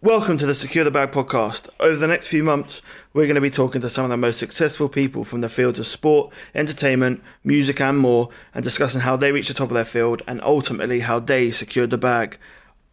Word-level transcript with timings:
Welcome 0.00 0.38
to 0.38 0.46
the 0.46 0.54
Secure 0.54 0.84
the 0.84 0.92
Bag 0.92 1.10
podcast. 1.10 1.68
Over 1.80 1.96
the 1.96 2.06
next 2.06 2.28
few 2.28 2.44
months, 2.44 2.82
we're 3.12 3.24
going 3.26 3.34
to 3.34 3.40
be 3.40 3.50
talking 3.50 3.80
to 3.80 3.90
some 3.90 4.04
of 4.04 4.10
the 4.10 4.16
most 4.16 4.38
successful 4.38 4.88
people 4.88 5.24
from 5.24 5.40
the 5.40 5.48
fields 5.48 5.80
of 5.80 5.88
sport, 5.88 6.32
entertainment, 6.54 7.20
music, 7.42 7.80
and 7.80 7.98
more, 7.98 8.28
and 8.54 8.62
discussing 8.62 9.00
how 9.00 9.16
they 9.16 9.32
reached 9.32 9.48
the 9.48 9.54
top 9.54 9.70
of 9.70 9.74
their 9.74 9.84
field 9.84 10.22
and 10.28 10.40
ultimately 10.42 11.00
how 11.00 11.18
they 11.18 11.50
secured 11.50 11.90
the 11.90 11.98
bag. 11.98 12.38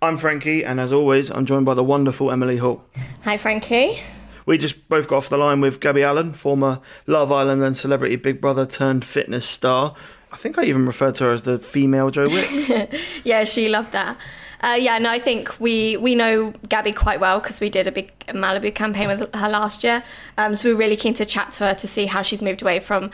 I'm 0.01 0.17
Frankie, 0.17 0.65
and 0.65 0.79
as 0.79 0.91
always, 0.91 1.29
I'm 1.29 1.45
joined 1.45 1.67
by 1.67 1.75
the 1.75 1.83
wonderful 1.83 2.31
Emily 2.31 2.57
Hall. 2.57 2.83
Hi, 3.23 3.37
Frankie. 3.37 3.99
We 4.47 4.57
just 4.57 4.89
both 4.89 5.07
got 5.07 5.17
off 5.17 5.29
the 5.29 5.37
line 5.37 5.61
with 5.61 5.79
Gabby 5.79 6.01
Allen, 6.01 6.33
former 6.33 6.79
Love 7.05 7.31
Island 7.31 7.61
and 7.63 7.77
Celebrity 7.77 8.15
Big 8.15 8.41
Brother 8.41 8.65
turned 8.65 9.05
fitness 9.05 9.45
star. 9.45 9.93
I 10.31 10.37
think 10.37 10.57
I 10.57 10.63
even 10.63 10.87
referred 10.87 11.13
to 11.15 11.25
her 11.25 11.33
as 11.33 11.43
the 11.43 11.59
female 11.59 12.09
Joe 12.09 12.27
Wicks. 12.29 12.71
Yeah, 13.23 13.43
she 13.43 13.69
loved 13.69 13.91
that. 13.91 14.17
Uh, 14.61 14.77
yeah, 14.79 14.97
no, 14.97 15.09
I 15.09 15.19
think 15.19 15.59
we 15.59 15.97
we 15.97 16.15
know 16.15 16.53
Gabby 16.69 16.91
quite 16.91 17.19
well 17.19 17.39
because 17.39 17.59
we 17.59 17.69
did 17.69 17.87
a 17.87 17.91
big 17.91 18.11
Malibu 18.27 18.73
campaign 18.73 19.07
with 19.07 19.33
her 19.33 19.49
last 19.49 19.83
year. 19.83 20.03
Um, 20.37 20.55
so 20.55 20.69
we're 20.69 20.77
really 20.77 20.95
keen 20.95 21.13
to 21.15 21.25
chat 21.25 21.51
to 21.53 21.67
her 21.67 21.73
to 21.75 21.87
see 21.87 22.05
how 22.05 22.21
she's 22.21 22.41
moved 22.41 22.61
away 22.61 22.79
from 22.79 23.11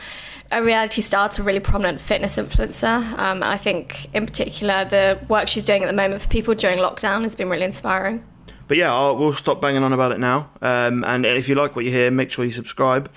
a 0.50 0.62
reality 0.62 1.02
star 1.02 1.28
to 1.30 1.42
a 1.42 1.44
really 1.44 1.60
prominent 1.60 2.00
fitness 2.00 2.36
influencer. 2.36 3.02
Um, 3.18 3.42
and 3.42 3.44
I 3.44 3.56
think, 3.56 4.12
in 4.14 4.26
particular, 4.26 4.84
the 4.84 5.18
work 5.28 5.48
she's 5.48 5.64
doing 5.64 5.82
at 5.82 5.86
the 5.86 5.92
moment 5.92 6.22
for 6.22 6.28
people 6.28 6.54
during 6.54 6.78
lockdown 6.78 7.22
has 7.22 7.34
been 7.34 7.48
really 7.48 7.64
inspiring. 7.64 8.24
But 8.68 8.76
yeah, 8.76 8.94
I'll, 8.94 9.16
we'll 9.16 9.34
stop 9.34 9.60
banging 9.60 9.82
on 9.82 9.92
about 9.92 10.12
it 10.12 10.20
now. 10.20 10.50
Um, 10.62 11.04
and 11.04 11.26
if 11.26 11.48
you 11.48 11.54
like 11.54 11.76
what 11.76 11.84
you 11.84 11.90
hear, 11.90 12.10
make 12.10 12.30
sure 12.30 12.44
you 12.44 12.50
subscribe. 12.50 13.10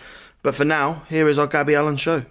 But 0.43 0.55
for 0.55 0.65
now, 0.65 1.03
here 1.09 1.27
is 1.27 1.39
our 1.39 1.47
Gabby 1.47 1.75
Allen 1.75 1.97
show. 1.97 2.25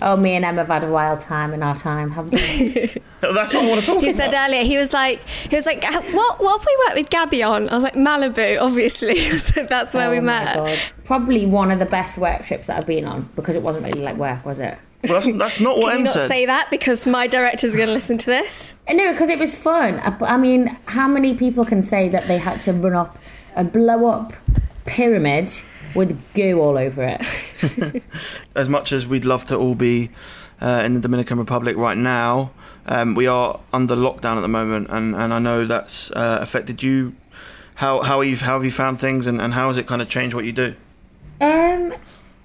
Oh, 0.10 0.16
me 0.16 0.34
and 0.34 0.44
Emma 0.44 0.58
have 0.62 0.68
had 0.68 0.84
a 0.84 0.90
wild 0.90 1.20
time 1.20 1.52
in 1.52 1.62
our 1.62 1.74
time, 1.76 2.10
haven't 2.10 2.32
we? 2.32 2.94
That's 3.20 3.52
what 3.54 3.64
I 3.64 3.68
want 3.68 3.80
to 3.80 3.86
talk 3.86 4.00
He 4.00 4.10
about. 4.10 4.12
He 4.12 4.12
said 4.14 4.34
earlier, 4.34 4.62
he 4.64 4.76
was 4.78 4.92
like, 4.92 5.20
he 5.26 5.54
was 5.56 5.66
like, 5.66 5.82
what 5.84 6.40
what 6.40 6.58
have 6.60 6.66
we 6.66 6.84
worked 6.86 6.96
with 6.96 7.10
Gabby 7.10 7.42
on? 7.42 7.68
I 7.68 7.74
was 7.74 7.82
like, 7.84 7.94
Malibu, 7.94 8.60
obviously. 8.60 9.28
so 9.38 9.64
that's 9.64 9.92
where 9.94 10.10
we 10.10 10.18
Oh 10.18 10.22
my 10.22 10.44
met. 10.44 10.54
God. 10.56 10.78
Probably 11.04 11.44
one 11.46 11.70
of 11.70 11.78
the 11.78 11.86
best 11.86 12.16
work 12.18 12.42
trips 12.44 12.68
that 12.68 12.78
I've 12.78 12.86
been 12.86 13.04
on 13.04 13.28
because 13.36 13.56
it 13.56 13.62
wasn't 13.62 13.84
really 13.84 14.00
like 14.02 14.16
work, 14.16 14.44
was 14.46 14.58
it? 14.58 14.78
Well, 15.04 15.14
that's, 15.20 15.32
that's 15.38 15.60
not 15.60 15.78
what 15.78 15.90
Can 15.92 15.92
you 15.92 15.98
Em 16.00 16.04
not 16.04 16.14
said. 16.14 16.28
say 16.28 16.46
that 16.46 16.68
because 16.70 17.06
my 17.06 17.26
director's 17.26 17.74
going 17.74 17.88
to 17.88 17.92
listen 17.94 18.18
to 18.18 18.26
this? 18.26 18.74
Uh, 18.88 18.92
No, 18.92 19.12
because 19.12 19.28
it 19.30 19.38
was 19.38 19.54
fun. 19.60 19.98
I, 20.00 20.16
I 20.34 20.36
mean, 20.36 20.76
how 20.86 21.08
many 21.08 21.34
people 21.34 21.64
can 21.64 21.82
say 21.82 22.08
that 22.10 22.28
they 22.28 22.36
had 22.38 22.60
to 22.62 22.72
run 22.74 22.94
up 22.94 23.18
a 23.56 23.64
blow 23.64 24.06
up 24.10 24.32
pyramid 24.86 25.50
with 25.94 26.18
goo 26.34 26.60
all 26.60 26.78
over 26.78 27.02
it? 27.02 28.02
as 28.54 28.68
much 28.68 28.92
as 28.92 29.06
we'd 29.06 29.24
love 29.24 29.44
to 29.46 29.56
all 29.56 29.74
be 29.74 30.10
uh, 30.60 30.82
in 30.84 30.94
the 30.94 31.00
Dominican 31.00 31.38
Republic 31.38 31.76
right 31.76 31.96
now, 31.96 32.52
um, 32.86 33.14
we 33.14 33.26
are 33.26 33.60
under 33.72 33.94
lockdown 33.94 34.36
at 34.36 34.40
the 34.40 34.48
moment, 34.48 34.88
and, 34.90 35.14
and 35.14 35.32
I 35.32 35.38
know 35.38 35.66
that's 35.66 36.10
uh, 36.10 36.38
affected 36.40 36.82
you. 36.82 37.14
How 37.76 38.02
how 38.02 38.20
you 38.20 38.36
how 38.36 38.54
have 38.54 38.64
you 38.64 38.70
found 38.70 39.00
things, 39.00 39.26
and, 39.26 39.40
and 39.40 39.54
how 39.54 39.68
has 39.68 39.78
it 39.78 39.86
kind 39.86 40.02
of 40.02 40.08
changed 40.08 40.34
what 40.34 40.44
you 40.44 40.52
do? 40.52 40.74
Um, 41.40 41.94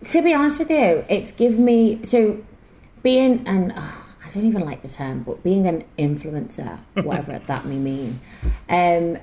to 0.06 0.22
be 0.22 0.34
honest 0.34 0.60
with 0.60 0.70
you, 0.70 1.04
it's 1.10 1.32
given 1.32 1.66
me 1.66 2.04
so 2.04 2.42
being 3.04 3.46
an 3.48 3.74
oh, 3.76 4.06
I 4.26 4.30
don't 4.30 4.46
even 4.46 4.62
like 4.62 4.82
the 4.82 4.90
term, 4.90 5.24
but 5.24 5.44
being 5.44 5.68
an 5.68 5.84
influencer, 5.98 6.80
whatever 6.94 7.40
that 7.48 7.66
may 7.66 7.78
mean, 7.78 8.20
um, 8.70 9.18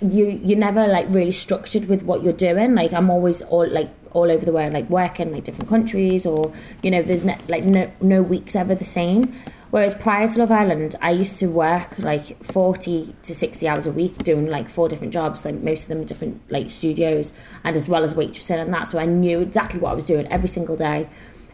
you 0.00 0.26
you're 0.26 0.58
never 0.58 0.86
like 0.86 1.06
really 1.10 1.32
structured 1.32 1.88
with 1.88 2.02
what 2.02 2.22
you're 2.22 2.32
doing. 2.32 2.74
Like 2.74 2.92
I'm 2.92 3.10
always 3.10 3.42
all 3.42 3.68
like 3.68 3.90
all 4.12 4.30
over 4.30 4.44
the 4.44 4.52
world, 4.52 4.72
like 4.72 4.88
working 4.88 5.32
like 5.32 5.44
different 5.44 5.68
countries, 5.68 6.24
or 6.24 6.52
you 6.82 6.90
know, 6.90 7.02
there's 7.02 7.24
ne- 7.24 7.38
like 7.48 7.64
no 7.64 7.90
no 8.00 8.22
weeks 8.22 8.56
ever 8.56 8.74
the 8.74 8.84
same. 8.84 9.34
Whereas 9.70 9.94
prior 9.94 10.26
to 10.26 10.38
Love 10.38 10.50
Island, 10.50 10.96
I 11.02 11.10
used 11.10 11.38
to 11.40 11.46
work 11.46 11.98
like 11.98 12.42
40 12.42 13.14
to 13.22 13.34
60 13.34 13.68
hours 13.68 13.86
a 13.86 13.92
week 13.92 14.16
doing 14.18 14.48
like 14.48 14.68
four 14.68 14.88
different 14.88 15.12
jobs, 15.12 15.44
like 15.44 15.56
most 15.56 15.82
of 15.82 15.88
them 15.88 16.04
different 16.04 16.40
like 16.50 16.70
studios 16.70 17.34
and 17.64 17.76
as 17.76 17.86
well 17.86 18.02
as 18.02 18.14
waitressing 18.14 18.58
and 18.58 18.72
that. 18.72 18.86
So 18.86 18.98
I 18.98 19.04
knew 19.04 19.40
exactly 19.40 19.78
what 19.78 19.92
I 19.92 19.94
was 19.94 20.06
doing 20.06 20.26
every 20.28 20.48
single 20.48 20.74
day. 20.74 21.08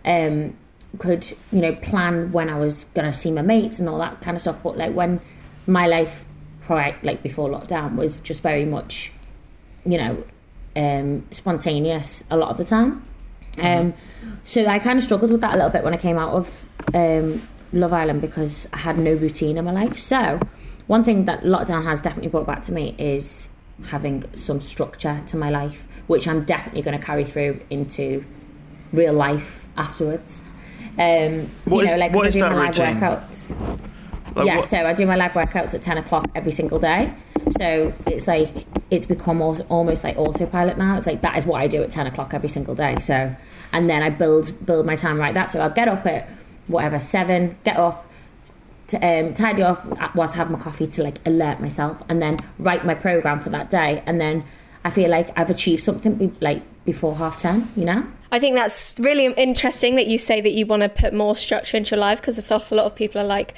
Um, 0.05 0.57
could, 0.99 1.29
you 1.51 1.61
know, 1.61 1.75
plan 1.75 2.31
when 2.31 2.49
I 2.49 2.57
was 2.57 2.85
going 2.95 3.11
to 3.11 3.13
see 3.13 3.33
my 3.33 3.43
mates 3.43 3.81
and 3.81 3.89
all 3.89 3.99
that 3.99 4.21
kind 4.21 4.37
of 4.37 4.41
stuff. 4.41 4.63
But 4.63 4.79
like 4.79 4.95
when 4.95 5.21
my 5.67 5.89
life 5.89 6.25
prior, 6.67 6.95
like 7.03 7.23
before 7.23 7.49
lockdown 7.49 7.97
was 7.97 8.21
just 8.21 8.43
very 8.43 8.65
much, 8.65 9.13
you 9.85 9.99
know, 9.99 10.25
um, 10.77 11.25
spontaneous 11.31 12.25
a 12.31 12.37
lot 12.37 12.49
of 12.51 12.57
the 12.57 12.65
time. 12.65 13.03
Um, 13.63 13.95
so 14.43 14.67
I 14.67 14.79
kind 14.81 14.97
of 14.99 15.05
struggled 15.05 15.31
with 15.31 15.41
that 15.43 15.55
a 15.55 15.57
little 15.57 15.71
bit 15.71 15.85
when 15.85 15.95
I 15.95 15.97
came 15.97 16.19
out 16.19 16.33
of 16.35 16.67
um, 16.93 17.41
Love 17.73 17.93
Island 17.93 18.21
because 18.21 18.67
I 18.73 18.79
had 18.79 18.99
no 18.99 19.15
routine 19.15 19.57
in 19.57 19.65
my 19.65 19.71
life. 19.73 19.97
So 19.97 20.41
one 20.89 21.05
thing 21.05 21.27
that 21.27 21.43
lockdown 21.45 21.85
has 21.85 22.01
definitely 22.01 22.31
brought 22.31 22.47
back 22.47 22.63
to 22.65 22.73
me 22.73 22.95
is 22.99 23.49
having 23.87 24.25
some 24.35 24.61
structure 24.61 25.23
to 25.29 25.37
my 25.37 25.51
life, 25.51 25.87
which 26.09 26.27
I'm 26.27 26.45
definitely 26.45 26.83
going 26.83 26.99
to 26.99 27.05
carry 27.05 27.25
through 27.25 27.61
into 27.71 28.25
real 28.93 29.13
life 29.13 29.67
afterwards. 29.77 30.43
Um, 30.99 31.51
What 31.65 31.81
you 31.81 31.87
is- 31.87 31.93
know, 31.95 31.99
like 32.01 32.15
what 32.15 32.27
I 32.27 32.31
do 32.31 32.41
my 32.41 32.55
live 32.71 32.75
workouts. 32.77 33.55
Like, 34.35 34.47
yeah, 34.47 34.57
what- 34.57 34.65
so 34.65 34.85
I 34.87 34.93
do 34.93 35.07
my 35.07 35.17
live 35.17 35.33
workouts 35.33 35.75
at 35.75 35.83
10 35.83 35.99
o'clock 35.99 36.27
every 36.35 36.53
single 36.53 36.79
day. 36.79 37.13
So 37.59 37.93
it's 38.07 38.27
like, 38.27 38.51
it's 38.91 39.07
become 39.07 39.41
almost 39.43 40.03
like 40.05 40.17
autopilot 40.17 40.79
now. 40.79 40.97
It's 40.97 41.07
like, 41.07 41.23
that 41.23 41.37
is 41.37 41.47
what 41.47 41.61
I 41.61 41.67
do 41.69 41.83
at 41.83 41.91
10 41.91 42.07
o'clock 42.07 42.35
every 42.35 42.49
single 42.49 42.75
day. 42.75 42.99
So, 43.01 43.35
and 43.73 43.89
then 43.91 44.03
I 44.03 44.11
build, 44.11 44.65
build 44.67 44.87
my 44.87 44.97
time 44.97 45.19
like 45.19 45.35
that. 45.35 45.51
So 45.51 45.61
I'll 45.61 45.71
get 45.71 45.89
up 45.89 46.07
at 46.07 46.29
whatever, 46.69 46.99
seven, 46.99 47.57
get 47.65 47.77
up, 47.77 48.07
to, 48.89 48.97
um, 48.99 49.33
tidy 49.35 49.63
up 49.63 50.15
whilst 50.15 50.35
I 50.35 50.39
have 50.39 50.51
my 50.51 50.59
coffee 50.59 50.87
to 50.87 51.03
like 51.03 51.17
alert 51.27 51.59
myself 51.61 52.03
and 52.09 52.21
then 52.21 52.39
write 52.59 52.85
my 52.85 52.95
program 52.95 53.39
for 53.39 53.49
that 53.51 53.71
day. 53.71 54.03
And 54.05 54.21
then 54.21 54.45
I 54.85 54.91
feel 54.91 55.11
like 55.11 55.31
I've 55.39 55.49
achieved 55.51 55.83
something 55.83 56.15
be- 56.17 56.33
like 56.41 56.63
before 56.85 57.15
half 57.17 57.39
10, 57.39 57.69
you 57.77 57.85
know? 57.87 58.05
I 58.31 58.39
think 58.39 58.57
that's 58.57 58.95
really 58.99 59.27
interesting 59.35 59.97
that 59.97 60.07
you 60.07 60.19
say 60.19 60.41
that 60.41 60.53
you 60.53 60.67
want 60.67 60.83
to 60.83 60.89
put 60.89 61.15
more 61.15 61.35
structure 61.37 61.77
into 61.77 61.93
your 61.95 62.01
life 62.01 62.21
because 62.21 62.39
I 62.39 62.43
feel 62.43 62.59
like 62.59 62.71
a 62.71 62.75
lot 62.75 62.87
of 62.87 62.95
people 62.95 63.21
are 63.21 63.25
like, 63.27 63.55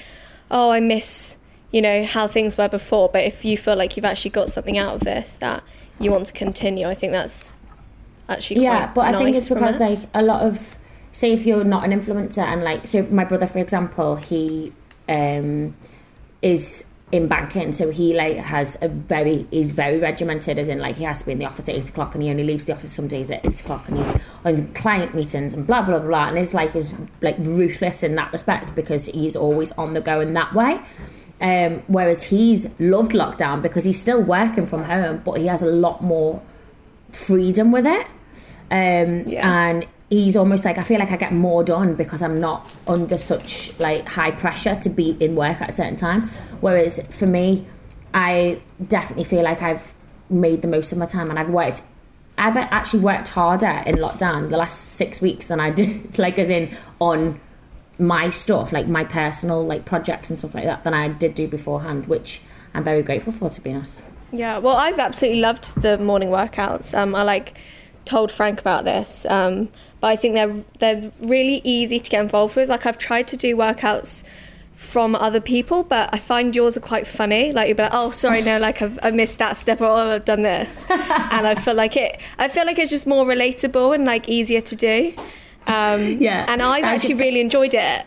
oh, 0.50 0.70
I 0.70 0.80
miss, 0.80 1.36
you 1.70 1.82
know, 1.82 2.04
how 2.04 2.26
things 2.26 2.56
were 2.56 2.68
before. 2.68 3.08
But 3.08 3.24
if 3.24 3.44
you 3.44 3.56
feel 3.56 3.76
like 3.76 3.96
you've 3.96 4.04
actually 4.04 4.30
got 4.30 4.50
something 4.50 4.78
out 4.78 4.94
of 4.94 5.00
this 5.00 5.34
that 5.34 5.62
you 5.98 6.10
want 6.10 6.26
to 6.26 6.32
continue, 6.32 6.88
I 6.88 6.94
think 6.94 7.12
that's 7.12 7.56
actually 8.28 8.62
yeah 8.62 8.90
but 8.92 9.14
i 9.14 9.16
think 9.16 9.36
it's 9.36 9.48
because 9.48 9.76
it. 9.76 9.80
like 9.80 9.98
a 10.14 10.22
lot 10.22 10.42
of 10.42 10.78
say 11.12 11.32
if 11.32 11.46
you're 11.46 11.64
not 11.64 11.84
an 11.84 11.98
influencer 11.98 12.42
and 12.42 12.62
like 12.62 12.86
so 12.86 13.02
my 13.04 13.24
brother 13.24 13.46
for 13.46 13.58
example 13.58 14.16
he 14.16 14.72
um 15.08 15.74
is 16.42 16.84
in 17.12 17.28
banking 17.28 17.70
so 17.70 17.90
he 17.90 18.14
like 18.14 18.36
has 18.36 18.76
a 18.82 18.88
very 18.88 19.46
he's 19.52 19.70
very 19.70 19.98
regimented 19.98 20.58
as 20.58 20.68
in 20.68 20.80
like 20.80 20.96
he 20.96 21.04
has 21.04 21.20
to 21.20 21.26
be 21.26 21.32
in 21.32 21.38
the 21.38 21.44
office 21.44 21.68
at 21.68 21.74
8 21.76 21.88
o'clock 21.90 22.14
and 22.14 22.22
he 22.24 22.30
only 22.30 22.42
leaves 22.42 22.64
the 22.64 22.72
office 22.72 22.92
some 22.92 23.06
days 23.06 23.30
at 23.30 23.46
8 23.46 23.60
o'clock 23.60 23.88
and 23.88 23.98
he's 23.98 24.08
on 24.44 24.66
client 24.74 25.14
meetings 25.14 25.54
and 25.54 25.66
blah 25.68 25.82
blah 25.82 26.00
blah 26.00 26.26
and 26.26 26.36
his 26.36 26.52
life 26.52 26.74
is 26.74 26.96
like 27.22 27.36
ruthless 27.38 28.02
in 28.02 28.16
that 28.16 28.32
respect 28.32 28.74
because 28.74 29.06
he's 29.06 29.36
always 29.36 29.70
on 29.72 29.94
the 29.94 30.00
go 30.00 30.20
in 30.20 30.34
that 30.34 30.52
way 30.52 30.80
um, 31.40 31.82
whereas 31.86 32.24
he's 32.24 32.66
loved 32.80 33.12
lockdown 33.12 33.62
because 33.62 33.84
he's 33.84 34.00
still 34.00 34.22
working 34.22 34.66
from 34.66 34.84
home 34.84 35.22
but 35.24 35.34
he 35.34 35.46
has 35.46 35.62
a 35.62 35.70
lot 35.70 36.02
more 36.02 36.42
freedom 37.10 37.72
with 37.72 37.86
it. 37.86 38.06
Um, 38.70 39.28
Yeah. 39.28 39.68
And 39.68 39.86
he's 40.10 40.36
almost 40.36 40.64
like, 40.64 40.78
I 40.78 40.82
feel 40.82 40.98
like 40.98 41.10
I 41.10 41.16
get 41.16 41.32
more 41.32 41.64
done 41.64 41.94
because 41.94 42.22
I'm 42.22 42.40
not 42.40 42.70
under 42.86 43.18
such 43.18 43.78
like 43.78 44.06
high 44.08 44.30
pressure 44.30 44.74
to 44.74 44.88
be 44.88 45.16
in 45.20 45.34
work 45.34 45.60
at 45.60 45.70
a 45.70 45.72
certain 45.72 45.96
time. 45.96 46.28
Whereas 46.60 47.00
for 47.10 47.26
me, 47.26 47.66
I 48.14 48.60
definitely 48.86 49.24
feel 49.24 49.42
like 49.42 49.62
I've 49.62 49.94
made 50.30 50.62
the 50.62 50.68
most 50.68 50.92
of 50.92 50.98
my 50.98 51.06
time 51.06 51.30
and 51.30 51.38
I've 51.38 51.50
worked. 51.50 51.82
I've 52.38 52.56
actually 52.56 53.00
worked 53.00 53.28
harder 53.28 53.82
in 53.86 53.96
lockdown 53.96 54.50
the 54.50 54.58
last 54.58 54.78
six 54.78 55.20
weeks 55.20 55.48
than 55.48 55.58
I 55.58 55.70
did, 55.70 56.18
like 56.18 56.38
as 56.38 56.50
in 56.50 56.74
on 57.00 57.40
my 57.98 58.28
stuff, 58.28 58.72
like 58.72 58.88
my 58.88 59.04
personal 59.04 59.64
like 59.64 59.84
projects 59.84 60.30
and 60.30 60.38
stuff 60.38 60.54
like 60.54 60.64
that, 60.64 60.84
than 60.84 60.94
I 60.94 61.08
did 61.08 61.34
do 61.34 61.48
beforehand, 61.48 62.06
which 62.06 62.42
I'm 62.74 62.84
very 62.84 63.02
grateful 63.02 63.32
for, 63.32 63.50
to 63.50 63.60
be 63.60 63.72
honest. 63.72 64.02
Yeah, 64.32 64.58
well, 64.58 64.76
I've 64.76 64.98
absolutely 64.98 65.40
loved 65.40 65.80
the 65.80 65.98
morning 65.98 66.28
workouts. 66.28 66.96
Um, 66.96 67.14
I 67.14 67.22
like 67.22 67.58
told 68.04 68.30
Frank 68.30 68.60
about 68.60 68.84
this, 68.84 69.26
um, 69.26 69.68
but 70.06 70.12
I 70.12 70.16
think 70.16 70.34
they're 70.34 70.62
they're 70.78 71.10
really 71.20 71.60
easy 71.64 71.98
to 71.98 72.08
get 72.08 72.22
involved 72.22 72.54
with. 72.54 72.68
Like 72.68 72.86
I've 72.86 72.96
tried 72.96 73.26
to 73.28 73.36
do 73.36 73.56
workouts 73.56 74.22
from 74.76 75.16
other 75.16 75.40
people, 75.40 75.82
but 75.82 76.08
I 76.12 76.18
find 76.18 76.54
yours 76.54 76.76
are 76.76 76.80
quite 76.92 77.08
funny. 77.08 77.50
Like 77.52 77.66
you'll 77.66 77.76
be 77.76 77.82
like, 77.82 77.92
"Oh, 77.92 78.10
sorry, 78.12 78.40
no, 78.42 78.56
like 78.58 78.80
I've 78.82 79.00
I 79.02 79.10
missed 79.10 79.38
that 79.38 79.56
step, 79.56 79.80
or 79.80 79.86
oh, 79.86 80.10
I've 80.14 80.24
done 80.24 80.42
this," 80.42 80.86
and 80.90 81.44
I 81.52 81.56
feel 81.56 81.74
like 81.74 81.96
it. 81.96 82.20
I 82.38 82.46
feel 82.46 82.64
like 82.66 82.78
it's 82.78 82.92
just 82.92 83.04
more 83.06 83.24
relatable 83.26 83.96
and 83.96 84.04
like 84.04 84.28
easier 84.28 84.60
to 84.60 84.76
do. 84.76 85.12
Um, 85.66 86.00
Yeah. 86.20 86.44
and 86.46 86.62
I've 86.62 86.84
actually 86.84 87.14
really 87.14 87.40
enjoyed 87.40 87.74
it. 87.74 88.06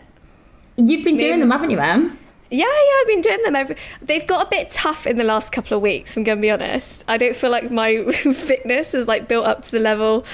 You've 0.78 1.04
been 1.04 1.18
doing 1.18 1.40
them, 1.40 1.50
haven't 1.50 1.68
you, 1.68 1.78
Em? 1.80 2.16
Yeah, 2.50 2.64
yeah, 2.64 3.00
I've 3.00 3.06
been 3.06 3.20
doing 3.20 3.42
them 3.44 3.54
every. 3.54 3.76
They've 4.02 4.26
got 4.26 4.46
a 4.46 4.50
bit 4.50 4.70
tough 4.70 5.06
in 5.06 5.16
the 5.16 5.24
last 5.24 5.52
couple 5.52 5.76
of 5.76 5.82
weeks. 5.82 6.16
I'm 6.16 6.24
gonna 6.24 6.40
be 6.40 6.50
honest. 6.50 7.04
I 7.06 7.16
don't 7.16 7.36
feel 7.36 7.50
like 7.50 7.70
my 7.70 8.04
fitness 8.12 8.92
has 8.92 9.06
like 9.06 9.28
built 9.28 9.46
up 9.46 9.62
to 9.62 9.70
the 9.70 9.78
level 9.78 10.24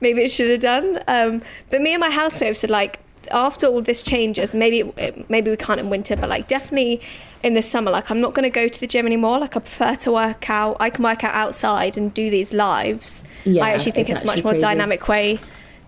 maybe 0.00 0.22
it 0.22 0.30
should 0.30 0.50
have 0.50 0.60
done. 0.60 1.00
Um, 1.08 1.40
but 1.70 1.80
me 1.80 1.92
and 1.92 2.00
my 2.00 2.10
housemate 2.10 2.48
have 2.48 2.56
said 2.56 2.70
like 2.70 3.00
after 3.30 3.66
all 3.66 3.82
this 3.82 4.02
changes, 4.02 4.54
maybe 4.54 4.80
it, 4.96 5.28
maybe 5.28 5.50
we 5.50 5.56
can't 5.56 5.80
in 5.80 5.90
winter, 5.90 6.16
but 6.16 6.28
like 6.28 6.46
definitely 6.46 7.00
in 7.42 7.54
the 7.54 7.62
summer, 7.62 7.90
like 7.90 8.10
I'm 8.10 8.20
not 8.20 8.34
gonna 8.34 8.50
go 8.50 8.68
to 8.68 8.80
the 8.80 8.86
gym 8.86 9.06
anymore. 9.06 9.40
Like 9.40 9.56
I 9.56 9.60
prefer 9.60 9.96
to 9.96 10.12
work 10.12 10.48
out. 10.48 10.76
I 10.78 10.90
can 10.90 11.02
work 11.02 11.24
out 11.24 11.34
outside 11.34 11.96
and 11.96 12.14
do 12.14 12.30
these 12.30 12.52
lives. 12.52 13.24
Yeah, 13.44 13.64
I 13.64 13.70
actually 13.70 13.92
think 13.92 14.10
it's 14.10 14.20
it's, 14.20 14.30
a 14.30 14.32
much 14.32 14.44
more 14.44 14.52
crazy. 14.52 14.62
dynamic 14.62 15.08
way 15.08 15.40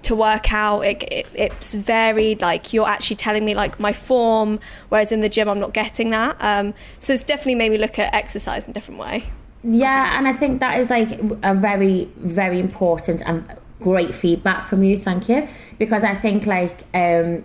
to 0.06 0.14
work 0.14 0.52
out 0.52 0.80
it, 0.80 1.02
it, 1.04 1.26
it's 1.34 1.74
varied 1.74 2.40
like 2.40 2.72
you're 2.72 2.88
actually 2.88 3.16
telling 3.16 3.44
me 3.44 3.54
like 3.54 3.78
my 3.78 3.92
form 3.92 4.58
whereas 4.88 5.12
in 5.12 5.20
the 5.20 5.28
gym 5.28 5.48
i'm 5.48 5.60
not 5.60 5.72
getting 5.72 6.10
that 6.10 6.36
um, 6.40 6.72
so 6.98 7.12
it's 7.12 7.22
definitely 7.22 7.54
made 7.54 7.70
me 7.70 7.78
look 7.78 7.98
at 7.98 8.12
exercise 8.14 8.64
in 8.64 8.70
a 8.70 8.74
different 8.74 9.00
way 9.00 9.24
Yeah, 9.66 10.16
and 10.16 10.28
I 10.28 10.32
think 10.32 10.60
that 10.60 10.78
is 10.78 10.90
like 10.90 11.10
a 11.42 11.54
very, 11.54 12.08
very 12.18 12.60
important 12.60 13.22
and 13.26 13.44
great 13.80 14.14
feedback 14.14 14.66
from 14.66 14.84
you. 14.84 14.96
Thank 14.96 15.28
you, 15.28 15.48
because 15.78 16.04
I 16.04 16.14
think 16.14 16.46
like 16.46 16.82
um, 16.94 17.44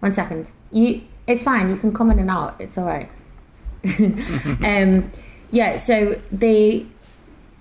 one 0.00 0.12
second, 0.12 0.50
you 0.70 1.02
it's 1.26 1.42
fine. 1.42 1.68
You 1.68 1.76
can 1.76 1.92
come 1.92 2.10
in 2.10 2.18
and 2.18 2.30
out. 2.30 2.56
It's 2.58 2.78
all 2.78 2.86
right. 2.86 3.08
um, 4.00 5.12
yeah. 5.50 5.76
So 5.76 6.20
the 6.30 6.86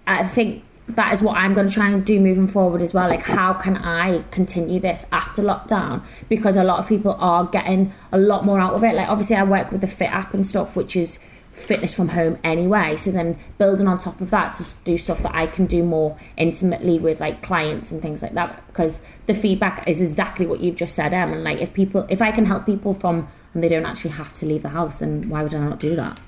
I 0.07 0.23
think 0.23 0.63
that 0.95 1.13
is 1.13 1.21
what 1.21 1.37
I'm 1.37 1.53
going 1.53 1.67
to 1.67 1.73
try 1.73 1.89
and 1.89 2.05
do 2.05 2.19
moving 2.19 2.47
forward 2.47 2.81
as 2.81 2.93
well. 2.93 3.09
Like, 3.09 3.25
how 3.25 3.53
can 3.53 3.77
I 3.77 4.23
continue 4.31 4.79
this 4.79 5.05
after 5.11 5.41
lockdown? 5.41 6.03
Because 6.29 6.57
a 6.57 6.63
lot 6.63 6.79
of 6.79 6.87
people 6.87 7.15
are 7.19 7.45
getting 7.45 7.93
a 8.11 8.17
lot 8.17 8.45
more 8.45 8.59
out 8.59 8.73
of 8.73 8.83
it. 8.83 8.95
Like, 8.95 9.09
obviously, 9.09 9.35
I 9.35 9.43
work 9.43 9.71
with 9.71 9.81
the 9.81 9.87
Fit 9.87 10.11
app 10.11 10.33
and 10.33 10.45
stuff, 10.45 10.75
which 10.75 10.95
is 10.95 11.19
fitness 11.51 11.95
from 11.95 12.09
home 12.09 12.37
anyway. 12.43 12.95
So 12.95 13.11
then 13.11 13.37
building 13.57 13.87
on 13.87 13.97
top 13.97 14.21
of 14.21 14.29
that 14.29 14.53
to 14.55 14.75
do 14.83 14.97
stuff 14.97 15.21
that 15.23 15.35
I 15.35 15.47
can 15.47 15.65
do 15.65 15.83
more 15.83 16.17
intimately 16.37 16.97
with 16.97 17.19
like 17.19 17.41
clients 17.41 17.91
and 17.91 18.01
things 18.01 18.21
like 18.21 18.33
that. 18.33 18.65
Because 18.67 19.01
the 19.25 19.33
feedback 19.33 19.87
is 19.87 20.01
exactly 20.01 20.45
what 20.45 20.61
you've 20.61 20.77
just 20.77 20.95
said, 20.95 21.13
Em. 21.13 21.33
And 21.33 21.43
like, 21.43 21.59
if 21.59 21.73
people, 21.73 22.05
if 22.09 22.21
I 22.21 22.31
can 22.31 22.45
help 22.45 22.65
people 22.65 22.93
from 22.93 23.27
and 23.53 23.61
they 23.61 23.67
don't 23.67 23.85
actually 23.85 24.11
have 24.11 24.33
to 24.35 24.45
leave 24.45 24.61
the 24.61 24.69
house, 24.69 24.97
then 24.97 25.27
why 25.29 25.43
would 25.43 25.53
I 25.53 25.59
not 25.59 25.79
do 25.79 25.95
that? 25.95 26.19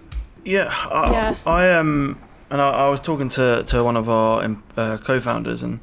Yeah, 0.43 0.73
I, 0.91 1.11
Yeah. 1.11 1.35
I 1.45 1.71
um, 1.71 2.19
and 2.53 2.61
I, 2.61 2.69
I 2.69 2.89
was 2.89 3.01
talking 3.01 3.29
to, 3.29 3.63
to 3.67 3.83
one 3.83 3.97
of 3.97 4.07
our 4.07 4.47
uh, 4.77 4.97
co-founders, 4.99 5.63
and 5.63 5.79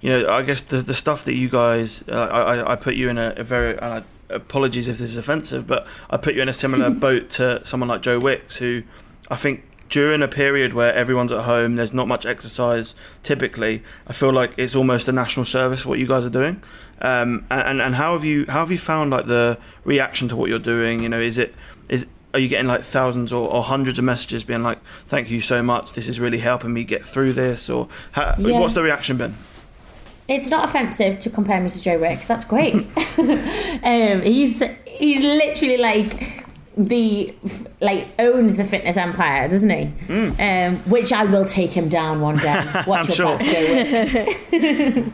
you 0.00 0.08
know, 0.08 0.26
I 0.28 0.42
guess 0.42 0.62
the 0.62 0.78
the 0.78 0.94
stuff 0.94 1.26
that 1.26 1.34
you 1.34 1.50
guys, 1.50 2.02
uh, 2.08 2.12
I, 2.14 2.72
I- 2.72 2.76
put 2.76 2.94
you 2.94 3.10
in 3.10 3.18
a, 3.18 3.34
a 3.36 3.44
very, 3.44 3.72
and 3.78 3.94
I, 3.94 4.02
apologies 4.30 4.88
if 4.88 4.96
this 4.96 5.10
is 5.10 5.18
offensive, 5.18 5.66
but 5.66 5.86
I 6.08 6.16
put 6.16 6.34
you 6.34 6.40
in 6.40 6.48
a 6.48 6.54
similar 6.54 6.88
boat 7.06 7.28
to 7.30 7.64
someone 7.66 7.88
like 7.88 8.00
Joe 8.00 8.18
Wicks, 8.18 8.56
who 8.56 8.82
I 9.30 9.36
think 9.36 9.64
during 9.90 10.22
a 10.22 10.28
period 10.28 10.72
where 10.72 10.94
everyone's 10.94 11.30
at 11.30 11.44
home, 11.44 11.76
there's 11.76 11.92
not 11.92 12.08
much 12.08 12.24
exercise. 12.24 12.94
Typically, 13.22 13.82
I 14.06 14.14
feel 14.14 14.32
like 14.32 14.52
it's 14.56 14.74
almost 14.74 15.08
a 15.08 15.12
national 15.12 15.44
service 15.44 15.84
what 15.84 15.98
you 15.98 16.06
guys 16.06 16.24
are 16.24 16.30
doing. 16.30 16.62
Um, 17.02 17.44
and 17.50 17.82
and 17.82 17.96
how 17.96 18.14
have 18.14 18.24
you 18.24 18.46
how 18.48 18.60
have 18.60 18.70
you 18.70 18.78
found 18.78 19.10
like 19.10 19.26
the 19.26 19.58
reaction 19.84 20.28
to 20.28 20.36
what 20.36 20.48
you're 20.48 20.58
doing? 20.58 21.02
You 21.02 21.10
know, 21.10 21.20
is 21.20 21.36
it 21.36 21.54
are 22.34 22.38
you 22.40 22.48
getting 22.48 22.66
like 22.66 22.82
thousands 22.82 23.32
or, 23.32 23.48
or 23.48 23.62
hundreds 23.62 23.98
of 23.98 24.04
messages 24.04 24.44
being 24.44 24.62
like, 24.62 24.78
"Thank 25.06 25.30
you 25.30 25.40
so 25.40 25.62
much. 25.62 25.94
This 25.94 26.08
is 26.08 26.20
really 26.20 26.38
helping 26.38 26.72
me 26.74 26.84
get 26.84 27.04
through 27.04 27.32
this," 27.32 27.70
or 27.70 27.88
how, 28.12 28.34
Yeah. 28.38 28.58
what's 28.58 28.74
the 28.74 28.82
reaction 28.82 29.16
been? 29.16 29.34
It's 30.28 30.50
not 30.50 30.64
offensive 30.68 31.18
to 31.20 31.30
compare 31.30 31.60
me 31.60 31.70
to 31.70 31.80
Joe 31.80 31.98
Wicks. 31.98 32.26
That's 32.26 32.44
great. 32.44 32.74
um, 33.18 34.22
he's 34.22 34.62
he's 34.86 35.22
literally 35.22 35.76
like 35.78 36.44
the 36.76 37.30
like 37.80 38.08
owns 38.18 38.56
the 38.56 38.64
fitness 38.64 38.96
empire, 38.96 39.48
doesn't 39.48 39.70
he? 39.70 39.92
Um, 40.42 40.76
which 40.90 41.12
I 41.12 41.24
will 41.24 41.44
take 41.44 41.70
him 41.72 41.88
down 41.88 42.20
one 42.20 42.36
day. 42.36 42.64
Watch 42.86 42.88
I'm 42.88 43.06
your 43.06 43.16
sure. 43.16 43.38
back, 43.38 43.46
Joe 43.48 43.60
Wicks. 44.54 45.10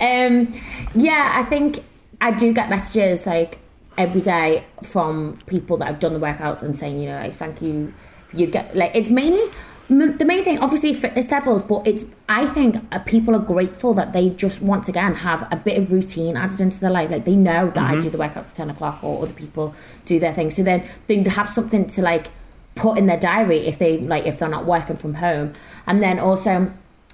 um, 0.00 0.54
yeah, 0.94 1.32
I 1.34 1.44
think 1.48 1.80
I 2.20 2.30
do 2.32 2.52
get 2.52 2.70
messages 2.70 3.26
like 3.26 3.58
every 3.96 4.20
day 4.20 4.64
from 4.82 5.38
people 5.46 5.76
that 5.78 5.86
have 5.86 5.98
done 5.98 6.12
the 6.12 6.20
workouts 6.20 6.62
and 6.62 6.76
saying, 6.76 6.98
you 7.00 7.08
know, 7.08 7.18
like 7.18 7.32
thank 7.32 7.62
you. 7.62 7.92
You 8.32 8.48
get 8.48 8.74
like 8.74 8.90
it's 8.94 9.10
mainly 9.10 9.42
the 9.88 10.24
main 10.24 10.42
thing, 10.42 10.58
obviously 10.58 10.92
fitness 10.94 11.30
levels, 11.30 11.62
but 11.62 11.86
it's 11.86 12.04
I 12.28 12.46
think 12.46 12.76
uh, 12.90 12.98
people 13.00 13.36
are 13.36 13.38
grateful 13.40 13.94
that 13.94 14.12
they 14.12 14.30
just 14.30 14.60
once 14.62 14.88
again 14.88 15.14
have 15.14 15.46
a 15.52 15.56
bit 15.56 15.78
of 15.78 15.92
routine 15.92 16.36
added 16.36 16.60
into 16.60 16.80
their 16.80 16.90
life. 16.90 17.10
Like 17.10 17.26
they 17.26 17.36
know 17.36 17.70
that 17.70 17.78
I 17.78 18.00
do 18.00 18.10
the 18.10 18.18
workouts 18.18 18.50
at 18.50 18.56
ten 18.56 18.70
o'clock, 18.70 19.04
or 19.04 19.22
other 19.22 19.34
people 19.34 19.74
do 20.04 20.18
their 20.18 20.32
thing, 20.32 20.50
so 20.50 20.62
then 20.64 20.88
they 21.06 21.22
have 21.22 21.48
something 21.48 21.86
to 21.86 22.02
like 22.02 22.28
put 22.74 22.98
in 22.98 23.06
their 23.06 23.20
diary 23.20 23.58
if 23.58 23.78
they 23.78 23.98
like 23.98 24.26
if 24.26 24.38
they're 24.38 24.48
not 24.48 24.64
working 24.64 24.96
from 24.96 25.14
home, 25.14 25.52
and 25.86 26.02
then 26.02 26.18
also 26.18 26.72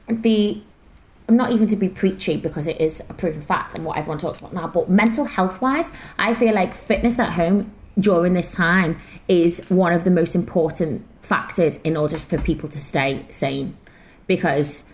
the 0.09 0.62
not 1.37 1.50
even 1.53 1.67
to 1.69 1.77
be 1.77 1.88
preachy 1.88 2.37
because 2.37 2.67
it 2.67 2.81
is 2.81 3.00
a 3.09 3.15
proven 3.15 3.43
fact 3.43 3.75
and 3.75 3.85
what 3.85 3.99
everyone 3.99 4.19
talks 4.19 4.41
about 4.41 4.53
now, 4.53 4.67
but 4.69 4.88
mental 4.88 5.25
health 5.25 5.61
wise, 5.61 5.93
I 6.19 6.35
feel 6.35 6.55
like 6.55 6.75
fitness 6.75 7.19
at 7.19 7.32
home 7.32 7.73
during 7.99 8.35
this 8.35 8.55
time 8.55 8.99
is 9.29 9.65
one 9.69 9.93
of 9.93 10.05
the 10.05 10.11
most 10.11 10.35
important 10.35 11.06
factors 11.21 11.77
in 11.79 11.97
order 11.97 12.19
for 12.19 12.38
people 12.38 12.69
to 12.69 12.81
stay 12.81 13.25
sane 13.29 13.77
because 14.27 14.85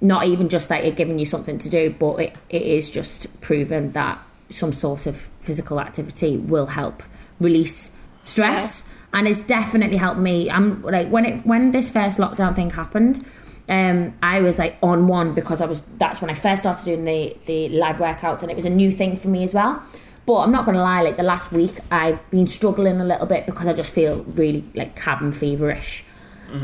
not 0.00 0.24
even 0.24 0.48
just 0.48 0.70
like 0.70 0.84
it 0.84 0.96
giving 0.96 1.18
you 1.18 1.24
something 1.24 1.58
to 1.58 1.68
do, 1.68 1.90
but 1.90 2.16
it, 2.16 2.36
it 2.48 2.62
is 2.62 2.90
just 2.90 3.40
proven 3.40 3.92
that 3.92 4.18
some 4.48 4.72
sort 4.72 5.06
of 5.06 5.16
physical 5.40 5.80
activity 5.80 6.38
will 6.38 6.66
help 6.66 7.02
release 7.38 7.92
stress. 8.22 8.84
And 9.12 9.26
it's 9.26 9.40
definitely 9.40 9.96
helped 9.96 10.20
me. 10.20 10.50
I'm 10.50 10.82
like 10.82 11.08
when 11.08 11.26
it 11.26 11.44
when 11.44 11.72
this 11.72 11.90
first 11.90 12.18
lockdown 12.18 12.54
thing 12.54 12.70
happened, 12.70 13.24
um, 13.70 14.12
I 14.22 14.40
was 14.40 14.58
like 14.58 14.76
on 14.82 15.06
one 15.06 15.34
because 15.34 15.62
I 15.62 15.66
was 15.66 15.82
that's 15.98 16.20
when 16.20 16.30
I 16.30 16.34
first 16.34 16.62
started 16.62 16.84
doing 16.84 17.04
the 17.04 17.36
the 17.46 17.68
live 17.70 17.96
workouts 17.96 18.42
and 18.42 18.50
it 18.50 18.54
was 18.54 18.64
a 18.66 18.70
new 18.70 18.90
thing 18.90 19.16
for 19.16 19.28
me 19.28 19.44
as 19.44 19.54
well. 19.54 19.82
But 20.26 20.40
I'm 20.40 20.52
not 20.52 20.66
gonna 20.66 20.82
lie, 20.82 21.00
like 21.00 21.16
the 21.16 21.22
last 21.22 21.50
week 21.52 21.78
I've 21.90 22.28
been 22.30 22.46
struggling 22.46 23.00
a 23.00 23.04
little 23.04 23.26
bit 23.26 23.46
because 23.46 23.66
I 23.66 23.72
just 23.72 23.92
feel 23.92 24.24
really 24.24 24.64
like 24.74 24.96
cabin 24.96 25.32
feverish. 25.32 26.04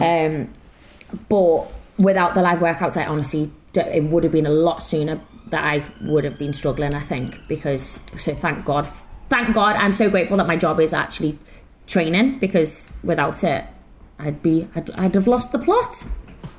Um, 0.02 0.52
but 1.28 1.72
without 1.98 2.34
the 2.34 2.42
live 2.42 2.58
workouts, 2.58 2.96
I 2.96 3.06
honestly, 3.06 3.50
it 3.74 4.04
would 4.04 4.24
have 4.24 4.32
been 4.32 4.46
a 4.46 4.50
lot 4.50 4.82
sooner 4.82 5.20
that 5.48 5.64
I 5.64 5.84
would 6.02 6.24
have 6.24 6.38
been 6.38 6.52
struggling, 6.52 6.94
I 6.94 7.00
think, 7.00 7.46
because, 7.48 8.00
so 8.16 8.32
thank 8.32 8.64
God, 8.64 8.86
thank 9.28 9.54
God, 9.54 9.76
I'm 9.76 9.92
so 9.92 10.10
grateful 10.10 10.36
that 10.38 10.46
my 10.46 10.56
job 10.56 10.80
is 10.80 10.92
actually 10.92 11.38
training 11.86 12.38
because 12.38 12.92
without 13.04 13.44
it, 13.44 13.64
I'd 14.18 14.42
be, 14.42 14.68
I'd, 14.74 14.90
I'd 14.90 15.14
have 15.14 15.28
lost 15.28 15.52
the 15.52 15.58
plot. 15.58 16.06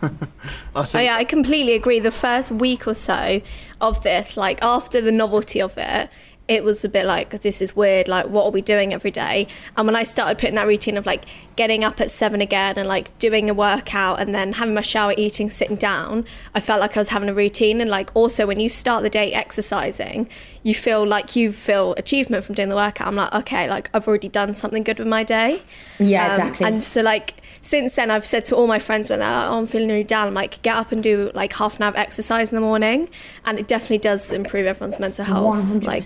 I 0.76 0.88
Oh 0.94 1.00
yeah, 1.00 1.16
I 1.16 1.24
completely 1.24 1.74
agree. 1.74 2.00
The 2.00 2.12
first 2.12 2.52
week 2.52 2.88
or 2.88 2.94
so 2.94 3.42
of 3.82 4.04
this, 4.04 4.38
like 4.38 4.62
after 4.62 5.02
the 5.02 5.12
novelty 5.12 5.62
of 5.62 5.78
it, 5.78 6.10
it 6.48 6.63
was 6.63 6.86
a 6.86 6.89
bit 6.89 7.06
like 7.06 7.42
this 7.42 7.62
is 7.62 7.75
weird. 7.75 8.08
Like, 8.08 8.27
what 8.27 8.46
are 8.46 8.51
we 8.51 8.62
doing 8.62 8.94
every 8.94 9.12
day? 9.12 9.48
And 9.75 9.86
when 9.86 9.96
I 9.96 10.04
started 10.04 10.38
putting 10.38 10.56
that 10.56 10.68
routine 10.68 10.96
of 10.98 11.06
like 11.06 11.25
getting 11.58 11.84
up 11.84 12.00
at 12.00 12.10
seven 12.10 12.39
again 12.39 12.77
and 12.77 12.88
like 12.88 13.18
doing 13.20 13.50
a 13.50 13.54
workout 13.54 14.20
and 14.20 14.34
then 14.34 14.54
having 14.54 14.74
my 14.74 14.82
shower, 14.82 15.13
eating, 15.18 15.50
sitting 15.50 15.75
down, 15.75 16.24
I 16.56 16.60
felt 16.62 16.80
like 16.80 16.96
I 16.96 17.00
was 17.00 17.10
having 17.10 17.27
a 17.27 17.34
routine. 17.34 17.82
And 17.82 17.89
like 17.89 18.16
also 18.16 18.46
when 18.48 18.60
you 18.60 18.70
start 18.70 19.04
the 19.04 19.10
day 19.10 19.34
exercising, 19.34 20.30
you 20.63 20.74
feel 20.74 21.06
like 21.06 21.36
you 21.36 21.51
feel 21.51 21.94
achievement 21.98 22.44
from 22.46 22.56
doing 22.56 22.70
the 22.70 22.75
workout. 22.75 23.08
I'm 23.08 23.16
like, 23.16 23.34
okay, 23.34 23.70
like 23.70 23.89
I've 23.94 24.08
already 24.08 24.30
done 24.30 24.56
something 24.56 24.84
good 24.84 25.00
with 25.00 25.08
my 25.08 25.24
day. 25.24 25.62
Yeah, 26.00 26.25
Um, 26.25 26.32
exactly. 26.32 26.66
And 26.66 26.84
so, 26.84 27.01
like, 27.01 27.36
since 27.62 27.96
then, 27.96 28.12
I've 28.12 28.25
said 28.25 28.46
to 28.46 28.56
all 28.56 28.68
my 28.68 28.80
friends 28.80 29.10
when 29.10 29.20
they're 29.20 29.32
like, 29.32 29.50
"Oh, 29.50 29.58
I'm 29.58 29.68
feeling 29.68 29.89
really 29.89 30.04
down," 30.04 30.27
I'm 30.27 30.34
like, 30.34 30.62
"Get 30.62 30.75
up 30.75 30.92
and 30.92 31.01
do 31.04 31.32
like 31.34 31.54
half 31.54 31.77
an 31.77 31.84
hour 31.84 31.89
of 31.89 31.96
exercise 31.96 32.51
in 32.51 32.56
the 32.56 32.62
morning," 32.62 33.10
and 33.46 33.60
it 33.60 33.68
definitely 33.68 33.98
does 33.98 34.32
improve 34.32 34.66
everyone's 34.66 35.00
mental 35.00 35.25
health, 35.25 35.46
100%. 35.46 35.86
like 35.86 36.04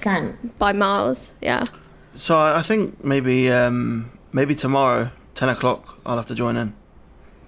by 0.57 0.71
miles. 0.73 1.33
Yeah. 1.41 1.65
so. 2.15 2.37
I 2.37 2.59
I 2.59 2.61
think 2.61 3.03
maybe 3.03 3.49
um, 3.51 4.09
maybe 4.33 4.55
tomorrow, 4.55 5.09
ten 5.35 5.49
o'clock, 5.49 5.97
I'll 6.05 6.17
have 6.17 6.27
to 6.27 6.35
join 6.35 6.57
in. 6.57 6.73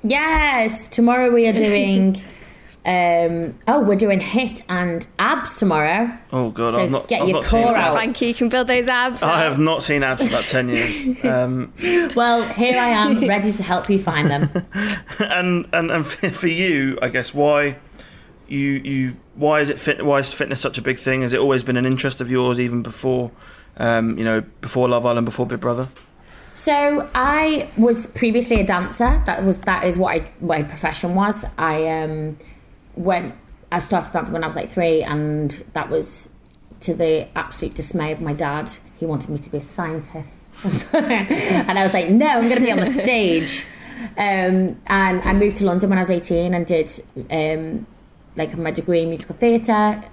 Yes, 0.04 0.88
tomorrow 0.90 1.32
we 1.32 1.48
are 1.48 1.54
doing, 1.54 2.18
um, 2.86 3.56
oh, 3.70 3.82
we're 3.82 3.96
doing 3.96 4.20
HIIT 4.20 4.64
and 4.68 5.08
abs 5.18 5.58
tomorrow. 5.60 6.12
Oh 6.34 6.50
god, 6.50 6.74
So 6.74 6.84
I've 6.84 6.92
not. 6.92 7.08
get 7.08 7.22
I've 7.22 7.30
your 7.30 7.38
not 7.42 7.46
core 7.46 7.62
that. 7.72 7.76
out. 7.76 7.94
Frankie, 7.94 8.28
you 8.28 8.34
can 8.34 8.50
build 8.50 8.68
those 8.68 8.90
abs. 8.90 9.24
I 9.24 9.40
have 9.40 9.60
not 9.60 9.82
seen 9.82 10.04
abs 10.04 10.22
for 10.24 10.28
about 10.28 10.46
ten 10.48 10.68
years. 10.70 11.24
Um, 11.24 11.72
Well, 12.16 12.44
here 12.54 12.78
I 12.78 12.90
am, 12.90 13.26
ready 13.28 13.52
to 13.52 13.64
help 13.64 13.90
you 13.90 13.98
find 13.98 14.30
them. 14.30 14.50
and 15.20 15.68
and 15.72 15.90
and 15.92 16.06
for 16.06 16.48
you, 16.48 16.98
I 17.02 17.08
guess 17.10 17.34
why 17.34 17.78
you 18.48 18.72
you 18.84 19.18
why 19.36 19.62
is 19.62 19.70
it 19.70 19.80
fit? 19.80 20.06
Why 20.06 20.20
is 20.20 20.32
fitness 20.34 20.62
such 20.62 20.78
a 20.78 20.82
big 20.82 21.00
thing? 21.00 21.22
Has 21.22 21.34
it 21.34 21.40
always 21.40 21.64
been 21.64 21.78
an 21.78 21.86
interest 21.86 22.22
of 22.22 22.30
yours, 22.30 22.60
even 22.60 22.84
before, 22.84 23.32
um, 23.78 24.18
you 24.18 24.24
know, 24.24 24.42
before 24.62 24.88
Love 24.88 25.06
Island, 25.06 25.26
before 25.26 25.46
Big 25.46 25.60
Brother? 25.60 25.90
So 26.54 27.10
I 27.16 27.72
was 27.78 28.08
previously 28.08 28.60
a 28.62 28.66
dancer. 28.66 29.22
That 29.26 29.44
was 29.44 29.60
that 29.60 29.86
is 29.86 29.98
what 29.98 30.16
I 30.16 30.32
my 30.40 30.62
profession 30.62 31.16
was. 31.16 31.46
I 31.58 31.88
um 31.88 32.38
went 32.96 33.34
I 33.72 33.80
started 33.80 34.14
dancing 34.14 34.34
when 34.34 34.44
I 34.44 34.48
was 34.48 34.56
like 34.56 34.70
three, 34.70 35.02
and 35.02 35.52
that 35.74 35.90
was 35.90 36.30
to 36.82 36.94
the 36.94 37.28
absolute 37.36 37.74
dismay 37.74 38.12
of 38.12 38.22
my 38.22 38.34
dad. 38.34 38.70
He 39.00 39.06
wanted 39.06 39.32
me 39.32 39.40
to 39.40 39.50
be 39.50 39.58
a 39.58 39.62
scientist. 39.62 40.48
and 40.94 41.80
I 41.80 41.84
was 41.84 41.94
like, 41.94 42.10
no, 42.10 42.28
I'm 42.28 42.42
going 42.42 42.58
to 42.58 42.64
be 42.64 42.72
on 42.72 42.80
the 42.80 42.92
stage. 43.04 43.66
Um, 44.18 44.80
and 44.88 45.22
I 45.22 45.34
moved 45.34 45.58
to 45.58 45.66
London 45.66 45.90
when 45.90 45.98
I 45.98 46.02
was 46.02 46.12
18 46.12 46.54
and 46.54 46.66
did 46.66 46.92
um, 47.32 47.88
like 48.36 48.58
my 48.58 48.72
degree 48.72 49.02
in 49.02 49.10
musical 49.10 49.36
theatre. 49.36 50.04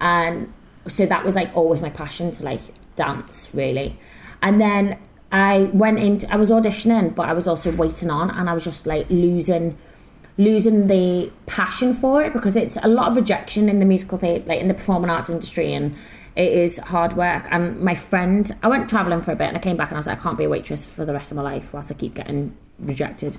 And 0.00 0.52
so 0.86 1.06
that 1.06 1.24
was 1.24 1.34
like 1.34 1.54
always 1.56 1.80
my 1.80 1.90
passion 1.90 2.30
to 2.32 2.44
like 2.44 2.60
dance, 2.96 3.54
really. 3.54 3.98
And 4.42 4.60
then 4.60 4.98
I 5.30 5.70
went 5.72 5.98
into, 5.98 6.32
I 6.32 6.36
was 6.36 6.50
auditioning, 6.50 7.14
but 7.14 7.28
I 7.28 7.32
was 7.32 7.46
also 7.46 7.74
waiting 7.74 8.10
on, 8.10 8.30
and 8.30 8.48
I 8.48 8.54
was 8.54 8.64
just 8.64 8.86
like 8.86 9.08
losing 9.10 9.76
losing 10.38 10.86
the 10.86 11.32
passion 11.46 11.92
for 11.92 12.22
it 12.22 12.32
because 12.32 12.54
it's 12.54 12.76
a 12.82 12.88
lot 12.88 13.08
of 13.08 13.16
rejection 13.16 13.68
in 13.68 13.80
the 13.80 13.84
musical 13.84 14.16
theatre, 14.16 14.44
like 14.46 14.60
in 14.60 14.68
the 14.68 14.74
performing 14.74 15.10
arts 15.10 15.28
industry, 15.28 15.74
and 15.74 15.96
it 16.36 16.52
is 16.52 16.78
hard 16.78 17.14
work. 17.14 17.46
And 17.50 17.80
my 17.80 17.96
friend, 17.96 18.48
I 18.62 18.68
went 18.68 18.88
travelling 18.88 19.20
for 19.20 19.32
a 19.32 19.36
bit 19.36 19.48
and 19.48 19.56
I 19.56 19.60
came 19.60 19.76
back 19.76 19.88
and 19.88 19.96
I 19.96 19.98
was 19.98 20.06
like, 20.06 20.20
I 20.20 20.22
can't 20.22 20.38
be 20.38 20.44
a 20.44 20.48
waitress 20.48 20.86
for 20.86 21.04
the 21.04 21.12
rest 21.12 21.32
of 21.32 21.36
my 21.36 21.42
life 21.42 21.74
whilst 21.74 21.90
I 21.90 21.94
keep 21.96 22.14
getting 22.14 22.56
rejected. 22.78 23.36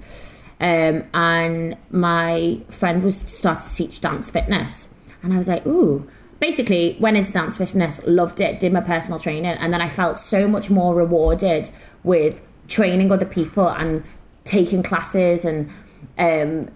Um, 0.60 1.06
and 1.14 1.78
my 1.90 2.62
friend 2.70 3.04
was 3.04 3.18
started 3.18 3.64
to 3.64 3.76
teach 3.76 4.02
dance 4.02 4.30
fitness, 4.30 4.90
and 5.24 5.34
I 5.34 5.38
was 5.38 5.48
like, 5.48 5.66
ooh. 5.66 6.08
Basically, 6.40 6.96
went 7.02 7.18
into 7.18 7.34
dance 7.34 7.58
fitness, 7.58 8.00
loved 8.08 8.40
it, 8.40 8.62
did 8.62 8.72
my 8.72 8.80
personal 8.80 9.20
training, 9.20 9.58
and 9.58 9.74
then 9.74 9.82
I 9.82 9.90
felt 9.90 10.18
so 10.18 10.48
much 10.48 10.70
more 10.70 10.96
rewarded 10.96 11.70
with 12.04 12.42
training 12.70 13.12
other 13.12 13.26
people 13.26 13.68
and 13.68 14.06
taking 14.46 14.82
classes 14.82 15.44
and 15.44 15.70
um, 16.18 16.70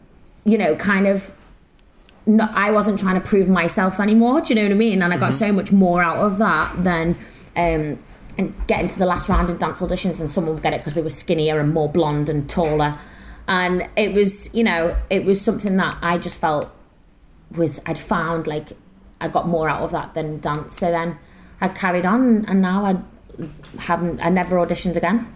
you 0.45 0.57
know, 0.57 0.75
kind 0.75 1.07
of 1.07 1.33
not, 2.25 2.51
I 2.53 2.71
wasn't 2.71 2.99
trying 2.99 3.15
to 3.15 3.21
prove 3.21 3.49
myself 3.49 3.99
anymore. 3.99 4.41
Do 4.41 4.49
you 4.49 4.55
know 4.55 4.63
what 4.63 4.71
I 4.71 4.75
mean? 4.75 5.01
And 5.01 5.13
I 5.13 5.17
got 5.17 5.31
mm-hmm. 5.31 5.39
so 5.39 5.51
much 5.51 5.71
more 5.71 6.01
out 6.01 6.17
of 6.17 6.37
that 6.37 6.83
than 6.83 7.15
um, 7.55 7.99
getting 8.67 8.87
to 8.87 8.99
the 8.99 9.05
last 9.05 9.29
round 9.29 9.49
in 9.49 9.57
dance 9.57 9.81
auditions 9.81 10.19
and 10.19 10.29
someone 10.29 10.55
would 10.55 10.63
get 10.63 10.73
it 10.73 10.79
because 10.79 10.95
they 10.95 11.01
were 11.01 11.09
skinnier 11.09 11.59
and 11.59 11.73
more 11.73 11.89
blonde 11.89 12.29
and 12.29 12.49
taller. 12.49 12.97
And 13.47 13.89
it 13.95 14.13
was, 14.13 14.53
you 14.53 14.63
know, 14.63 14.95
it 15.09 15.25
was 15.25 15.41
something 15.41 15.75
that 15.77 15.97
I 16.01 16.17
just 16.17 16.39
felt 16.39 16.73
was, 17.51 17.81
I'd 17.85 17.99
found 17.99 18.47
like 18.47 18.69
I 19.19 19.27
got 19.27 19.47
more 19.47 19.69
out 19.69 19.81
of 19.81 19.91
that 19.91 20.13
than 20.13 20.39
dance. 20.39 20.75
So 20.77 20.91
then 20.91 21.17
I 21.61 21.69
carried 21.69 22.05
on 22.05 22.45
and 22.45 22.61
now 22.61 22.85
I 22.85 22.97
haven't, 23.79 24.25
I 24.25 24.29
never 24.29 24.55
auditioned 24.55 24.95
again. 24.95 25.33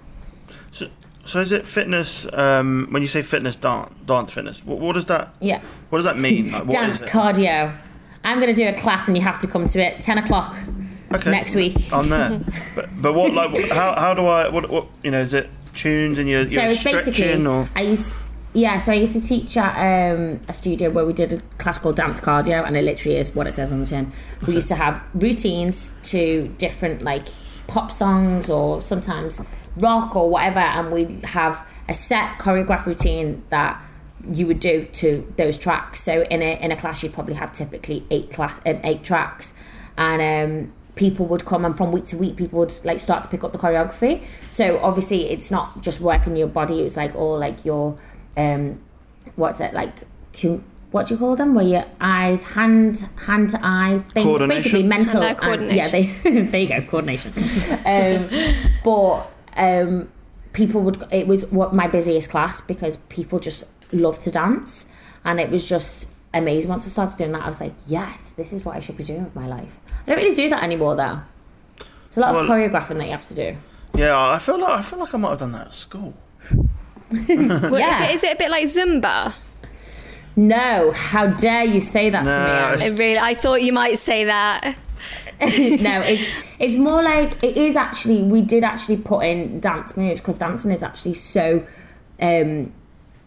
So 0.71 0.87
so 1.27 1.41
is 1.41 1.51
it 1.51 1.67
fitness? 1.67 2.25
Um, 2.31 2.87
when 2.91 3.01
you 3.01 3.09
say 3.09 3.21
fitness, 3.21 3.57
dance, 3.57 3.93
dance 4.05 4.31
fitness. 4.31 4.63
What, 4.63 4.79
what, 4.79 4.93
does 4.93 5.07
that? 5.07 5.35
Yeah. 5.41 5.61
What 5.89 5.97
does 5.99 6.05
that 6.05 6.17
mean? 6.17 6.51
Like, 6.51 6.69
dance 6.69 7.03
cardio. 7.03 7.77
I'm 8.23 8.39
going 8.39 8.53
to 8.53 8.57
do 8.57 8.67
a 8.67 8.73
class, 8.73 9.07
and 9.09 9.17
you 9.17 9.23
have 9.23 9.37
to 9.39 9.47
come 9.47 9.65
to 9.65 9.79
it. 9.79 9.99
Ten 9.99 10.17
o'clock. 10.17 10.55
Okay. 11.13 11.29
Next 11.29 11.53
week. 11.53 11.75
On 11.91 12.09
there. 12.09 12.39
but, 12.75 12.85
but 13.01 13.13
what 13.13 13.33
like 13.33 13.69
how 13.69 13.93
how 13.95 14.13
do 14.13 14.25
I 14.25 14.47
what 14.49 14.69
what 14.69 14.87
you 15.03 15.11
know 15.11 15.19
is 15.19 15.33
it 15.33 15.49
tunes 15.77 16.17
and 16.17 16.27
your, 16.27 16.47
so 16.47 16.61
it's 16.63 16.83
basically 16.83 17.45
or? 17.45 17.69
I 17.75 17.83
used 17.83 18.15
yeah, 18.57 18.79
so 18.79 18.91
I 18.91 18.95
used 18.95 19.13
to 19.13 19.21
teach 19.21 19.55
at 19.55 20.15
um, 20.15 20.39
a 20.47 20.53
studio 20.53 20.89
where 20.89 21.05
we 21.05 21.13
did 21.13 21.33
a 21.33 21.37
class 21.59 21.77
called 21.77 21.95
Dance 21.95 22.19
Cardio, 22.19 22.65
and 22.65 22.75
it 22.75 22.83
literally 22.83 23.17
is 23.17 23.35
what 23.35 23.45
it 23.45 23.51
says 23.51 23.71
on 23.71 23.81
the 23.81 23.85
tin. 23.85 24.11
We 24.47 24.55
used 24.55 24.69
to 24.69 24.75
have 24.75 24.99
routines 25.13 25.93
to 26.03 26.47
different 26.57 27.03
like 27.03 27.27
pop 27.67 27.91
songs 27.91 28.49
or 28.49 28.81
sometimes 28.81 29.41
rock 29.75 30.15
or 30.15 30.29
whatever, 30.29 30.59
and 30.59 30.91
we'd 30.91 31.23
have 31.25 31.67
a 31.87 31.93
set 31.93 32.39
choreographed 32.39 32.87
routine 32.87 33.43
that 33.51 33.79
you 34.33 34.47
would 34.47 34.59
do 34.59 34.85
to 34.85 35.31
those 35.37 35.59
tracks. 35.59 36.01
So 36.01 36.23
in 36.23 36.41
a 36.41 36.59
in 36.59 36.71
a 36.71 36.75
class, 36.75 37.03
you'd 37.03 37.13
probably 37.13 37.35
have 37.35 37.51
typically 37.51 38.05
eight 38.09 38.31
class 38.31 38.59
um, 38.65 38.79
eight 38.83 39.03
tracks, 39.03 39.53
and 39.99 40.19
um, 40.19 40.73
people 40.97 41.25
would 41.27 41.45
come 41.45 41.63
and 41.63 41.77
from 41.77 41.91
week 41.91 42.05
to 42.05 42.17
week, 42.17 42.35
people 42.35 42.59
would 42.59 42.73
like 42.83 42.99
start 42.99 43.23
to 43.23 43.29
pick 43.29 43.43
up 43.43 43.51
the 43.51 43.57
choreography. 43.57 44.25
So 44.49 44.79
obviously, 44.79 45.29
it's 45.29 45.51
not 45.51 45.81
just 45.81 46.01
working 46.01 46.35
your 46.35 46.47
body; 46.47 46.81
it's 46.81 46.97
like 46.97 47.15
all 47.15 47.37
like 47.37 47.63
your 47.63 47.97
um, 48.35 48.81
what's 49.35 49.59
it 49.59 49.73
like? 49.73 49.93
Cum- 50.33 50.63
what 50.91 51.07
do 51.07 51.13
you 51.13 51.19
call 51.19 51.35
them? 51.35 51.53
Where 51.53 51.65
your 51.65 51.85
eyes, 51.99 52.43
hand, 52.43 53.09
hand 53.25 53.49
to 53.49 53.59
eye 53.61 54.03
thing, 54.13 54.47
basically 54.47 54.83
mental. 54.83 55.21
And 55.21 55.37
coordination. 55.37 55.69
And, 55.69 55.75
yeah, 55.75 55.89
they, 55.89 56.41
there 56.45 56.61
you 56.61 56.67
go, 56.69 56.81
coordination. 56.81 57.33
um, 57.85 58.29
but 58.83 59.27
um, 59.57 60.09
people 60.53 60.81
would. 60.81 61.03
It 61.11 61.27
was 61.27 61.45
what 61.47 61.73
my 61.73 61.87
busiest 61.87 62.29
class 62.29 62.61
because 62.61 62.97
people 63.09 63.39
just 63.39 63.65
love 63.91 64.17
to 64.19 64.31
dance, 64.31 64.85
and 65.25 65.39
it 65.39 65.49
was 65.49 65.67
just 65.67 66.09
amazing. 66.33 66.69
Once 66.69 66.85
I 66.85 66.89
started 66.89 67.17
doing 67.17 67.31
that, 67.33 67.43
I 67.43 67.47
was 67.47 67.59
like, 67.59 67.73
yes, 67.87 68.31
this 68.31 68.53
is 68.53 68.63
what 68.63 68.75
I 68.75 68.79
should 68.79 68.97
be 68.97 69.03
doing 69.03 69.25
with 69.25 69.35
my 69.35 69.47
life. 69.47 69.79
I 70.07 70.11
don't 70.11 70.23
really 70.23 70.35
do 70.35 70.49
that 70.49 70.63
anymore, 70.63 70.95
though. 70.95 71.19
It's 72.05 72.17
a 72.17 72.21
lot 72.21 72.33
well, 72.33 72.41
of 72.43 72.49
choreographing 72.49 72.97
that 72.97 73.05
you 73.05 73.11
have 73.11 73.27
to 73.27 73.35
do. 73.35 73.57
Yeah, 73.93 74.17
I 74.17 74.39
feel 74.39 74.59
like 74.59 74.69
I 74.69 74.81
feel 74.81 74.99
like 74.99 75.13
I 75.13 75.17
might 75.17 75.29
have 75.31 75.39
done 75.39 75.51
that 75.51 75.67
at 75.67 75.73
school. 75.73 76.13
well, 76.51 77.79
yeah. 77.79 78.05
is, 78.05 78.09
it, 78.09 78.15
is 78.15 78.23
it 78.23 78.33
a 78.35 78.37
bit 78.37 78.49
like 78.49 78.65
Zumba? 78.65 79.33
No, 80.37 80.91
how 80.91 81.27
dare 81.27 81.65
you 81.65 81.81
say 81.81 82.09
that 82.11 82.23
no, 82.23 82.31
to 82.31 82.39
me? 82.39 82.85
I 82.85 82.95
really, 82.95 83.19
I 83.19 83.33
thought 83.33 83.63
you 83.63 83.73
might 83.73 83.97
say 83.97 84.23
that. 84.25 84.63
no, 85.41 86.01
it's 86.05 86.27
it's 86.59 86.77
more 86.77 87.01
like 87.01 87.43
it 87.43 87.57
is 87.57 87.75
actually. 87.75 88.23
We 88.23 88.41
did 88.41 88.63
actually 88.63 88.97
put 88.97 89.25
in 89.25 89.59
dance 89.59 89.97
moves 89.97 90.21
because 90.21 90.37
dancing 90.37 90.71
is 90.71 90.83
actually 90.83 91.15
so 91.15 91.65
um, 92.21 92.71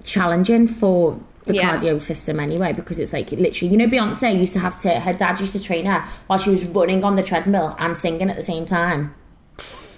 challenging 0.04 0.68
for 0.68 1.20
the 1.44 1.54
yeah. 1.54 1.76
cardio 1.76 2.00
system 2.00 2.38
anyway 2.38 2.72
because 2.72 2.98
it's 2.98 3.12
like 3.12 3.30
literally 3.32 3.72
you 3.72 3.78
know 3.78 3.86
Beyonce 3.86 4.38
used 4.38 4.52
to 4.52 4.58
have 4.58 4.78
to 4.78 5.00
her 5.00 5.12
dad 5.12 5.40
used 5.40 5.52
to 5.52 5.62
train 5.62 5.86
her 5.86 6.04
while 6.26 6.38
she 6.38 6.50
was 6.50 6.66
running 6.68 7.02
on 7.02 7.16
the 7.16 7.22
treadmill 7.22 7.74
and 7.78 7.96
singing 7.96 8.28
at 8.28 8.36
the 8.36 8.42
same 8.42 8.66
time 8.66 9.14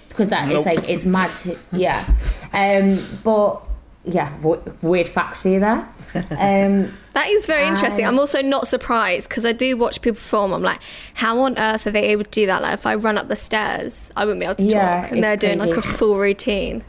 because 0.09 0.29
that 0.29 0.47
nope. 0.47 0.59
is 0.59 0.65
like 0.65 0.89
it's 0.89 1.05
mad 1.05 1.29
to, 1.37 1.57
yeah 1.73 2.05
um 2.53 3.05
but 3.23 3.61
yeah 4.05 4.35
w- 4.37 4.61
weird 4.81 5.07
fact 5.07 5.37
for 5.37 5.49
you 5.49 5.59
there 5.59 5.87
um 6.31 6.93
that 7.13 7.29
is 7.29 7.45
very 7.45 7.67
interesting. 7.67 8.05
I'm 8.05 8.17
also 8.17 8.41
not 8.41 8.67
surprised 8.67 9.29
because 9.29 9.45
I 9.45 9.51
do 9.51 9.77
watch 9.77 10.01
people 10.01 10.15
perform. 10.15 10.51
I'm 10.51 10.63
like, 10.63 10.81
how 11.13 11.39
on 11.43 11.57
earth 11.59 11.85
are 11.85 11.91
they 11.91 12.05
able 12.05 12.23
to 12.23 12.29
do 12.29 12.47
that? 12.47 12.63
Like, 12.63 12.73
if 12.73 12.85
I 12.87 12.95
run 12.95 13.19
up 13.19 13.27
the 13.27 13.35
stairs, 13.35 14.11
I 14.17 14.25
wouldn't 14.25 14.39
be 14.39 14.45
able 14.45 14.55
to 14.55 14.63
yeah, 14.63 15.01
talk. 15.01 15.11
And 15.11 15.23
they're 15.23 15.37
doing 15.37 15.59
like 15.59 15.77
a 15.77 15.81
full 15.81 16.17
routine. 16.17 16.83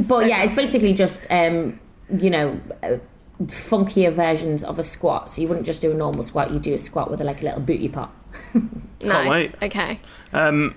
But 0.00 0.26
yeah, 0.26 0.42
it's 0.42 0.54
basically 0.54 0.94
just, 0.94 1.26
um, 1.30 1.78
you 2.18 2.30
know, 2.30 2.58
uh, 2.82 2.96
funkier 3.44 4.12
versions 4.12 4.64
of 4.64 4.78
a 4.78 4.82
squat. 4.82 5.30
So 5.30 5.42
you 5.42 5.48
wouldn't 5.48 5.66
just 5.66 5.82
do 5.82 5.90
a 5.90 5.94
normal 5.94 6.22
squat, 6.22 6.52
you 6.52 6.58
do 6.58 6.74
a 6.74 6.78
squat 6.78 7.10
with 7.10 7.20
like 7.20 7.42
a 7.42 7.44
little 7.44 7.60
booty 7.60 7.88
pop. 7.88 8.14
nice. 9.02 9.28
Wait. 9.28 9.54
Okay. 9.62 10.00
Um, 10.32 10.74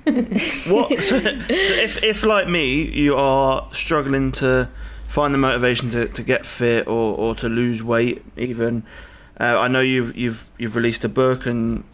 what? 0.68 0.90
So, 1.00 1.20
so 1.20 1.42
if, 1.50 2.04
if, 2.04 2.24
like 2.24 2.48
me, 2.48 2.84
you 2.84 3.16
are 3.16 3.68
struggling 3.72 4.32
to 4.34 4.70
find 5.08 5.34
the 5.34 5.38
motivation 5.38 5.90
to, 5.92 6.08
to 6.08 6.24
get 6.24 6.46
fit 6.46 6.88
or, 6.88 7.18
or 7.18 7.36
to 7.36 7.50
lose 7.50 7.82
weight 7.82 8.24
even. 8.38 8.84
Uh, 9.40 9.58
I 9.58 9.70
know 9.70 9.80
you've 9.80 10.16
you've 10.18 10.50
you've 10.58 10.76
released 10.76 11.06
a 11.06 11.10
book 11.10 11.46
and 11.46 11.86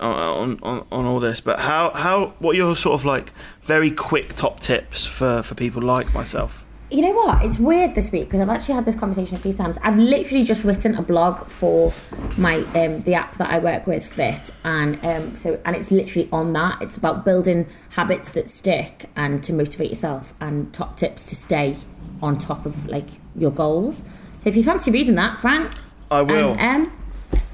uh, 0.00 0.34
on, 0.34 0.60
on 0.62 0.86
on 0.92 1.04
all 1.04 1.18
this, 1.18 1.40
but 1.40 1.58
how 1.58 1.90
how 1.90 2.34
what 2.38 2.52
are 2.52 2.56
your 2.56 2.76
sort 2.76 2.94
of 2.94 3.04
like 3.04 3.32
very 3.62 3.90
quick 3.90 4.36
top 4.36 4.60
tips 4.60 5.04
for 5.04 5.42
for 5.42 5.56
people 5.56 5.82
like 5.82 6.14
myself? 6.14 6.63
You 6.94 7.02
know 7.02 7.10
what? 7.10 7.44
It's 7.44 7.58
weird 7.58 7.96
this 7.96 8.12
week 8.12 8.26
because 8.26 8.38
I've 8.38 8.48
actually 8.48 8.76
had 8.76 8.84
this 8.84 8.94
conversation 8.94 9.36
a 9.36 9.40
few 9.40 9.52
times. 9.52 9.78
I've 9.82 9.98
literally 9.98 10.44
just 10.44 10.64
written 10.64 10.94
a 10.94 11.02
blog 11.02 11.48
for 11.48 11.92
my 12.36 12.58
um, 12.76 13.02
the 13.02 13.14
app 13.14 13.34
that 13.38 13.50
I 13.50 13.58
work 13.58 13.88
with, 13.88 14.06
Fit, 14.06 14.52
and 14.62 15.04
um, 15.04 15.36
so 15.36 15.60
and 15.64 15.74
it's 15.74 15.90
literally 15.90 16.28
on 16.30 16.52
that. 16.52 16.80
It's 16.82 16.96
about 16.96 17.24
building 17.24 17.66
habits 17.90 18.30
that 18.30 18.46
stick 18.46 19.10
and 19.16 19.42
to 19.42 19.52
motivate 19.52 19.90
yourself, 19.90 20.34
and 20.40 20.72
top 20.72 20.96
tips 20.96 21.24
to 21.24 21.34
stay 21.34 21.76
on 22.22 22.38
top 22.38 22.64
of 22.64 22.86
like 22.86 23.08
your 23.34 23.50
goals. 23.50 24.04
So 24.38 24.48
if 24.48 24.56
you 24.56 24.62
fancy 24.62 24.92
reading 24.92 25.16
that, 25.16 25.40
Frank, 25.40 25.72
I 26.12 26.22
will. 26.22 26.54
And 26.60 26.88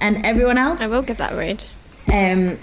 and 0.00 0.26
everyone 0.26 0.59
else, 0.59 0.82
I 0.82 0.87
will 0.87 1.00
give 1.00 1.16
that 1.16 1.32
a 1.32 1.37
read. 1.37 1.64
Um, 2.12 2.59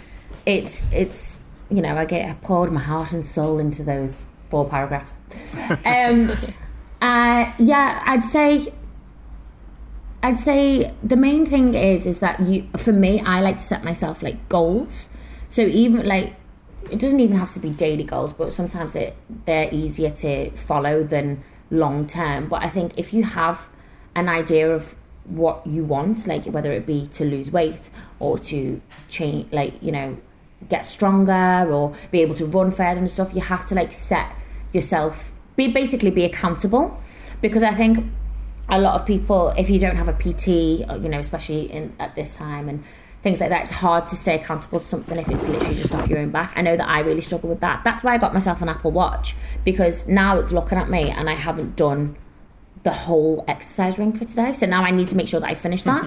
it's 0.46 0.86
it's 0.92 1.40
you 1.72 1.82
know 1.82 1.98
I 1.98 2.06
get 2.06 2.30
I 2.30 2.34
poured 2.34 2.72
my 2.72 2.82
heart 2.82 3.14
and 3.14 3.26
soul 3.26 3.58
into 3.58 3.82
those 3.82 4.28
four 4.50 4.70
paragraphs. 4.70 5.22
um, 5.84 6.38
uh, 7.02 7.54
yeah, 7.60 8.02
I'd 8.06 8.24
say 8.24 8.74
I'd 10.24 10.38
say 10.38 10.94
the 11.04 11.16
main 11.16 11.46
thing 11.46 11.74
is 11.74 12.06
is 12.06 12.20
that 12.20 12.40
you 12.42 12.68
for 12.78 12.92
me 12.92 13.22
I 13.22 13.42
like 13.42 13.58
to 13.58 13.64
set 13.64 13.84
myself 13.84 14.24
like 14.24 14.50
goals. 14.50 15.10
So 15.50 15.62
even 15.62 16.06
like 16.08 16.36
it 16.90 17.00
doesn't 17.00 17.20
even 17.20 17.38
have 17.38 17.54
to 17.54 17.60
be 17.60 17.70
daily 17.70 18.04
goals, 18.04 18.34
but 18.34 18.52
sometimes 18.52 18.96
it 18.96 19.16
they're 19.46 19.70
easier 19.72 20.10
to 20.10 20.52
follow 20.52 21.04
than 21.04 21.44
long 21.70 22.08
term. 22.08 22.48
But 22.48 22.64
I 22.64 22.70
think 22.70 22.94
if 22.98 23.14
you 23.14 23.24
have 23.24 23.70
an 24.16 24.30
idea 24.30 24.74
of 24.74 24.96
what 25.26 25.66
you 25.68 25.84
want, 25.84 26.28
like 26.28 26.46
whether 26.46 26.72
it 26.72 26.86
be 26.86 27.08
to 27.08 27.26
lose 27.26 27.52
weight 27.52 27.90
or 28.20 28.40
to 28.40 28.82
change, 29.10 29.52
like, 29.52 29.82
you 29.82 29.92
know, 29.92 30.18
get 30.70 30.86
stronger 30.86 31.68
or 31.72 31.94
be 32.12 32.22
able 32.22 32.36
to 32.36 32.46
run 32.46 32.72
further 32.72 33.00
and 33.00 33.12
stuff, 33.12 33.36
you 33.36 33.42
have 33.42 33.66
to 33.66 33.76
like 33.76 33.94
set 33.94 34.44
yourself, 34.74 35.32
be 35.58 35.68
basically 35.68 36.12
be 36.12 36.24
accountable. 36.24 36.98
Because 37.42 37.64
I 37.64 37.74
think 37.74 38.06
a 38.70 38.80
lot 38.80 39.00
of 39.00 39.06
people, 39.06 39.50
if 39.58 39.70
you 39.70 39.80
don't 39.80 39.98
have 39.98 40.08
a 40.08 40.14
PT, 40.14 40.48
you 40.48 41.10
know, 41.10 41.20
especially 41.20 41.72
in 41.72 41.94
at 42.00 42.16
this 42.16 42.38
time 42.38 42.70
and 42.70 42.84
things 43.22 43.42
like 43.42 43.50
that. 43.50 43.64
It's 43.64 43.74
hard 43.74 44.08
to 44.08 44.16
stay 44.16 44.36
accountable 44.36 44.80
to 44.80 44.86
something 44.86 45.18
if 45.18 45.30
it's 45.30 45.48
literally 45.48 45.76
just 45.76 45.94
off 45.94 46.08
your 46.08 46.20
own 46.20 46.30
back. 46.30 46.54
I 46.56 46.62
know 46.62 46.78
that 46.78 46.88
I 46.88 47.02
really 47.02 47.22
struggle 47.22 47.50
with 47.50 47.60
that. 47.62 47.84
That's 47.84 48.04
why 48.04 48.14
I 48.14 48.18
got 48.18 48.34
myself 48.34 48.62
an 48.62 48.70
Apple 48.70 48.92
Watch 48.92 49.36
because 49.66 50.08
now 50.08 50.38
it's 50.38 50.54
looking 50.54 50.78
at 50.78 50.90
me 50.90 51.10
and 51.10 51.30
I 51.30 51.34
haven't 51.34 51.76
done 51.76 52.16
the 52.84 52.92
whole 52.92 53.44
exercise 53.48 54.00
ring 54.00 54.14
for 54.14 54.26
today. 54.26 54.54
So 54.54 54.66
now 54.66 54.84
I 54.84 54.92
need 54.92 55.08
to 55.10 55.18
make 55.18 55.28
sure 55.28 55.40
that 55.40 55.50
I 55.50 55.56
finish 55.56 55.84
that. 55.84 56.06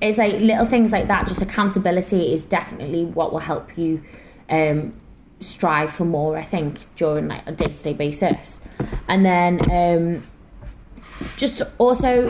it's 0.00 0.18
like 0.18 0.34
little 0.40 0.66
things 0.66 0.92
like 0.92 1.08
that. 1.08 1.26
Just 1.26 1.40
accountability 1.40 2.32
is 2.32 2.44
definitely 2.44 3.04
what 3.04 3.32
will 3.32 3.38
help 3.38 3.78
you 3.78 4.02
um, 4.50 4.92
strive 5.40 5.90
for 5.90 6.04
more. 6.04 6.36
I 6.36 6.42
think 6.42 6.94
during 6.96 7.28
like 7.28 7.46
a 7.46 7.52
day 7.52 7.66
to 7.66 7.82
day 7.82 7.94
basis, 7.94 8.60
and 9.08 9.24
then 9.24 9.60
um, 9.70 10.22
just 11.36 11.62
also 11.78 12.28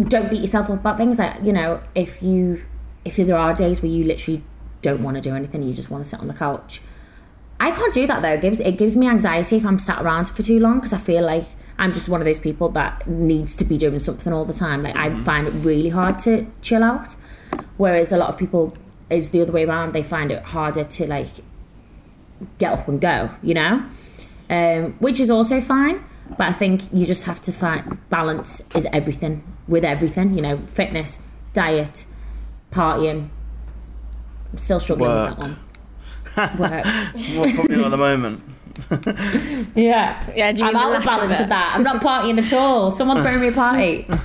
don't 0.00 0.30
beat 0.30 0.40
yourself 0.40 0.70
up 0.70 0.80
about 0.80 0.96
things. 0.96 1.18
Like 1.18 1.42
you 1.42 1.52
know, 1.52 1.82
if 1.94 2.22
you 2.22 2.64
if 3.04 3.16
there 3.16 3.36
are 3.36 3.54
days 3.54 3.82
where 3.82 3.90
you 3.90 4.04
literally 4.04 4.42
don't 4.82 5.02
want 5.02 5.16
to 5.16 5.20
do 5.20 5.34
anything, 5.34 5.62
you 5.62 5.72
just 5.72 5.90
want 5.90 6.04
to 6.04 6.08
sit 6.08 6.20
on 6.20 6.28
the 6.28 6.34
couch. 6.34 6.80
I 7.58 7.70
can't 7.70 7.92
do 7.92 8.06
that 8.06 8.22
though. 8.22 8.34
It 8.34 8.40
gives 8.40 8.60
it 8.60 8.76
gives 8.76 8.96
me 8.96 9.08
anxiety 9.08 9.56
if 9.56 9.64
I'm 9.64 9.78
sat 9.78 10.02
around 10.02 10.28
for 10.28 10.42
too 10.42 10.60
long 10.60 10.74
because 10.76 10.92
I 10.92 10.98
feel 10.98 11.24
like 11.24 11.44
I'm 11.78 11.92
just 11.92 12.08
one 12.08 12.20
of 12.20 12.24
those 12.24 12.40
people 12.40 12.68
that 12.70 13.06
needs 13.06 13.56
to 13.56 13.64
be 13.64 13.78
doing 13.78 13.98
something 13.98 14.32
all 14.32 14.44
the 14.44 14.52
time. 14.52 14.82
Like 14.82 14.96
I 14.96 15.10
find 15.22 15.46
it 15.46 15.50
really 15.50 15.90
hard 15.90 16.18
to 16.20 16.46
chill 16.60 16.82
out, 16.82 17.16
whereas 17.76 18.12
a 18.12 18.16
lot 18.16 18.28
of 18.28 18.38
people 18.38 18.76
is 19.10 19.30
the 19.30 19.40
other 19.40 19.52
way 19.52 19.64
around. 19.64 19.92
They 19.92 20.02
find 20.02 20.30
it 20.30 20.42
harder 20.42 20.84
to 20.84 21.06
like 21.06 21.28
get 22.58 22.72
up 22.72 22.88
and 22.88 23.00
go. 23.00 23.30
You 23.42 23.54
know, 23.54 23.86
um, 24.50 24.92
which 24.98 25.20
is 25.20 25.30
also 25.30 25.60
fine. 25.60 26.04
But 26.30 26.48
I 26.48 26.52
think 26.52 26.92
you 26.92 27.06
just 27.06 27.24
have 27.24 27.40
to 27.42 27.52
find 27.52 27.98
balance 28.10 28.60
is 28.74 28.86
everything 28.92 29.44
with 29.68 29.84
everything. 29.84 30.34
You 30.34 30.42
know, 30.42 30.58
fitness, 30.66 31.20
diet, 31.52 32.04
partying. 32.70 33.28
I'm 34.52 34.58
still 34.58 34.80
struggling 34.80 35.10
Work. 35.10 35.38
with 35.38 35.56
that 36.36 36.58
one. 36.58 36.58
Work. 36.58 36.84
Well, 37.36 37.54
probably 37.54 37.84
at 37.84 37.90
the 37.90 37.96
moment. 37.96 38.42
Yeah. 39.74 40.30
Yeah, 40.34 40.52
do 40.52 40.62
you 40.62 40.68
I'm 40.68 40.76
out 40.76 40.90
of 40.90 40.98
of 40.98 41.04
balance 41.04 41.38
with 41.38 41.48
that. 41.48 41.72
I'm 41.74 41.82
not 41.82 42.02
partying 42.02 42.38
at 42.38 42.52
all. 42.52 42.90
Someone 42.90 43.22
throw 43.22 43.38
me 43.38 43.48
a 43.48 43.52
party. 43.52 44.08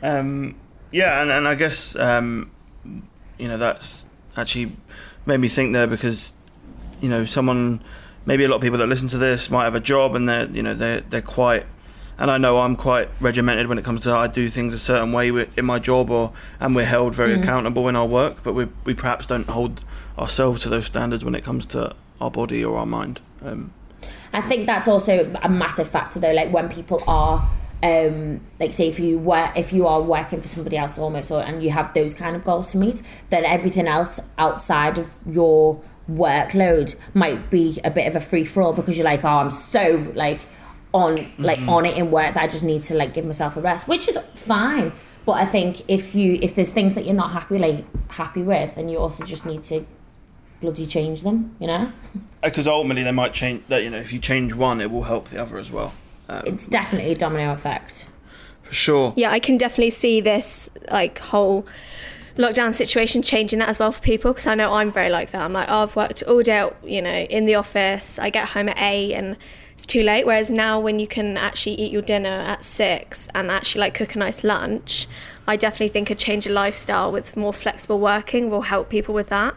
Um, 0.00 0.54
yeah, 0.92 1.20
and, 1.22 1.32
and 1.32 1.48
I 1.48 1.56
guess 1.56 1.96
um, 1.96 2.52
you 3.38 3.48
know 3.48 3.56
that's 3.56 4.06
actually 4.36 4.72
made 5.26 5.38
me 5.38 5.48
think 5.48 5.72
there 5.72 5.86
because 5.86 6.32
you 7.00 7.08
know 7.08 7.24
someone 7.24 7.82
maybe 8.26 8.44
a 8.44 8.48
lot 8.48 8.56
of 8.56 8.62
people 8.62 8.78
that 8.78 8.86
listen 8.86 9.08
to 9.08 9.18
this 9.18 9.50
might 9.50 9.64
have 9.64 9.74
a 9.74 9.80
job 9.80 10.14
and 10.14 10.28
they're 10.28 10.46
you 10.50 10.62
know 10.62 10.74
they're 10.74 11.00
they're 11.00 11.22
quite 11.22 11.66
and 12.18 12.30
I 12.30 12.38
know 12.38 12.58
I'm 12.58 12.74
quite 12.74 13.08
regimented 13.20 13.68
when 13.68 13.78
it 13.78 13.84
comes 13.84 14.02
to 14.02 14.12
I 14.12 14.26
do 14.26 14.48
things 14.48 14.74
a 14.74 14.78
certain 14.78 15.12
way 15.12 15.28
in 15.56 15.64
my 15.64 15.78
job 15.78 16.10
or 16.10 16.32
and 16.58 16.74
we're 16.74 16.84
held 16.84 17.14
very 17.14 17.34
accountable 17.34 17.88
in 17.88 17.96
our 17.96 18.06
work 18.06 18.42
but 18.42 18.54
we 18.54 18.68
we 18.84 18.94
perhaps 18.94 19.26
don't 19.26 19.48
hold 19.48 19.82
ourselves 20.18 20.62
to 20.62 20.68
those 20.68 20.86
standards 20.86 21.24
when 21.24 21.34
it 21.34 21.44
comes 21.44 21.66
to 21.66 21.94
our 22.20 22.30
body 22.30 22.64
or 22.64 22.76
our 22.76 22.86
mind 22.86 23.20
um, 23.44 23.72
I 24.32 24.42
think 24.42 24.66
that's 24.66 24.88
also 24.88 25.34
a 25.42 25.48
massive 25.48 25.88
factor 25.88 26.20
though. 26.20 26.32
Like 26.32 26.52
when 26.52 26.68
people 26.68 27.02
are, 27.06 27.48
um, 27.82 28.40
like 28.58 28.72
say 28.72 28.88
if 28.88 28.98
you 28.98 29.18
were 29.18 29.52
if 29.54 29.72
you 29.72 29.86
are 29.86 30.02
working 30.02 30.40
for 30.40 30.48
somebody 30.48 30.76
else 30.76 30.98
almost, 30.98 31.30
or 31.30 31.42
and 31.42 31.62
you 31.62 31.70
have 31.70 31.94
those 31.94 32.14
kind 32.14 32.34
of 32.34 32.44
goals 32.44 32.72
to 32.72 32.78
meet, 32.78 33.02
then 33.30 33.44
everything 33.44 33.86
else 33.86 34.20
outside 34.36 34.98
of 34.98 35.18
your 35.26 35.80
workload 36.10 36.96
might 37.14 37.50
be 37.50 37.78
a 37.84 37.90
bit 37.90 38.06
of 38.06 38.16
a 38.16 38.20
free 38.20 38.44
for 38.44 38.62
all 38.62 38.72
because 38.72 38.96
you're 38.96 39.04
like, 39.04 39.24
oh, 39.24 39.28
I'm 39.28 39.50
so 39.50 40.10
like 40.14 40.40
on 40.92 41.18
like 41.38 41.60
on 41.68 41.84
it 41.84 41.96
in 41.96 42.10
work 42.10 42.34
that 42.34 42.42
I 42.42 42.48
just 42.48 42.64
need 42.64 42.82
to 42.84 42.94
like 42.94 43.14
give 43.14 43.26
myself 43.26 43.56
a 43.56 43.60
rest, 43.60 43.86
which 43.86 44.08
is 44.08 44.18
fine. 44.34 44.92
But 45.24 45.32
I 45.32 45.46
think 45.46 45.82
if 45.88 46.14
you 46.14 46.38
if 46.42 46.54
there's 46.54 46.70
things 46.70 46.94
that 46.94 47.04
you're 47.04 47.14
not 47.14 47.30
happy 47.32 47.58
like 47.58 47.84
happy 48.10 48.42
with, 48.42 48.74
then 48.74 48.88
you 48.88 48.98
also 48.98 49.24
just 49.24 49.46
need 49.46 49.62
to 49.64 49.86
bloody 50.60 50.86
change 50.86 51.22
them. 51.22 51.54
You 51.60 51.68
know. 51.68 51.92
because 52.42 52.66
ultimately 52.66 53.02
they 53.02 53.12
might 53.12 53.32
change 53.34 53.62
that 53.68 53.82
you 53.82 53.90
know 53.90 53.98
if 53.98 54.12
you 54.12 54.18
change 54.18 54.52
one 54.52 54.80
it 54.80 54.90
will 54.90 55.02
help 55.02 55.28
the 55.28 55.40
other 55.40 55.58
as 55.58 55.72
well 55.72 55.92
um, 56.28 56.42
it's 56.46 56.66
definitely 56.66 57.12
a 57.12 57.16
domino 57.16 57.52
effect. 57.52 58.08
for 58.62 58.74
sure 58.74 59.12
Yeah, 59.16 59.30
I 59.30 59.38
can 59.38 59.56
definitely 59.56 59.90
see 59.90 60.20
this 60.20 60.70
like 60.90 61.18
whole 61.18 61.66
lockdown 62.38 62.72
situation 62.72 63.20
changing 63.20 63.58
that 63.58 63.68
as 63.68 63.78
well 63.78 63.90
for 63.90 64.00
people 64.00 64.32
because 64.32 64.46
I 64.46 64.54
know 64.54 64.72
I'm 64.72 64.92
very 64.92 65.10
like 65.10 65.32
that. 65.32 65.42
I'm 65.42 65.52
like, 65.52 65.68
oh, 65.68 65.82
I've 65.82 65.96
worked 65.96 66.22
all 66.22 66.42
day, 66.42 66.70
you 66.84 67.02
know, 67.02 67.10
in 67.10 67.46
the 67.46 67.56
office. 67.56 68.18
I 68.18 68.30
get 68.30 68.50
home 68.50 68.68
at 68.68 68.78
eight 68.78 69.12
and 69.14 69.36
it's 69.74 69.84
too 69.84 70.04
late. 70.04 70.24
Whereas 70.24 70.50
now, 70.50 70.78
when 70.78 71.00
you 71.00 71.08
can 71.08 71.36
actually 71.36 71.74
eat 71.74 71.92
your 71.92 72.02
dinner 72.02 72.28
at 72.28 72.64
six 72.64 73.28
and 73.34 73.50
actually 73.50 73.80
like 73.80 73.94
cook 73.94 74.14
a 74.14 74.18
nice 74.18 74.44
lunch, 74.44 75.08
I 75.46 75.56
definitely 75.56 75.88
think 75.88 76.10
a 76.10 76.14
change 76.14 76.46
of 76.46 76.52
lifestyle 76.52 77.10
with 77.10 77.36
more 77.36 77.52
flexible 77.52 77.98
working 77.98 78.50
will 78.50 78.62
help 78.62 78.88
people 78.88 79.14
with 79.14 79.28
that. 79.28 79.56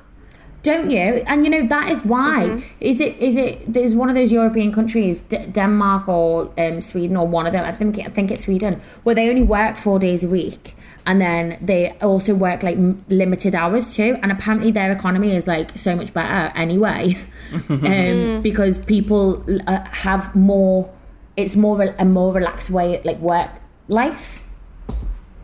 Don't 0.63 0.91
you? 0.91 1.00
And 1.26 1.43
you 1.43 1.50
know 1.50 1.65
that 1.67 1.89
is 1.89 2.06
why. 2.06 2.62
Is 2.80 3.02
it? 3.02 3.17
Is 3.17 3.36
it? 3.36 3.71
There's 3.74 3.95
one 3.95 4.10
of 4.10 4.15
those 4.15 4.32
European 4.32 4.71
countries, 4.71 5.24
D- 5.24 5.47
Denmark 5.52 6.08
or 6.08 6.52
um, 6.58 6.82
Sweden 6.82 7.17
or 7.17 7.28
one 7.28 7.47
of 7.47 7.52
them. 7.54 7.65
I 7.65 7.71
think 7.71 7.97
I 7.97 8.10
think 8.10 8.30
it's 8.30 8.43
Sweden, 8.43 8.80
where 9.04 9.15
they 9.15 9.28
only 9.30 9.41
work 9.41 9.76
four 9.76 9.97
days 9.97 10.24
a 10.24 10.28
week, 10.30 10.76
and 11.08 11.19
then 11.19 11.58
they 11.62 11.91
also 12.02 12.36
work 12.36 12.62
like 12.62 12.78
m- 12.78 13.04
limited 13.10 13.56
hours 13.56 13.95
too. 13.95 14.19
And 14.21 14.32
apparently 14.32 14.69
their 14.71 14.91
economy 14.91 15.36
is 15.36 15.47
like 15.47 15.76
so 15.76 15.95
much 15.95 16.13
better 16.13 16.56
anyway, 16.56 17.15
um, 17.69 18.41
because 18.43 18.78
people 18.78 19.43
uh, 19.67 19.84
have 19.86 20.36
more. 20.36 20.91
It's 21.38 21.56
more 21.56 21.82
a 21.97 22.06
more 22.06 22.34
relaxed 22.34 22.69
way 22.69 23.02
like 23.04 23.17
work 23.17 23.50
life. 23.88 24.47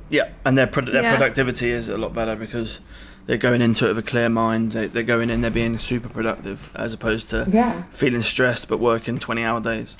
Yeah, 0.09 0.29
and 0.45 0.57
their 0.57 0.67
pro- 0.67 0.83
their 0.85 1.01
Yeah. 1.01 1.17
productivity 1.17 1.71
is 1.71 1.89
a 1.89 1.97
lot 1.97 2.13
better 2.13 2.35
because 2.35 2.81
they're 3.27 3.37
going 3.37 3.61
into 3.61 3.85
it 3.85 3.89
with 3.89 3.99
a 3.99 4.03
clear 4.03 4.29
mind. 4.29 4.71
They, 4.71 4.87
they're 4.87 5.03
going 5.03 5.29
in, 5.29 5.41
they're 5.41 5.51
being 5.51 5.77
super 5.77 6.09
productive 6.09 6.71
as 6.75 6.93
opposed 6.93 7.29
to 7.29 7.45
Yeah, 7.49 7.83
feeling 7.91 8.23
stressed 8.23 8.67
but 8.67 8.79
working 8.79 9.19
twenty 9.19 9.43
hour 9.43 9.61
days. 9.61 9.95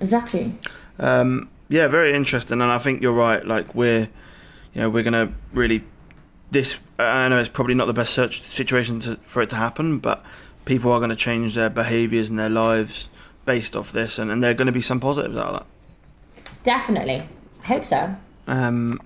exactly. 0.00 0.52
Um, 0.98 1.48
yeah, 1.68 1.88
very 1.88 2.12
interesting, 2.14 2.60
and 2.60 2.70
I 2.70 2.78
think 2.78 3.02
you're 3.02 3.12
right. 3.12 3.44
Like 3.44 3.74
we're, 3.74 4.08
you 4.74 4.80
know, 4.82 4.90
we're 4.90 5.02
gonna 5.02 5.32
really 5.52 5.82
this. 6.50 6.78
I 6.98 7.28
know 7.28 7.38
it's 7.38 7.48
probably 7.48 7.74
not 7.74 7.86
the 7.86 7.92
best 7.94 8.12
search 8.14 8.40
situation 8.40 9.00
to, 9.00 9.16
for 9.24 9.42
it 9.42 9.50
to 9.50 9.56
happen, 9.56 9.98
but 9.98 10.24
people 10.64 10.92
are 10.92 10.98
going 10.98 11.10
to 11.10 11.16
change 11.16 11.54
their 11.54 11.68
behaviours 11.70 12.28
and 12.30 12.38
their 12.38 12.48
lives 12.48 13.08
based 13.44 13.76
off 13.76 13.92
this, 13.92 14.18
and, 14.18 14.30
and 14.30 14.42
there 14.42 14.50
are 14.50 14.54
going 14.54 14.66
to 14.66 14.72
be 14.72 14.80
some 14.80 14.98
positives 15.00 15.36
out 15.36 15.46
of 15.48 15.54
that. 16.34 16.44
Definitely. 16.64 17.28
I 17.62 17.66
hope 17.66 17.84
so. 17.84 18.16
Um, 18.46 19.00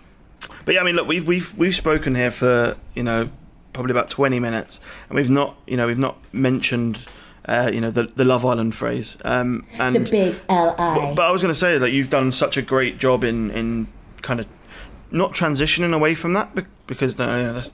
but 0.65 0.75
yeah, 0.75 0.81
I 0.83 0.85
mean, 0.85 0.97
look, 0.97 1.09
we've 1.09 1.27
we've 1.27 1.57
we've 1.59 1.75
spoken 1.75 2.15
here 2.15 2.31
for 2.31 2.77
you 2.95 3.03
know 3.03 3.29
probably 3.73 3.93
about 3.93 4.11
twenty 4.11 4.41
minutes, 4.41 4.81
and 5.09 5.17
we've 5.17 5.31
not 5.31 5.57
you 5.67 5.77
know 5.77 5.87
we've 5.87 5.99
not 5.99 6.17
mentioned 6.33 7.05
uh, 7.47 7.71
you 7.73 7.81
know 7.81 7.91
the 7.91 8.05
the 8.05 8.25
Love 8.25 8.45
Island 8.45 8.75
phrase. 8.75 9.17
Um, 9.25 9.67
and 9.79 9.95
The 9.95 10.01
big 10.01 10.41
L 10.49 10.75
but, 10.77 10.83
I. 10.83 11.15
but 11.15 11.23
I 11.23 11.31
was 11.31 11.43
going 11.43 11.53
to 11.53 11.59
say 11.59 11.79
that 11.79 11.91
you've 11.91 12.11
done 12.11 12.33
such 12.33 12.57
a 12.57 12.63
great 12.63 12.99
job 12.99 13.25
in 13.25 13.51
in 13.51 13.87
kind 14.23 14.41
of 14.41 14.47
not 15.11 15.33
transitioning 15.35 15.93
away 15.95 16.15
from 16.15 16.35
that 16.35 16.51
because 16.87 17.19
no, 17.19 17.27
yeah, 17.27 17.53
that's, 17.53 17.73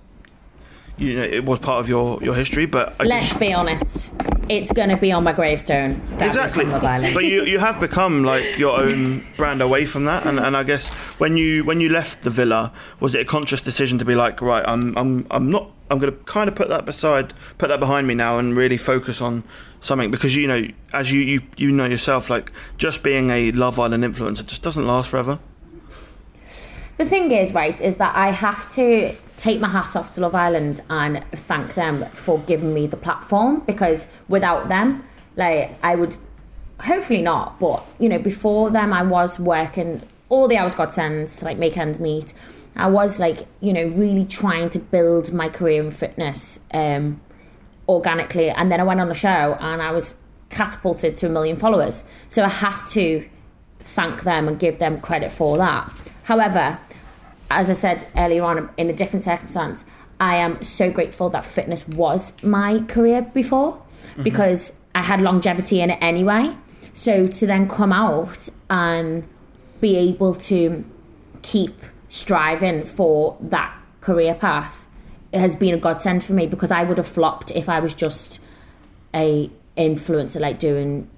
you 0.96 1.14
know 1.14 1.22
it 1.22 1.44
was 1.44 1.58
part 1.58 1.80
of 1.80 1.88
your 1.88 2.22
your 2.22 2.34
history, 2.34 2.66
but 2.66 2.94
I 3.00 3.04
Let's 3.04 3.32
be 3.34 3.52
honest. 3.52 4.12
It's 4.48 4.70
going 4.70 4.90
to 4.90 4.96
be 4.96 5.10
on 5.10 5.24
my 5.24 5.32
gravestone. 5.32 6.00
Exactly, 6.20 6.62
from 6.62 6.72
Love 6.72 6.84
Island. 6.84 7.14
but 7.14 7.24
you 7.24 7.42
you 7.44 7.58
have 7.58 7.80
become 7.80 8.22
like 8.22 8.56
your 8.56 8.80
own 8.80 9.22
brand 9.36 9.60
away 9.60 9.86
from 9.86 10.04
that, 10.04 10.24
and, 10.24 10.38
and 10.38 10.56
I 10.56 10.62
guess 10.62 10.88
when 11.18 11.36
you 11.36 11.64
when 11.64 11.80
you 11.80 11.88
left 11.88 12.22
the 12.22 12.30
villa, 12.30 12.72
was 13.00 13.16
it 13.16 13.22
a 13.22 13.24
conscious 13.24 13.60
decision 13.60 13.98
to 13.98 14.04
be 14.04 14.14
like, 14.14 14.40
right, 14.40 14.64
I'm 14.66 14.96
I'm 14.96 15.26
I'm 15.32 15.50
not 15.50 15.72
I'm 15.90 15.98
going 15.98 16.12
to 16.12 16.18
kind 16.24 16.48
of 16.48 16.54
put 16.54 16.68
that 16.68 16.84
beside, 16.84 17.32
put 17.58 17.68
that 17.68 17.80
behind 17.80 18.06
me 18.06 18.14
now, 18.14 18.38
and 18.38 18.56
really 18.56 18.76
focus 18.76 19.20
on 19.20 19.44
something 19.80 20.10
because 20.10 20.34
you 20.34 20.48
know, 20.48 20.66
as 20.92 21.12
you 21.12 21.20
you 21.20 21.40
you 21.56 21.70
know 21.70 21.86
yourself, 21.86 22.28
like 22.30 22.52
just 22.76 23.02
being 23.02 23.30
a 23.30 23.52
Love 23.52 23.78
Island 23.78 24.04
influencer 24.04 24.44
just 24.46 24.62
doesn't 24.62 24.86
last 24.86 25.10
forever. 25.10 25.38
The 26.96 27.04
thing 27.04 27.30
is, 27.30 27.52
right, 27.52 27.78
is 27.78 27.96
that 27.96 28.16
I 28.16 28.30
have 28.30 28.72
to 28.72 29.14
take 29.36 29.60
my 29.60 29.68
hat 29.68 29.94
off 29.96 30.14
to 30.14 30.22
Love 30.22 30.34
Island 30.34 30.82
and 30.88 31.22
thank 31.32 31.74
them 31.74 32.06
for 32.12 32.38
giving 32.40 32.72
me 32.72 32.86
the 32.86 32.96
platform 32.96 33.60
because 33.60 34.08
without 34.28 34.68
them, 34.68 35.04
like, 35.36 35.76
I 35.82 35.94
would 35.94 36.16
hopefully 36.80 37.20
not, 37.20 37.58
but 37.60 37.84
you 37.98 38.08
know, 38.08 38.18
before 38.18 38.70
them, 38.70 38.92
I 38.92 39.02
was 39.02 39.38
working 39.38 40.02
all 40.28 40.48
the 40.48 40.56
hours 40.56 40.74
God 40.74 40.92
sends 40.92 41.36
to 41.36 41.44
like 41.44 41.58
make 41.58 41.76
ends 41.76 42.00
meet. 42.00 42.32
I 42.76 42.88
was 42.88 43.18
like, 43.18 43.46
you 43.60 43.72
know, 43.72 43.86
really 43.86 44.24
trying 44.24 44.68
to 44.70 44.78
build 44.78 45.32
my 45.32 45.48
career 45.48 45.82
in 45.82 45.90
fitness 45.90 46.60
um, 46.72 47.20
organically, 47.88 48.50
and 48.50 48.70
then 48.70 48.80
I 48.80 48.84
went 48.84 49.00
on 49.00 49.10
a 49.10 49.14
show 49.14 49.56
and 49.60 49.80
I 49.82 49.92
was 49.92 50.14
catapulted 50.50 51.16
to 51.18 51.26
a 51.26 51.28
million 51.28 51.56
followers. 51.56 52.04
So 52.28 52.44
I 52.44 52.48
have 52.48 52.86
to 52.90 53.28
thank 53.80 54.22
them 54.22 54.48
and 54.48 54.58
give 54.58 54.78
them 54.78 55.00
credit 55.00 55.32
for 55.32 55.56
that. 55.58 55.92
However, 56.24 56.78
as 57.50 57.70
I 57.70 57.74
said 57.74 58.06
earlier 58.16 58.42
on, 58.42 58.70
in 58.76 58.90
a 58.90 58.92
different 58.92 59.22
circumstance, 59.22 59.84
I 60.18 60.36
am 60.36 60.62
so 60.62 60.90
grateful 60.90 61.28
that 61.30 61.44
fitness 61.44 61.86
was 61.88 62.40
my 62.42 62.80
career 62.80 63.22
before 63.22 63.82
because 64.22 64.72
I 64.94 65.02
had 65.02 65.20
longevity 65.20 65.80
in 65.80 65.90
it 65.90 65.98
anyway. 66.00 66.56
So 66.94 67.26
to 67.26 67.46
then 67.46 67.68
come 67.68 67.92
out 67.92 68.48
and 68.70 69.28
be 69.80 69.96
able 69.96 70.34
to 70.34 70.84
keep 71.42 71.74
striving 72.16 72.84
for 72.84 73.36
that 73.40 73.76
career 74.00 74.34
path 74.34 74.88
has 75.32 75.54
been 75.54 75.74
a 75.74 75.76
godsend 75.76 76.24
for 76.24 76.32
me 76.32 76.46
because 76.46 76.70
I 76.70 76.82
would 76.84 76.98
have 76.98 77.06
flopped 77.06 77.50
if 77.50 77.68
I 77.68 77.80
was 77.80 77.94
just 77.94 78.40
a 79.14 79.50
influencer 79.76 80.40
like 80.40 80.58
doing 80.58 81.08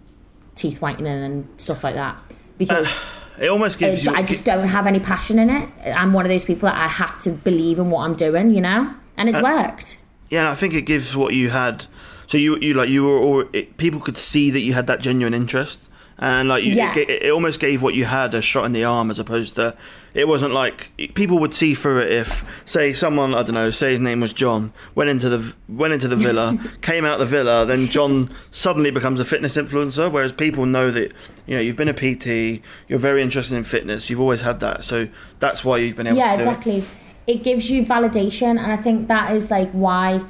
teeth 0.55 0.83
whitening 0.83 1.07
and 1.07 1.61
stuff 1.61 1.85
like 1.85 1.95
that 1.95 2.17
because 2.57 3.03
It 3.41 3.49
almost 3.49 3.79
gives 3.79 4.05
you. 4.05 4.13
I 4.13 4.23
just 4.23 4.45
don't 4.45 4.67
have 4.67 4.87
any 4.87 5.01
passion 5.01 5.39
in 5.39 5.49
it. 5.49 5.69
I'm 5.87 6.13
one 6.13 6.25
of 6.25 6.29
those 6.29 6.45
people 6.45 6.69
that 6.69 6.77
I 6.77 6.89
have 6.89 7.19
to 7.21 7.31
believe 7.31 7.79
in 7.79 7.91
what 7.91 8.05
I'm 8.05 8.15
doing, 8.15 8.51
you 8.51 8.61
know, 8.61 8.93
and 9.17 9.29
it's 9.29 9.41
worked. 9.41 9.99
Yeah, 10.29 10.51
I 10.51 10.55
think 10.55 10.75
it 10.75 10.83
gives 10.83 11.17
what 11.17 11.35
you 11.35 11.51
had. 11.51 11.87
So 12.27 12.37
you 12.37 12.59
you 12.59 12.75
like 12.75 12.89
you 12.89 13.05
were 13.05 13.19
all, 13.19 13.45
it, 13.53 13.77
people 13.77 14.01
could 14.01 14.19
see 14.19 14.51
that 14.51 14.61
you 14.61 14.75
had 14.75 14.87
that 14.89 15.01
genuine 15.01 15.35
interest, 15.35 15.81
and 16.18 16.48
like 16.48 16.64
you, 16.64 16.72
Yeah. 16.72 16.96
it, 16.98 17.09
it 17.09 17.31
almost 17.31 17.61
gave 17.61 17.83
what 17.83 17.94
you 17.94 18.04
had 18.04 18.35
a 18.35 18.42
shot 18.42 18.64
in 18.64 18.72
the 18.72 18.85
arm 18.85 19.11
as 19.11 19.18
opposed 19.18 19.54
to 19.57 19.76
it 20.14 20.26
wasn't 20.26 20.52
like 20.52 20.90
people 21.14 21.38
would 21.38 21.54
see 21.54 21.74
through 21.74 21.98
it 22.00 22.11
if 22.11 22.44
say 22.64 22.92
someone 22.92 23.35
I 23.35 23.42
don't 23.42 23.54
know 23.54 23.70
say 23.70 23.92
his 23.92 24.00
name 24.00 24.20
was 24.20 24.33
John 24.33 24.72
went 24.94 25.11
into 25.11 25.28
the 25.28 25.54
went 25.68 25.92
into 25.92 26.09
the 26.09 26.16
villa 26.16 26.59
came 26.81 27.04
out 27.04 27.18
the 27.18 27.26
villa 27.26 27.64
then 27.66 27.87
John 27.88 28.31
suddenly 28.50 28.90
becomes 28.90 29.20
a 29.20 29.24
fitness 29.24 29.57
influencer 29.57 30.11
whereas 30.11 30.33
people 30.33 30.66
know 30.66 30.90
that 30.90 31.12
you 31.46 31.54
know 31.54 31.61
you've 31.61 31.76
been 31.76 31.88
a 31.88 31.94
PT 31.94 32.62
you're 32.88 32.98
very 32.98 33.22
interested 33.22 33.57
in 33.57 33.64
fitness 33.64 34.11
you've 34.11 34.20
always 34.20 34.40
had 34.42 34.59
that 34.61 34.83
so 34.85 35.09
that's 35.38 35.64
why 35.64 35.78
you've 35.78 35.96
been 35.96 36.07
able 36.09 36.16
yeah 36.18 36.37
to 36.37 36.42
do 36.42 36.48
it. 36.48 36.52
exactly 36.52 36.85
it. 37.28 37.42
gives 37.44 37.70
you 37.70 37.85
validation 37.85 38.59
and 38.59 38.72
i 38.72 38.76
think 38.76 39.07
that 39.09 39.33
is 39.37 39.50
like 39.50 39.70
why 39.70 40.20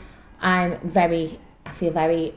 i'm 0.40 0.79
very 0.87 1.38
i 1.64 1.70
feel 1.70 1.92
very 1.92 2.35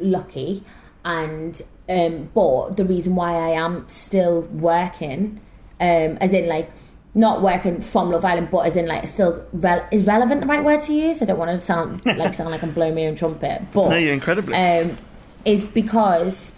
lucky 0.00 0.64
and 1.04 1.62
um 1.90 2.30
but 2.34 2.76
the 2.76 2.84
reason 2.84 3.14
why 3.14 3.34
i 3.34 3.48
am 3.48 3.86
still 3.88 4.42
working 4.52 5.40
um 5.80 6.16
as 6.20 6.32
in 6.32 6.48
like 6.48 6.70
not 7.14 7.42
working 7.42 7.80
from 7.80 8.10
Love 8.10 8.24
Island, 8.24 8.50
but 8.50 8.66
as 8.66 8.76
in 8.76 8.86
like 8.86 9.06
still 9.08 9.44
is 9.90 10.06
relevant 10.06 10.42
the 10.42 10.46
right 10.46 10.62
word 10.62 10.80
to 10.80 10.92
use? 10.92 11.20
I 11.20 11.24
don't 11.24 11.38
want 11.38 11.50
to 11.50 11.60
sound 11.60 12.04
like 12.16 12.34
sound 12.34 12.50
like 12.50 12.62
I'm 12.62 12.72
blowing 12.72 12.94
my 12.94 13.06
own 13.06 13.16
trumpet, 13.16 13.62
but 13.72 13.88
no 13.88 13.96
you're 13.96 14.14
incredibly 14.14 14.54
um, 14.54 14.96
is 15.44 15.64
because 15.64 16.54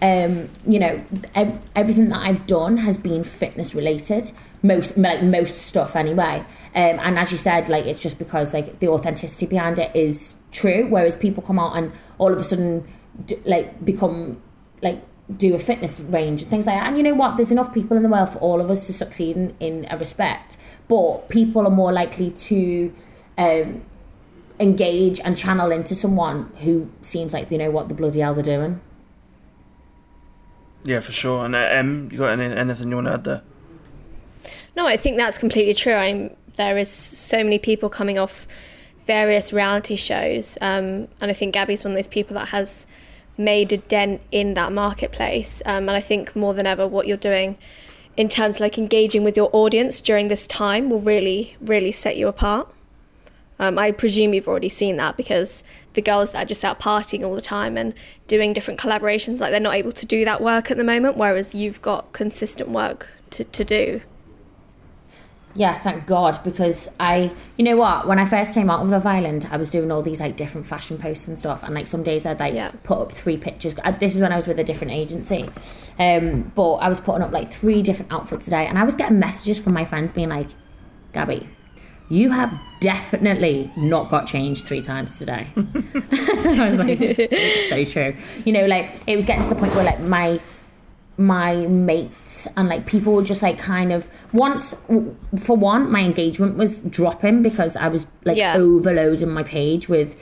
um, 0.00 0.48
you 0.66 0.80
know 0.80 1.04
ev- 1.34 1.58
everything 1.76 2.08
that 2.08 2.20
I've 2.20 2.46
done 2.46 2.78
has 2.78 2.98
been 2.98 3.22
fitness 3.22 3.74
related. 3.74 4.32
Most 4.62 4.96
like 4.96 5.22
most 5.22 5.66
stuff 5.66 5.94
anyway. 5.94 6.44
Um, 6.74 6.98
and 7.00 7.18
as 7.18 7.30
you 7.30 7.38
said, 7.38 7.68
like 7.68 7.86
it's 7.86 8.00
just 8.02 8.18
because 8.18 8.52
like 8.52 8.80
the 8.80 8.88
authenticity 8.88 9.46
behind 9.46 9.78
it 9.78 9.94
is 9.94 10.36
true. 10.50 10.86
Whereas 10.88 11.16
people 11.16 11.42
come 11.42 11.58
out 11.58 11.76
and 11.76 11.92
all 12.18 12.32
of 12.32 12.38
a 12.38 12.44
sudden 12.44 12.86
d- 13.24 13.38
like 13.44 13.84
become 13.84 14.42
like 14.82 15.02
do 15.36 15.54
a 15.54 15.58
fitness 15.58 16.00
range 16.00 16.42
and 16.42 16.50
things 16.50 16.66
like 16.66 16.76
that. 16.76 16.88
And 16.88 16.96
you 16.96 17.02
know 17.02 17.14
what? 17.14 17.36
There's 17.36 17.52
enough 17.52 17.72
people 17.72 17.96
in 17.96 18.02
the 18.02 18.08
world 18.08 18.30
for 18.30 18.38
all 18.38 18.60
of 18.60 18.70
us 18.70 18.86
to 18.86 18.92
succeed 18.92 19.36
in, 19.36 19.54
in 19.60 19.86
a 19.90 19.96
respect. 19.96 20.58
But 20.88 21.28
people 21.28 21.66
are 21.66 21.70
more 21.70 21.92
likely 21.92 22.30
to 22.30 22.92
um, 23.38 23.82
engage 24.60 25.20
and 25.20 25.36
channel 25.36 25.70
into 25.72 25.94
someone 25.94 26.52
who 26.60 26.90
seems 27.00 27.32
like 27.32 27.48
they 27.48 27.56
know 27.56 27.70
what 27.70 27.88
the 27.88 27.94
bloody 27.94 28.20
hell 28.20 28.34
they're 28.34 28.42
doing. 28.42 28.80
yeah 30.84 31.00
for 31.00 31.12
sure 31.12 31.44
and 31.44 31.54
uh, 31.54 31.58
Em 31.58 32.08
you 32.12 32.18
got 32.18 32.38
any, 32.38 32.44
anything 32.44 32.88
you 32.88 32.96
want 32.96 33.06
to 33.06 33.14
add 33.14 33.24
there 33.24 33.42
No, 34.76 34.86
I 34.86 34.96
think 34.96 35.16
that's 35.16 35.38
completely 35.38 35.74
true. 35.74 35.92
I'm, 35.94 36.34
there 36.56 36.78
is 36.78 36.90
so 36.90 37.44
many 37.44 37.58
people 37.58 37.88
coming 37.88 38.18
off 38.18 38.46
various 39.06 39.52
reality 39.52 39.96
shows, 39.96 40.56
um, 40.60 41.08
and 41.20 41.30
I 41.30 41.32
think 41.32 41.54
Gabby's 41.54 41.84
one 41.84 41.92
of 41.92 41.96
those 41.96 42.08
people 42.08 42.34
that 42.34 42.48
has 42.48 42.86
made 43.44 43.72
a 43.72 43.76
dent 43.76 44.20
in 44.30 44.54
that 44.54 44.72
marketplace. 44.72 45.62
Um, 45.64 45.88
and 45.88 45.90
I 45.90 46.00
think 46.00 46.34
more 46.36 46.54
than 46.54 46.66
ever, 46.66 46.86
what 46.86 47.06
you're 47.06 47.16
doing 47.16 47.56
in 48.16 48.28
terms 48.28 48.56
of 48.56 48.60
like 48.60 48.78
engaging 48.78 49.24
with 49.24 49.36
your 49.36 49.50
audience 49.52 50.00
during 50.00 50.28
this 50.28 50.46
time 50.46 50.90
will 50.90 51.00
really, 51.00 51.56
really 51.60 51.92
set 51.92 52.16
you 52.16 52.28
apart. 52.28 52.68
Um, 53.58 53.78
I 53.78 53.92
presume 53.92 54.34
you've 54.34 54.48
already 54.48 54.68
seen 54.68 54.96
that 54.96 55.16
because 55.16 55.62
the 55.94 56.02
girls 56.02 56.32
that 56.32 56.42
are 56.42 56.46
just 56.46 56.64
out 56.64 56.80
partying 56.80 57.24
all 57.24 57.34
the 57.34 57.40
time 57.40 57.76
and 57.76 57.94
doing 58.26 58.52
different 58.52 58.80
collaborations, 58.80 59.40
like 59.40 59.50
they're 59.50 59.60
not 59.60 59.74
able 59.74 59.92
to 59.92 60.06
do 60.06 60.24
that 60.24 60.40
work 60.40 60.70
at 60.70 60.76
the 60.76 60.84
moment, 60.84 61.16
whereas 61.16 61.54
you've 61.54 61.80
got 61.80 62.12
consistent 62.12 62.70
work 62.70 63.08
to, 63.30 63.44
to 63.44 63.64
do. 63.64 64.00
Yeah, 65.54 65.74
thank 65.74 66.06
God, 66.06 66.42
because 66.44 66.88
I, 66.98 67.30
you 67.58 67.64
know 67.64 67.76
what, 67.76 68.06
when 68.06 68.18
I 68.18 68.24
first 68.24 68.54
came 68.54 68.70
out 68.70 68.80
of 68.80 68.88
Love 68.88 69.04
Island, 69.04 69.46
I 69.50 69.58
was 69.58 69.68
doing 69.70 69.92
all 69.92 70.00
these 70.00 70.18
like 70.20 70.36
different 70.36 70.66
fashion 70.66 70.96
posts 70.96 71.28
and 71.28 71.38
stuff, 71.38 71.62
and 71.62 71.74
like 71.74 71.86
some 71.86 72.02
days 72.02 72.24
I'd 72.24 72.40
like 72.40 72.54
Yeah. 72.54 72.70
put 72.84 72.98
up 72.98 73.12
three 73.12 73.36
pictures. 73.36 73.74
uh, 73.84 73.90
This 73.90 74.14
is 74.16 74.22
when 74.22 74.32
I 74.32 74.36
was 74.36 74.46
with 74.46 74.58
a 74.58 74.64
different 74.64 74.92
agency, 74.94 75.50
um, 75.98 76.52
but 76.54 76.74
I 76.76 76.88
was 76.88 77.00
putting 77.00 77.22
up 77.22 77.32
like 77.32 77.48
three 77.48 77.82
different 77.82 78.12
outfits 78.12 78.46
a 78.46 78.50
day, 78.50 78.66
and 78.66 78.78
I 78.78 78.84
was 78.84 78.94
getting 78.94 79.18
messages 79.18 79.58
from 79.58 79.74
my 79.74 79.84
friends 79.84 80.10
being 80.10 80.30
like, 80.30 80.48
"Gabby, 81.12 81.46
you 82.08 82.30
have 82.30 82.58
definitely 82.80 83.70
not 83.76 84.08
got 84.08 84.26
changed 84.26 84.66
three 84.66 84.80
times 84.82 85.18
today." 85.18 85.48
I 85.56 86.64
was 86.66 86.78
like, 86.78 86.98
"It's 86.98 87.68
so 87.68 87.84
true." 87.84 88.14
You 88.46 88.52
know, 88.54 88.64
like 88.66 88.90
it 89.06 89.16
was 89.16 89.26
getting 89.26 89.42
to 89.44 89.50
the 89.50 89.54
point 89.56 89.74
where 89.74 89.84
like 89.84 90.00
my 90.00 90.40
my 91.18 91.66
mates 91.66 92.48
and 92.56 92.68
like 92.68 92.86
people 92.86 93.12
were 93.12 93.22
just 93.22 93.42
like 93.42 93.58
kind 93.58 93.92
of 93.92 94.08
once 94.32 94.74
for 95.38 95.56
one 95.56 95.90
my 95.92 96.00
engagement 96.00 96.56
was 96.56 96.80
dropping 96.80 97.42
because 97.42 97.76
i 97.76 97.86
was 97.86 98.06
like 98.24 98.38
Yeah. 98.38 98.56
overloading 98.56 99.28
my 99.30 99.42
page 99.42 99.88
with 99.90 100.16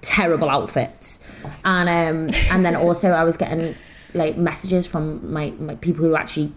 terrible 0.00 0.48
outfits 0.48 1.18
and 1.64 1.88
um 1.88 2.34
and 2.50 2.64
then 2.64 2.76
also 2.76 3.10
i 3.10 3.24
was 3.24 3.36
getting 3.36 3.74
like 4.14 4.36
messages 4.36 4.86
from 4.86 5.32
my, 5.32 5.50
my 5.58 5.74
people 5.76 6.04
who 6.04 6.14
actually 6.16 6.52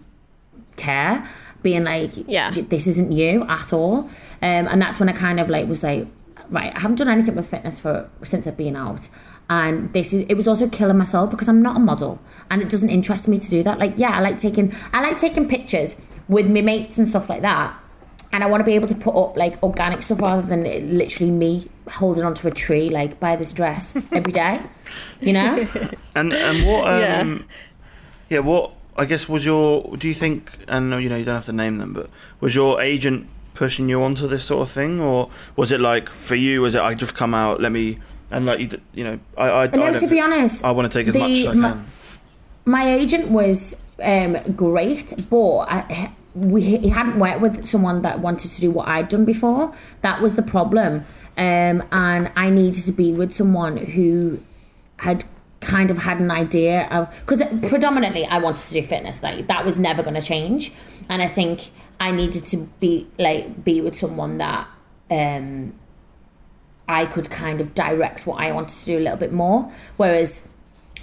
care 0.76 1.26
being 1.62 1.84
like 1.84 2.10
Yeah. 2.28 2.50
this 2.52 2.86
isn't 2.86 3.12
you 3.12 3.44
at 3.48 3.72
all 3.72 3.98
um 3.98 4.08
and 4.42 4.80
that's 4.80 5.00
when 5.00 5.08
i 5.08 5.12
kind 5.12 5.40
of 5.40 5.50
like 5.50 5.68
was 5.68 5.82
like 5.82 6.06
right 6.48 6.74
i 6.74 6.78
haven't 6.80 6.96
done 6.96 7.08
anything 7.08 7.34
with 7.34 7.48
fitness 7.48 7.80
for 7.80 8.08
since 8.22 8.46
i've 8.46 8.56
been 8.56 8.76
out 8.76 9.08
and 9.50 9.92
this 9.92 10.14
is 10.14 10.24
it 10.28 10.34
was 10.34 10.48
also 10.48 10.66
killing 10.68 10.96
my 10.96 11.04
soul 11.04 11.26
because 11.26 11.48
i'm 11.48 11.60
not 11.60 11.76
a 11.76 11.80
model 11.80 12.18
and 12.50 12.62
it 12.62 12.68
doesn't 12.70 12.88
interest 12.90 13.26
me 13.28 13.36
to 13.38 13.50
do 13.50 13.62
that 13.62 13.78
like 13.78 13.92
yeah 13.98 14.16
i 14.16 14.20
like 14.20 14.38
taking 14.38 14.72
i 14.92 15.00
like 15.02 15.18
taking 15.18 15.46
pictures 15.48 15.96
with 16.28 16.48
my 16.48 16.60
mates 16.62 16.96
and 16.96 17.06
stuff 17.08 17.28
like 17.28 17.42
that 17.42 17.74
and 18.32 18.44
I 18.44 18.46
want 18.46 18.60
to 18.60 18.64
be 18.64 18.74
able 18.76 18.86
to 18.86 18.94
put 18.94 19.16
up 19.20 19.36
like 19.36 19.60
organic 19.60 20.04
stuff 20.04 20.20
rather 20.22 20.42
than 20.46 20.64
it- 20.64 20.84
literally 20.84 21.32
me 21.32 21.66
holding 21.90 22.22
onto 22.22 22.46
a 22.46 22.52
tree 22.52 22.88
like 22.88 23.18
buy 23.18 23.34
this 23.34 23.52
dress 23.52 23.92
every 24.12 24.30
day, 24.30 24.60
you 25.20 25.32
know? 25.32 25.66
And 26.14 26.32
and 26.32 26.64
what 26.64 26.86
um 26.86 27.00
Yeah. 27.00 27.38
yeah. 28.28 28.38
what 28.38 28.70
I 28.96 29.04
guess 29.06 29.28
was 29.28 29.44
your 29.44 29.96
do 29.96 30.06
you 30.06 30.14
think 30.14 30.52
and 30.68 30.92
you 31.02 31.08
know 31.08 31.16
you 31.16 31.24
don't 31.24 31.34
have 31.34 31.46
to 31.46 31.52
name 31.52 31.78
them 31.78 31.92
but 31.92 32.08
was 32.38 32.54
your 32.54 32.80
agent 32.80 33.26
pushing 33.54 33.88
you 33.88 34.00
onto 34.00 34.28
this 34.28 34.44
sort 34.44 34.62
of 34.62 34.70
thing 34.72 35.00
or 35.00 35.28
was 35.56 35.72
it 35.72 35.80
like 35.80 36.08
for 36.08 36.36
you 36.36 36.62
was 36.62 36.76
it 36.76 36.82
I 36.82 36.94
just 36.94 37.16
come 37.16 37.34
out 37.34 37.60
let 37.60 37.72
me 37.72 37.98
and 38.30 38.46
like 38.46 38.60
you 38.60 38.68
you 38.94 39.04
know 39.04 39.18
I 39.36 39.48
I, 39.48 39.62
I 39.62 39.66
no, 39.66 39.90
don't 39.90 39.98
to 39.98 40.06
be 40.06 40.20
honest, 40.20 40.64
I 40.64 40.70
want 40.72 40.90
to 40.90 40.98
take 40.98 41.08
as 41.08 41.14
the- 41.14 41.20
much 41.20 41.30
as 41.30 41.46
I 41.48 41.52
my- 41.54 41.70
can 41.70 41.86
my 42.64 42.92
agent 42.92 43.30
was 43.30 43.74
um, 44.02 44.36
great, 44.54 45.14
but 45.30 45.58
I, 45.60 46.12
we 46.34 46.62
he 46.62 46.88
hadn't 46.88 47.18
worked 47.18 47.40
with 47.40 47.66
someone 47.66 48.02
that 48.02 48.20
wanted 48.20 48.50
to 48.52 48.60
do 48.60 48.70
what 48.70 48.86
I'd 48.88 49.08
done 49.08 49.24
before. 49.24 49.74
That 50.02 50.20
was 50.20 50.36
the 50.36 50.42
problem, 50.42 51.04
um, 51.36 51.82
and 51.90 52.30
I 52.36 52.50
needed 52.50 52.84
to 52.84 52.92
be 52.92 53.12
with 53.12 53.32
someone 53.32 53.76
who 53.78 54.40
had 54.98 55.24
kind 55.60 55.90
of 55.90 55.98
had 55.98 56.20
an 56.20 56.30
idea 56.30 56.86
of 56.88 57.10
because 57.20 57.42
predominantly 57.68 58.24
I 58.26 58.38
wanted 58.38 58.66
to 58.68 58.72
do 58.74 58.82
fitness. 58.82 59.22
Like 59.22 59.46
that 59.48 59.64
was 59.64 59.78
never 59.78 60.02
going 60.02 60.14
to 60.14 60.22
change, 60.22 60.72
and 61.08 61.22
I 61.22 61.26
think 61.28 61.70
I 61.98 62.12
needed 62.12 62.44
to 62.46 62.58
be 62.78 63.08
like 63.18 63.64
be 63.64 63.80
with 63.80 63.96
someone 63.96 64.38
that. 64.38 64.68
Um, 65.10 65.72
I 66.90 67.06
could 67.06 67.30
kind 67.30 67.60
of 67.60 67.72
direct 67.74 68.26
what 68.26 68.42
I 68.42 68.50
wanted 68.52 68.76
to 68.80 68.84
do 68.84 68.98
a 68.98 69.04
little 69.06 69.16
bit 69.18 69.32
more. 69.32 69.70
Whereas 69.96 70.46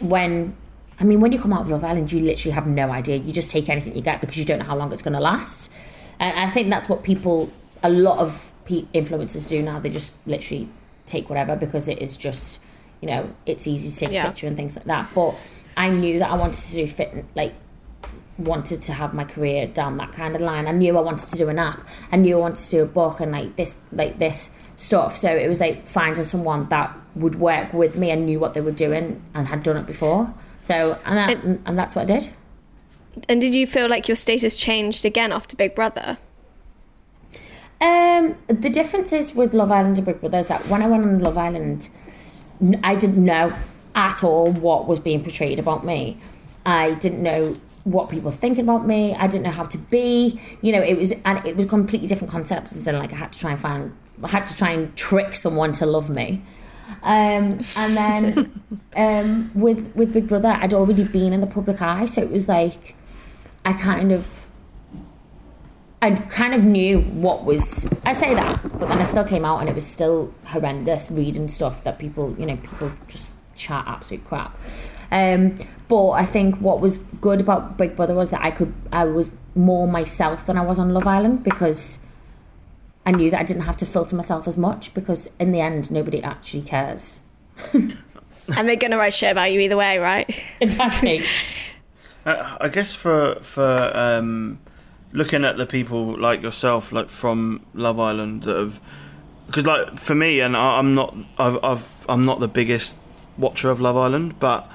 when 0.02 0.56
I 1.00 1.04
mean, 1.04 1.19
when 1.21 1.32
you 1.32 1.39
come 1.39 1.54
out 1.54 1.62
of 1.62 1.69
Love 1.69 1.84
Island, 1.84 2.12
you 2.12 2.21
literally 2.21 2.54
have 2.56 2.65
no 2.67 2.91
idea. 2.91 3.17
You 3.17 3.32
just 3.32 3.52
take 3.52 3.69
anything 3.69 3.95
you 3.95 4.02
get 4.02 4.19
because 4.19 4.36
you 4.38 4.43
don't 4.45 4.60
know 4.60 4.65
how 4.65 4.76
long 4.76 4.91
it's 4.91 5.04
going 5.04 5.13
to 5.13 5.19
last. 5.19 5.71
And 6.19 6.38
I 6.38 6.50
think 6.50 6.71
that's 6.71 6.89
what 6.89 7.04
people, 7.04 7.52
a 7.84 7.89
lot 7.89 8.17
of 8.17 8.52
pe- 8.65 8.88
influencers 8.95 9.47
do 9.47 9.62
now. 9.62 9.80
They 9.80 9.91
just 9.91 10.15
literally 10.26 10.67
take 11.06 11.30
whatever 11.30 11.56
because 11.56 11.88
it 11.88 12.00
is 12.02 12.17
just, 12.17 12.63
you 13.00 13.08
know, 13.08 13.30
it's 13.45 13.67
easy 13.67 13.91
to 13.91 13.95
take 14.06 14.12
Yeah. 14.12 14.23
a 14.26 14.30
picture 14.30 14.47
and 14.47 14.56
things 14.58 14.76
like 14.76 14.86
that. 14.86 15.12
But 15.13 15.36
I 15.78 15.91
knew 15.91 16.17
that 16.17 16.32
I 16.32 16.36
wanted 16.36 16.60
to 16.65 16.71
do 16.73 16.88
fit, 16.88 17.26
like, 17.36 17.54
wanted 18.39 18.82
to 18.82 18.93
have 18.93 19.13
my 19.13 19.23
career 19.23 19.67
down 19.67 19.97
that 19.97 20.13
kind 20.13 20.36
of 20.36 20.41
line. 20.41 20.67
I 20.67 20.71
knew 20.71 20.97
I 20.97 21.02
wanted 21.02 21.30
to 21.30 21.38
do 21.38 21.47
an 21.50 21.60
app. 21.60 21.88
I 22.12 22.17
knew 22.17 22.38
I 22.38 22.39
wanted 22.39 22.63
to 22.65 22.71
do 22.71 22.82
a 22.84 22.86
book 22.88 23.19
and 23.19 23.32
like 23.32 23.56
this, 23.56 23.78
like 23.91 24.17
this 24.17 24.50
stuff. 24.77 25.15
So 25.15 25.29
it 25.35 25.47
was 25.49 25.59
like 25.59 25.85
finding 25.87 26.23
someone 26.23 26.69
that 26.69 26.95
would 27.15 27.35
work 27.35 27.73
with 27.73 27.97
me 27.97 28.09
and 28.11 28.25
knew 28.25 28.39
what 28.39 28.53
they 28.53 28.61
were 28.61 28.71
doing 28.71 29.21
and 29.33 29.47
had 29.47 29.61
done 29.63 29.75
it 29.75 29.85
before. 29.85 30.33
So 30.61 30.97
and 31.05 31.17
that, 31.17 31.43
And- 31.43 31.61
and 31.65 31.77
that's 31.77 31.95
what 31.95 32.03
I 32.03 32.05
did. 32.17 32.29
And 33.27 33.41
did 33.41 33.53
you 33.55 33.65
feel 33.67 33.89
like 33.89 34.07
your 34.07 34.15
status 34.15 34.55
changed 34.57 35.03
again 35.03 35.31
after 35.31 35.55
Big 35.55 35.73
Brother? 35.75 36.17
Um, 37.79 38.37
the 38.47 38.69
difference 38.69 39.13
is 39.13 39.35
with 39.35 39.53
Love 39.53 39.71
Island 39.71 39.97
and 39.97 40.05
Big 40.05 40.19
Brother 40.19 40.39
is 40.39 40.47
that 40.47 40.67
when 40.67 40.81
I 40.81 40.87
went 40.87 41.03
on 41.03 41.19
Love 41.19 41.37
Island, 41.37 41.89
I 42.83 42.95
didn't 42.95 43.23
know 43.23 43.53
at 43.95 44.23
all 44.23 44.51
what 44.51 44.87
was 44.87 44.99
being 44.99 45.21
portrayed 45.21 45.59
about 45.59 45.85
me. 45.85 46.17
I 46.65 46.95
didn't 46.95 47.21
know 47.21 47.57
what 47.83 48.09
people 48.09 48.31
thinking 48.31 48.63
about 48.65 48.85
me. 48.85 49.15
I 49.15 49.27
didn't 49.27 49.43
know 49.43 49.51
how 49.51 49.63
to 49.65 49.77
be. 49.77 50.39
You 50.61 50.71
know, 50.73 50.81
it 50.81 50.97
was 50.97 51.13
and 51.23 51.45
it 51.45 51.55
was 51.55 51.65
completely 51.67 52.07
different 52.07 52.31
concepts. 52.31 52.75
So 52.79 52.91
like 52.91 53.13
I 53.13 53.15
had 53.15 53.33
to 53.33 53.39
try 53.39 53.51
and 53.51 53.59
find, 53.59 53.93
I 54.23 54.30
had 54.30 54.45
to 54.47 54.58
try 54.58 54.71
and 54.71 54.95
trick 54.95 55.36
someone 55.36 55.71
to 55.73 55.86
love 55.86 56.10
me. 56.10 56.41
Um, 57.03 57.63
and 57.75 57.97
then 57.97 58.62
um, 58.95 59.51
with 59.53 59.95
with 59.95 60.13
Big 60.13 60.27
Brother, 60.27 60.58
I'd 60.60 60.73
already 60.73 61.03
been 61.03 61.34
in 61.34 61.41
the 61.41 61.47
public 61.47 61.82
eye, 61.82 62.06
so 62.06 62.21
it 62.21 62.32
was 62.32 62.47
like 62.47 62.95
I 63.65 63.73
kind 63.73 64.12
of. 64.12 64.45
I 65.99 66.12
kind 66.12 66.53
of 66.53 66.63
knew 66.63 66.99
what 66.99 67.43
was. 67.43 67.89
I 68.06 68.13
say 68.13 68.36
that, 68.36 68.62
but 68.80 68.88
then 68.88 68.99
I 68.99 69.03
still 69.03 69.23
came 69.23 69.43
out 69.43 69.62
and 69.62 69.67
it 69.69 69.73
was 69.73 69.86
still 69.86 70.32
horrendous 70.45 71.10
reading 71.10 71.47
stuff 71.47 71.84
that 71.86 71.97
people, 71.97 72.36
you 72.38 72.45
know, 72.45 72.56
people 72.56 72.91
just 73.08 73.32
chat 73.56 73.84
absolute 73.88 74.23
crap. 74.23 74.58
Um, 75.12 75.56
but 75.88 76.12
I 76.12 76.23
think 76.23 76.58
what 76.58 76.82
was 76.82 76.99
good 77.19 77.41
about 77.41 77.77
Big 77.77 77.95
Brother 77.95 78.13
was 78.13 78.30
that 78.30 78.43
I 78.43 78.51
could, 78.51 78.73
I 78.91 79.06
was 79.06 79.32
more 79.56 79.88
myself 79.88 80.45
than 80.45 80.58
I 80.58 80.62
was 80.62 80.77
on 80.77 80.93
Love 80.93 81.08
Island 81.08 81.43
because 81.43 81.99
I 83.07 83.11
knew 83.11 83.31
that 83.31 83.39
I 83.39 83.43
didn't 83.43 83.63
have 83.63 83.77
to 83.77 83.85
filter 83.85 84.17
myself 84.17 84.49
as 84.49 84.57
much 84.57 84.93
because 84.93 85.29
in 85.39 85.53
the 85.53 85.61
end, 85.61 85.89
nobody 85.89 86.21
actually 86.21 86.63
cares. 86.63 87.21
and 87.73 87.95
they're 88.47 88.75
going 88.75 88.91
to 88.91 88.97
write 88.97 89.13
shit 89.13 89.31
about 89.31 89.53
you 89.53 89.61
either 89.61 89.77
way, 89.77 89.97
right? 89.97 90.29
Exactly. 90.59 91.23
Uh, 92.25 92.57
I 92.59 92.67
guess 92.67 92.93
for 92.93 93.35
for 93.35 93.89
um, 93.95 94.59
looking 95.13 95.45
at 95.45 95.55
the 95.55 95.65
people 95.65 96.19
like 96.19 96.41
yourself, 96.41 96.91
like 96.91 97.09
from 97.09 97.65
Love 97.73 98.01
Island, 98.01 98.43
that 98.43 98.57
have 98.57 98.81
because 99.45 99.65
like 99.65 99.97
for 99.97 100.13
me, 100.13 100.41
and 100.41 100.57
I, 100.57 100.77
I'm 100.77 100.93
not, 100.93 101.15
I've, 101.37 101.63
I've, 101.63 102.05
I'm 102.09 102.25
not 102.25 102.41
the 102.41 102.49
biggest 102.49 102.97
watcher 103.37 103.69
of 103.69 103.79
Love 103.79 103.95
Island, 103.95 104.39
but 104.39 104.69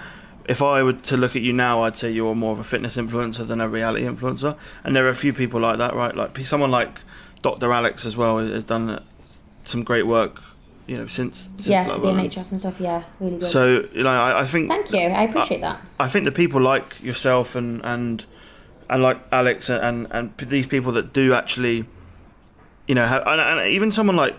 if 0.49 0.63
I 0.63 0.83
were 0.83 0.95
to 0.95 1.17
look 1.19 1.37
at 1.37 1.43
you 1.43 1.53
now, 1.53 1.83
I'd 1.83 1.95
say 1.95 2.11
you're 2.11 2.35
more 2.35 2.53
of 2.53 2.59
a 2.59 2.65
fitness 2.65 2.97
influencer 2.97 3.47
than 3.47 3.61
a 3.61 3.69
reality 3.69 4.07
influencer. 4.07 4.57
And 4.83 4.97
there 4.97 5.05
are 5.05 5.11
a 5.11 5.15
few 5.15 5.35
people 5.35 5.61
like 5.61 5.77
that, 5.77 5.95
right? 5.95 6.17
Like 6.17 6.39
someone 6.39 6.71
like 6.71 7.01
Dr. 7.43 7.73
Alex 7.73 8.07
as 8.07 8.17
well 8.17 8.39
has 8.39 8.65
done 8.65 9.03
some 9.65 9.83
great 9.83 10.07
work, 10.07 10.41
you 10.87 10.97
know, 10.97 11.07
since, 11.07 11.49
since 11.57 11.67
yeah, 11.67 11.87
Love 11.87 12.03
the 12.03 12.09
NHS 12.09 12.53
and 12.53 12.61
stuff. 12.61 12.81
Yeah, 12.81 13.05
really 13.21 13.39
good. 13.39 13.51
So 13.51 13.89
you 13.93 14.03
know, 14.03 14.11
I, 14.11 14.43
I 14.43 14.47
think 14.47 14.69
Thank 14.69 14.93
you. 14.93 15.01
I 15.01 15.25
appreciate 15.25 15.61
that. 15.61 15.81
I 15.99 16.09
think 16.09 16.25
the 16.25 16.33
people 16.33 16.61
like 16.61 17.03
yourself 17.03 17.55
and 17.55 17.81
and 17.85 18.25
and 18.89 19.03
like 19.03 19.19
Alex 19.31 19.69
and 19.69 20.07
and 20.11 20.37
these 20.39 20.67
people 20.67 20.93
that 20.93 21.13
do 21.13 21.35
actually, 21.35 21.85
you 22.87 22.95
know, 22.95 23.07
have, 23.07 23.27
and, 23.27 23.41
and 23.41 23.69
even 23.69 23.93
someone 23.93 24.17
like 24.17 24.37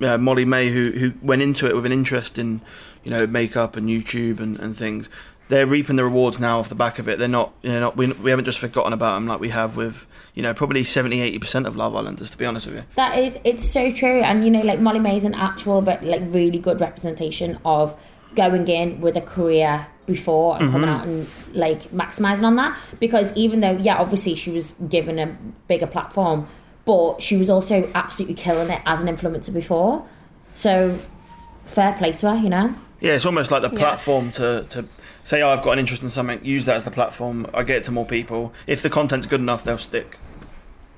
uh, 0.00 0.18
Molly-Mae 0.18 0.70
who 0.70 0.90
who 0.92 1.12
went 1.22 1.42
into 1.42 1.66
it 1.66 1.74
with 1.74 1.86
an 1.86 1.92
interest 1.92 2.38
in, 2.38 2.60
you 3.02 3.10
know, 3.10 3.26
makeup 3.26 3.76
and 3.76 3.88
YouTube 3.88 4.40
and, 4.40 4.58
and 4.60 4.76
things. 4.76 5.08
They're 5.48 5.66
reaping 5.66 5.96
the 5.96 6.04
rewards 6.04 6.40
now 6.40 6.58
off 6.58 6.70
the 6.70 6.74
back 6.74 6.98
of 6.98 7.06
it. 7.06 7.18
They're 7.18 7.28
not, 7.28 7.52
you 7.60 7.70
know, 7.70 7.80
not, 7.80 7.96
we, 7.98 8.10
we 8.12 8.30
haven't 8.30 8.46
just 8.46 8.58
forgotten 8.58 8.94
about 8.94 9.16
them 9.16 9.26
like 9.26 9.40
we 9.40 9.50
have 9.50 9.76
with, 9.76 10.06
you 10.34 10.42
know, 10.42 10.52
probably 10.52 10.84
70, 10.84 11.38
80% 11.38 11.66
of 11.66 11.76
Love 11.76 11.94
Islanders, 11.94 12.30
to 12.30 12.38
be 12.38 12.44
honest 12.44 12.66
with 12.66 12.76
you. 12.76 12.84
That 12.96 13.18
is, 13.18 13.38
it's 13.44 13.64
so 13.64 13.92
true. 13.92 14.20
And 14.20 14.44
you 14.44 14.50
know, 14.50 14.62
like 14.62 14.80
Molly-Mae 14.80 15.16
is 15.16 15.24
an 15.24 15.34
actual, 15.34 15.80
but 15.80 16.04
like 16.04 16.22
really 16.26 16.58
good 16.58 16.80
representation 16.80 17.58
of 17.64 17.98
going 18.34 18.66
in 18.66 19.00
with 19.00 19.16
a 19.16 19.20
career 19.20 19.86
before 20.06 20.58
and 20.58 20.70
coming 20.70 20.88
mm-hmm. 20.88 21.00
out 21.00 21.06
and 21.06 21.28
like 21.52 21.84
maximizing 21.90 22.42
on 22.42 22.56
that. 22.56 22.76
Because 22.98 23.32
even 23.34 23.60
though, 23.60 23.72
yeah, 23.72 23.96
obviously 23.96 24.34
she 24.34 24.50
was 24.50 24.74
given 24.88 25.18
a 25.18 25.26
bigger 25.68 25.86
platform, 25.86 26.46
but 26.84 27.22
she 27.22 27.36
was 27.36 27.48
also 27.48 27.90
absolutely 27.94 28.34
killing 28.34 28.70
it 28.70 28.82
as 28.84 29.02
an 29.02 29.14
influencer 29.14 29.52
before. 29.52 30.06
So 30.54 30.98
fair 31.64 31.92
play 31.94 32.12
to 32.12 32.30
her, 32.30 32.36
you 32.36 32.50
know. 32.50 32.74
Yeah, 33.00 33.14
it's 33.14 33.26
almost 33.26 33.50
like 33.50 33.62
the 33.62 33.70
Yeah. 33.70 33.78
platform 33.78 34.30
to, 34.32 34.66
to 34.70 34.84
say, 35.24 35.42
oh, 35.42 35.50
I've 35.50 35.62
got 35.62 35.72
an 35.72 35.78
interest 35.78 36.02
in 36.02 36.10
something, 36.10 36.44
use 36.44 36.66
that 36.66 36.76
as 36.76 36.84
the 36.84 36.90
platform. 36.90 37.46
I 37.54 37.62
get 37.62 37.78
it 37.78 37.84
to 37.84 37.92
more 37.92 38.04
people. 38.04 38.52
If 38.66 38.82
the 38.82 38.90
content's 38.90 39.26
good 39.26 39.40
enough, 39.40 39.64
they'll 39.64 39.78
stick. 39.78 40.18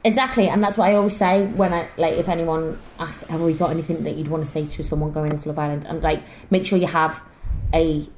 Exactly, 0.04 0.48
and 0.48 0.62
that's 0.62 0.78
what 0.78 0.88
I 0.88 0.94
always 0.94 1.16
say 1.16 1.46
when 1.46 1.72
I 1.72 1.88
like 1.96 2.14
if 2.14 2.28
anyone 2.28 2.78
asks, 2.98 3.28
"Have 3.28 3.40
we 3.40 3.54
got 3.54 3.70
anything 3.70 4.04
that 4.04 4.14
you'd 4.16 4.28
want 4.28 4.44
to 4.44 4.50
say 4.50 4.64
to 4.64 4.82
someone 4.82 5.10
going 5.10 5.32
into 5.32 5.48
Love 5.48 5.58
Island?" 5.58 5.86
I'm 5.88 6.00
like, 6.00 6.22
make 6.50 6.64
sure 6.64 6.78
you 6.78 6.86
have 6.86 7.24
a 7.74 8.08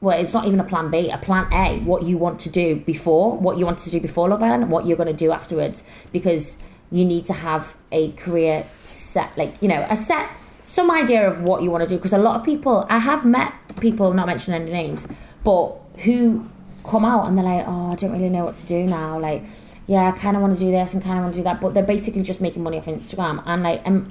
well, 0.00 0.18
it's 0.18 0.32
not 0.32 0.46
even 0.46 0.58
a 0.60 0.64
plan 0.64 0.90
B, 0.90 1.10
a 1.10 1.18
plan 1.18 1.46
A. 1.52 1.78
What 1.80 2.04
you 2.04 2.16
want 2.16 2.40
to 2.40 2.50
do 2.50 2.76
before, 2.76 3.36
what 3.36 3.58
you 3.58 3.66
want 3.66 3.78
to 3.78 3.90
do 3.90 4.00
before 4.00 4.28
Love 4.28 4.42
Island, 4.42 4.62
and 4.62 4.72
what 4.72 4.86
you're 4.86 4.96
going 4.96 5.08
to 5.08 5.12
do 5.12 5.30
afterwards, 5.30 5.84
because 6.10 6.56
you 6.90 7.04
need 7.04 7.26
to 7.26 7.32
have 7.32 7.76
a 7.92 8.10
career 8.12 8.64
set, 8.84 9.36
like 9.36 9.54
you 9.60 9.68
know, 9.68 9.86
a 9.88 9.96
set, 9.96 10.28
some 10.66 10.90
idea 10.90 11.28
of 11.28 11.42
what 11.42 11.62
you 11.62 11.70
want 11.70 11.84
to 11.84 11.88
do. 11.88 11.96
Because 11.96 12.14
a 12.14 12.18
lot 12.18 12.36
of 12.36 12.44
people, 12.44 12.86
I 12.88 12.98
have 12.98 13.24
met 13.24 13.52
people, 13.78 14.12
not 14.14 14.26
mentioning 14.26 14.62
any 14.62 14.72
names, 14.72 15.06
but 15.44 15.76
who 16.04 16.48
come 16.84 17.04
out 17.04 17.28
and 17.28 17.36
they're 17.36 17.44
like, 17.44 17.64
"Oh, 17.68 17.92
I 17.92 17.94
don't 17.94 18.12
really 18.12 18.30
know 18.30 18.46
what 18.46 18.54
to 18.54 18.66
do 18.66 18.84
now," 18.84 19.18
like 19.18 19.44
yeah, 19.92 20.04
I 20.08 20.12
kind 20.12 20.36
of 20.36 20.42
want 20.42 20.54
to 20.54 20.60
do 20.60 20.70
this 20.70 20.94
and 20.94 21.02
kind 21.02 21.18
of 21.18 21.24
want 21.24 21.34
to 21.34 21.40
do 21.40 21.44
that, 21.44 21.60
but 21.60 21.74
they're 21.74 21.82
basically 21.96 22.22
just 22.22 22.40
making 22.40 22.62
money 22.62 22.78
off 22.78 22.86
Instagram 22.86 23.42
and 23.44 23.62
like, 23.64 23.82
um, 23.84 24.06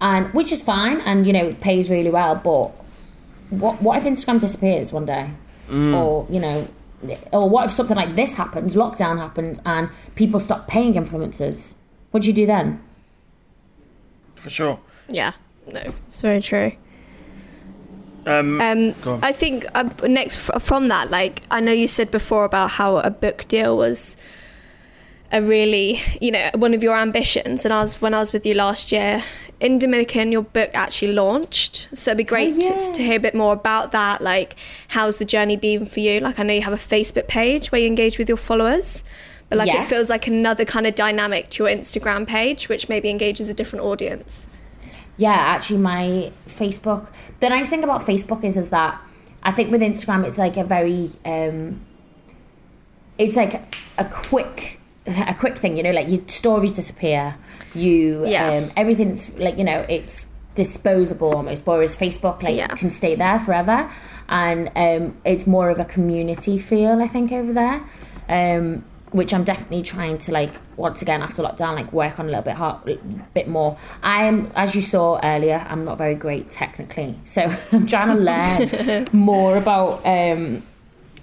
and 0.00 0.32
which 0.32 0.52
is 0.52 0.62
fine, 0.62 1.00
and 1.00 1.26
you 1.26 1.32
know, 1.32 1.44
it 1.52 1.60
pays 1.60 1.90
really 1.90 2.10
well. 2.10 2.34
But 2.36 2.66
what 3.50 3.82
what 3.82 3.98
if 3.98 4.04
Instagram 4.04 4.38
disappears 4.38 4.92
one 4.92 5.06
day, 5.06 5.30
or 5.70 6.26
you 6.30 6.40
know, 6.44 6.68
or 7.32 7.48
what 7.50 7.64
if 7.66 7.70
something 7.72 7.96
like 7.96 8.14
this 8.14 8.36
happens, 8.36 8.76
lockdown 8.76 9.18
happens, 9.18 9.60
and 9.66 9.88
people 10.14 10.38
stop 10.38 10.68
paying 10.68 10.94
influencers? 10.94 11.74
What 12.12 12.22
do 12.22 12.28
you 12.28 12.34
do 12.34 12.46
then? 12.46 12.80
For 14.36 14.50
sure. 14.50 14.78
Yeah, 15.08 15.32
no, 15.66 15.82
it's 16.06 16.20
very 16.20 16.40
true. 16.40 16.72
Um, 18.26 18.60
Um, 18.60 18.94
I 19.22 19.32
think 19.32 19.66
uh, 19.74 19.88
next 20.06 20.36
f- 20.48 20.62
from 20.62 20.88
that, 20.88 21.10
like 21.10 21.42
I 21.50 21.60
know 21.60 21.72
you 21.72 21.86
said 21.88 22.10
before 22.10 22.44
about 22.44 22.70
how 22.78 22.98
a 22.98 23.10
book 23.10 23.46
deal 23.48 23.76
was 23.76 24.16
a 25.30 25.42
really, 25.42 26.00
you 26.20 26.30
know, 26.30 26.50
one 26.54 26.74
of 26.74 26.82
your 26.82 26.96
ambitions. 26.96 27.64
And 27.64 27.72
I 27.74 27.80
was 27.80 28.00
when 28.00 28.14
I 28.14 28.20
was 28.20 28.32
with 28.32 28.46
you 28.46 28.54
last 28.54 28.92
year 28.92 29.22
in 29.60 29.78
Dominican, 29.78 30.30
your 30.30 30.42
book 30.42 30.70
actually 30.72 31.12
launched. 31.12 31.88
So 31.92 32.10
it'd 32.12 32.18
be 32.18 32.24
great 32.24 32.54
Oh, 32.54 32.58
yeah. 32.58 32.86
to, 32.88 32.92
to 32.94 33.02
hear 33.02 33.16
a 33.16 33.20
bit 33.20 33.34
more 33.34 33.52
about 33.52 33.90
that. 33.92 34.20
Like, 34.22 34.54
how's 34.88 35.18
the 35.18 35.24
journey 35.24 35.56
been 35.56 35.84
for 35.84 35.98
you? 36.00 36.20
Like, 36.20 36.38
I 36.38 36.44
know 36.44 36.54
you 36.54 36.62
have 36.62 36.72
a 36.72 36.76
Facebook 36.76 37.26
page 37.26 37.72
where 37.72 37.80
you 37.80 37.88
engage 37.88 38.18
with 38.18 38.28
your 38.28 38.36
followers. 38.38 39.02
But 39.48 39.58
like 39.58 39.66
Yes. 39.68 39.86
it 39.86 39.88
feels 39.88 40.10
like 40.10 40.26
another 40.26 40.64
kind 40.66 40.86
of 40.86 40.94
dynamic 40.94 41.48
to 41.50 41.64
your 41.64 41.74
Instagram 41.74 42.26
page, 42.26 42.68
which 42.68 42.88
maybe 42.88 43.08
engages 43.08 43.48
a 43.48 43.54
different 43.54 43.84
audience. 43.84 44.46
Yeah, 45.16 45.30
actually, 45.32 45.78
my 45.78 46.30
Facebook. 46.46 47.08
The 47.40 47.48
nice 47.48 47.68
thing 47.70 47.82
about 47.82 48.02
Facebook 48.02 48.44
is, 48.44 48.56
is 48.56 48.68
that 48.70 49.00
I 49.42 49.50
think 49.50 49.70
with 49.72 49.80
Instagram, 49.80 50.24
it's 50.26 50.38
like 50.38 50.56
a 50.56 50.64
very, 50.64 51.10
um, 51.24 51.80
it's 53.16 53.36
like 53.36 53.54
a 53.98 54.04
quick, 54.04 54.77
a 55.26 55.34
quick 55.34 55.56
thing. 55.58 55.76
You 55.76 55.82
know, 55.82 55.90
like 55.90 56.10
your 56.10 56.20
stories 56.26 56.74
disappear. 56.74 57.36
You, 57.74 58.26
Yeah. 58.26 58.48
um, 58.52 58.72
everything's 58.76 59.34
like 59.38 59.58
you 59.58 59.64
know, 59.64 59.84
it's 59.88 60.26
disposable 60.54 61.34
almost. 61.34 61.66
Whereas 61.66 61.96
Facebook, 61.96 62.42
like, 62.42 62.56
Yeah. 62.56 62.66
can 62.68 62.90
stay 62.90 63.14
there 63.14 63.38
forever, 63.38 63.88
and 64.28 64.70
um, 64.76 65.16
it's 65.24 65.46
more 65.46 65.70
of 65.70 65.78
a 65.78 65.84
community 65.84 66.58
feel. 66.58 67.00
I 67.00 67.06
think 67.06 67.32
over 67.32 67.52
there. 67.52 67.80
Um, 68.28 68.84
which 69.10 69.32
I'm 69.32 69.42
definitely 69.42 69.80
trying 69.80 70.18
to 70.18 70.32
like 70.32 70.52
once 70.76 71.00
again 71.00 71.22
after 71.22 71.42
lockdown 71.42 71.76
like 71.76 71.90
work 71.94 72.20
on 72.20 72.26
a 72.26 72.28
little 72.28 72.42
bit 72.44 72.56
hard, 72.56 72.98
bit 73.32 73.48
more. 73.48 73.78
I 74.02 74.24
am 74.26 74.52
as 74.54 74.74
you 74.74 74.82
saw 74.82 75.18
earlier, 75.24 75.64
I'm 75.66 75.82
not 75.86 75.96
very 75.96 76.14
great 76.14 76.50
technically, 76.50 77.14
so 77.24 77.48
I'm 77.72 77.86
trying 77.86 78.08
to 78.08 78.22
learn 78.22 79.08
more 79.14 79.56
about 79.56 80.04
um, 80.04 80.62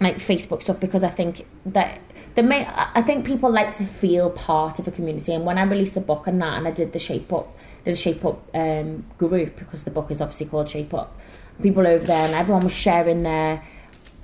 like 0.02 0.16
Facebook 0.18 0.64
stuff 0.64 0.80
because 0.80 1.04
I 1.04 1.10
think 1.10 1.46
that 1.68 2.00
the 2.36 2.44
main 2.44 2.66
I 2.68 3.02
think 3.02 3.26
people 3.26 3.50
like 3.50 3.72
to 3.78 3.84
feel 3.84 4.30
part 4.30 4.80
of 4.80 4.88
a 4.88 4.92
community. 4.92 5.34
And 5.34 5.46
when 5.46 5.58
I 5.58 5.64
released 5.64 5.96
the 5.96 6.02
book 6.02 6.28
and 6.28 6.42
that, 6.42 6.58
and 6.58 6.68
I 6.68 6.72
did 6.72 6.94
the 6.94 7.00
Shape 7.00 7.32
Up, 7.32 7.58
a 7.86 7.96
Shape 7.96 8.24
Up 8.26 8.48
um, 8.54 9.06
group 9.18 9.58
because 9.58 9.84
the 9.84 9.92
book 9.92 10.12
is 10.12 10.22
obviously 10.22 10.46
called 10.48 10.70
Shape 10.70 10.94
Up. 10.94 11.18
People 11.62 11.88
over 11.88 12.06
there 12.06 12.26
and 12.26 12.34
everyone 12.34 12.64
was 12.64 12.76
sharing 12.76 13.24
their 13.24 13.64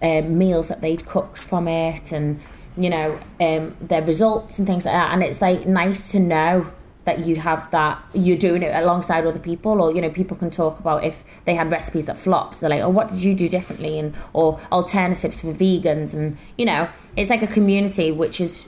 um, 0.01 0.37
meals 0.37 0.67
that 0.67 0.81
they'd 0.81 1.05
cooked 1.05 1.37
from 1.37 1.67
it 1.67 2.11
and 2.11 2.41
you 2.77 2.89
know 2.89 3.19
um, 3.39 3.75
their 3.81 4.01
results 4.01 4.57
and 4.57 4.67
things 4.67 4.85
like 4.85 4.93
that 4.93 5.13
and 5.13 5.21
it's 5.23 5.41
like 5.41 5.67
nice 5.67 6.11
to 6.11 6.19
know 6.19 6.71
that 7.05 7.25
you 7.25 7.35
have 7.37 7.69
that 7.71 8.01
you're 8.13 8.37
doing 8.37 8.61
it 8.61 8.75
alongside 8.75 9.25
other 9.25 9.39
people 9.39 9.81
or 9.81 9.93
you 9.93 10.01
know 10.01 10.09
people 10.09 10.37
can 10.37 10.51
talk 10.51 10.79
about 10.79 11.03
if 11.03 11.23
they 11.45 11.55
had 11.55 11.71
recipes 11.71 12.05
that 12.05 12.17
flopped. 12.17 12.59
They're 12.59 12.69
like 12.69 12.81
oh 12.81 12.89
what 12.89 13.07
did 13.07 13.23
you 13.23 13.33
do 13.33 13.47
differently? 13.47 13.99
And 13.99 14.13
or 14.33 14.59
alternatives 14.71 15.41
for 15.41 15.47
vegans. 15.47 16.13
And 16.13 16.37
you 16.57 16.65
know 16.65 16.89
it's 17.15 17.29
like 17.29 17.41
a 17.41 17.47
community 17.47 18.11
which 18.11 18.39
is 18.39 18.67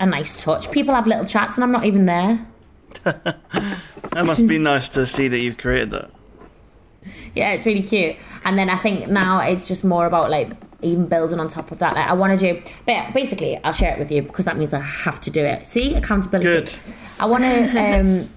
a 0.00 0.06
nice 0.06 0.42
touch. 0.42 0.70
People 0.70 0.94
have 0.94 1.06
little 1.06 1.24
chats 1.24 1.54
and 1.54 1.64
i'm 1.64 1.72
not 1.72 1.84
even 1.84 2.06
there. 2.06 2.46
That 4.14 4.26
must 4.26 4.46
be 4.46 4.58
nice 4.58 4.88
to 4.90 5.08
see 5.08 5.26
that 5.26 5.38
you've 5.38 5.58
created 5.58 5.90
that. 5.90 6.10
Yeah, 7.34 7.52
it's 7.52 7.66
really 7.66 7.82
cute. 7.82 8.16
And 8.44 8.58
then 8.58 8.68
I 8.68 8.76
think 8.76 9.08
now 9.08 9.40
it's 9.40 9.66
just 9.68 9.84
more 9.84 10.06
about 10.06 10.30
like 10.30 10.50
even 10.82 11.06
building 11.06 11.40
on 11.40 11.48
top 11.48 11.70
of 11.70 11.78
that. 11.78 11.94
Like 11.94 12.08
I 12.08 12.12
want 12.12 12.38
to 12.38 12.54
do, 12.54 12.62
but 12.86 13.12
basically 13.14 13.58
I'll 13.64 13.72
share 13.72 13.94
it 13.94 13.98
with 13.98 14.10
you 14.10 14.22
because 14.22 14.44
that 14.44 14.56
means 14.56 14.72
I 14.74 14.80
have 14.80 15.20
to 15.22 15.30
do 15.30 15.44
it. 15.44 15.66
See, 15.66 15.94
accountability. 15.94 16.48
Good. 16.48 16.74
I 17.18 17.26
want 17.26 17.44
to, 17.44 17.78
um, 17.78 18.30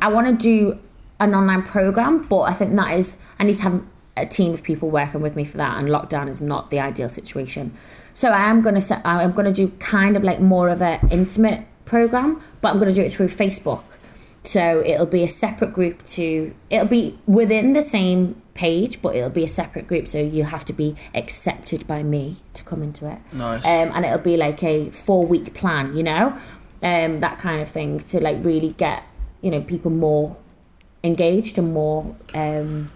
I 0.00 0.08
want 0.08 0.26
to 0.28 0.34
do 0.42 0.78
an 1.20 1.34
online 1.34 1.62
program, 1.62 2.22
but 2.22 2.42
I 2.42 2.52
think 2.52 2.74
that 2.76 2.98
is 2.98 3.16
I 3.38 3.44
need 3.44 3.56
to 3.56 3.62
have 3.62 3.82
a 4.16 4.26
team 4.26 4.52
of 4.52 4.62
people 4.62 4.90
working 4.90 5.20
with 5.20 5.36
me 5.36 5.44
for 5.44 5.56
that, 5.58 5.78
and 5.78 5.88
lockdown 5.88 6.28
is 6.28 6.40
not 6.40 6.70
the 6.70 6.80
ideal 6.80 7.08
situation. 7.08 7.72
So 8.14 8.30
I 8.30 8.50
am 8.50 8.62
gonna 8.62 8.80
set. 8.80 9.00
I'm 9.04 9.32
gonna 9.32 9.52
do 9.52 9.68
kind 9.78 10.16
of 10.16 10.24
like 10.24 10.40
more 10.40 10.68
of 10.68 10.82
an 10.82 11.08
intimate 11.10 11.64
program, 11.84 12.42
but 12.60 12.70
I'm 12.70 12.78
gonna 12.78 12.92
do 12.92 13.02
it 13.02 13.12
through 13.12 13.28
Facebook. 13.28 13.82
So 14.44 14.82
it'll 14.84 15.06
be 15.06 15.22
a 15.22 15.28
separate 15.28 15.72
group 15.72 16.04
to. 16.06 16.54
It'll 16.70 16.86
be 16.86 17.18
within 17.26 17.72
the 17.72 17.82
same 17.82 18.40
page, 18.54 19.02
but 19.02 19.14
it'll 19.14 19.30
be 19.30 19.44
a 19.44 19.48
separate 19.48 19.86
group. 19.86 20.08
So 20.08 20.18
you'll 20.18 20.46
have 20.46 20.64
to 20.66 20.72
be 20.72 20.96
accepted 21.14 21.86
by 21.86 22.02
me 22.02 22.36
to 22.54 22.62
come 22.64 22.82
into 22.82 23.10
it. 23.10 23.18
Nice. 23.32 23.64
Um, 23.64 23.92
and 23.94 24.04
it'll 24.04 24.18
be 24.18 24.36
like 24.36 24.62
a 24.62 24.90
four 24.90 25.26
week 25.26 25.54
plan, 25.54 25.96
you 25.96 26.02
know, 26.02 26.38
um, 26.82 27.18
that 27.18 27.38
kind 27.38 27.60
of 27.60 27.68
thing 27.68 27.98
to 28.00 28.20
like 28.20 28.44
really 28.44 28.70
get 28.70 29.04
you 29.42 29.50
know 29.50 29.62
people 29.62 29.90
more 29.90 30.36
engaged 31.02 31.58
and 31.58 31.72
more. 31.72 32.16
Um, 32.34 32.90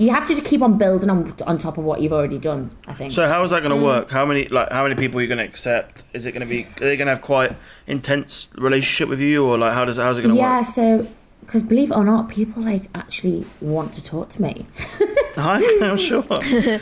you 0.00 0.08
have 0.10 0.24
to 0.24 0.40
keep 0.40 0.62
on 0.62 0.78
building 0.78 1.10
on 1.10 1.34
on 1.46 1.58
top 1.58 1.76
of 1.76 1.84
what 1.84 2.00
you've 2.00 2.12
already 2.14 2.38
done. 2.38 2.70
I 2.86 2.94
think. 2.94 3.12
So 3.12 3.28
how 3.28 3.44
is 3.44 3.50
that 3.50 3.60
going 3.62 3.70
to 3.70 3.76
Mm. 3.76 3.84
work? 3.84 4.10
How 4.10 4.24
many 4.24 4.48
like 4.48 4.70
how 4.72 4.82
many 4.82 4.94
people 4.94 5.18
are 5.18 5.22
you 5.22 5.28
going 5.28 5.38
to 5.38 5.44
accept? 5.44 6.04
Is 6.14 6.24
it 6.24 6.32
going 6.32 6.46
to 6.46 6.48
be? 6.48 6.62
Are 6.62 6.88
they 6.88 6.96
going 6.96 7.06
to 7.06 7.12
have 7.12 7.20
quite 7.20 7.52
intense 7.86 8.48
relationship 8.56 9.10
with 9.10 9.20
you, 9.20 9.44
or 9.44 9.58
like 9.58 9.74
how 9.74 9.84
does 9.84 9.98
how's 9.98 10.16
it 10.16 10.22
going 10.22 10.34
to 10.34 10.40
yeah, 10.40 10.58
work? 10.60 10.66
Yeah. 10.66 10.72
So 10.72 11.06
because 11.50 11.64
believe 11.64 11.90
it 11.90 11.96
or 11.96 12.04
not, 12.04 12.28
people 12.28 12.62
like 12.62 12.82
actually 12.94 13.44
want 13.60 13.92
to 13.94 14.04
talk 14.04 14.28
to 14.28 14.40
me. 14.40 14.68
I'm 15.36 15.98
sure. 15.98 16.24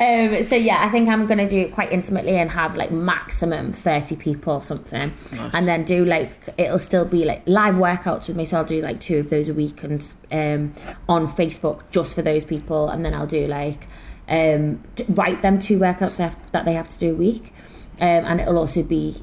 Um, 0.00 0.42
so 0.42 0.56
yeah, 0.56 0.84
I 0.84 0.88
think 0.88 1.08
I'm 1.08 1.26
gonna 1.26 1.48
do 1.48 1.60
it 1.60 1.72
quite 1.72 1.92
intimately 1.92 2.36
and 2.36 2.50
have 2.50 2.74
like 2.74 2.90
maximum 2.90 3.72
thirty 3.72 4.16
people 4.16 4.54
or 4.54 4.62
something, 4.62 5.12
and 5.52 5.68
then 5.68 5.84
do 5.84 6.04
like 6.04 6.48
it'll 6.58 6.80
still 6.80 7.04
be 7.04 7.24
like 7.24 7.42
live 7.46 7.74
workouts 7.74 8.26
with 8.26 8.36
me. 8.36 8.44
So 8.44 8.56
I'll 8.56 8.64
do 8.64 8.82
like 8.82 8.98
two 8.98 9.18
of 9.18 9.30
those 9.30 9.48
a 9.48 9.54
week 9.54 9.84
and 9.84 10.14
um, 10.32 10.74
on 11.08 11.28
Facebook 11.28 11.88
just 11.92 12.16
for 12.16 12.22
those 12.22 12.44
people, 12.44 12.88
and 12.88 13.04
then 13.04 13.14
I'll 13.14 13.28
do 13.28 13.46
like 13.46 13.86
um, 14.26 14.82
write 15.10 15.42
them 15.42 15.60
two 15.60 15.78
workouts 15.78 16.16
they 16.16 16.24
have, 16.24 16.50
that 16.50 16.64
they 16.64 16.72
have 16.72 16.88
to 16.88 16.98
do 16.98 17.12
a 17.12 17.16
week, 17.16 17.52
um, 18.00 18.24
and 18.24 18.40
it'll 18.40 18.58
also 18.58 18.82
be 18.82 19.22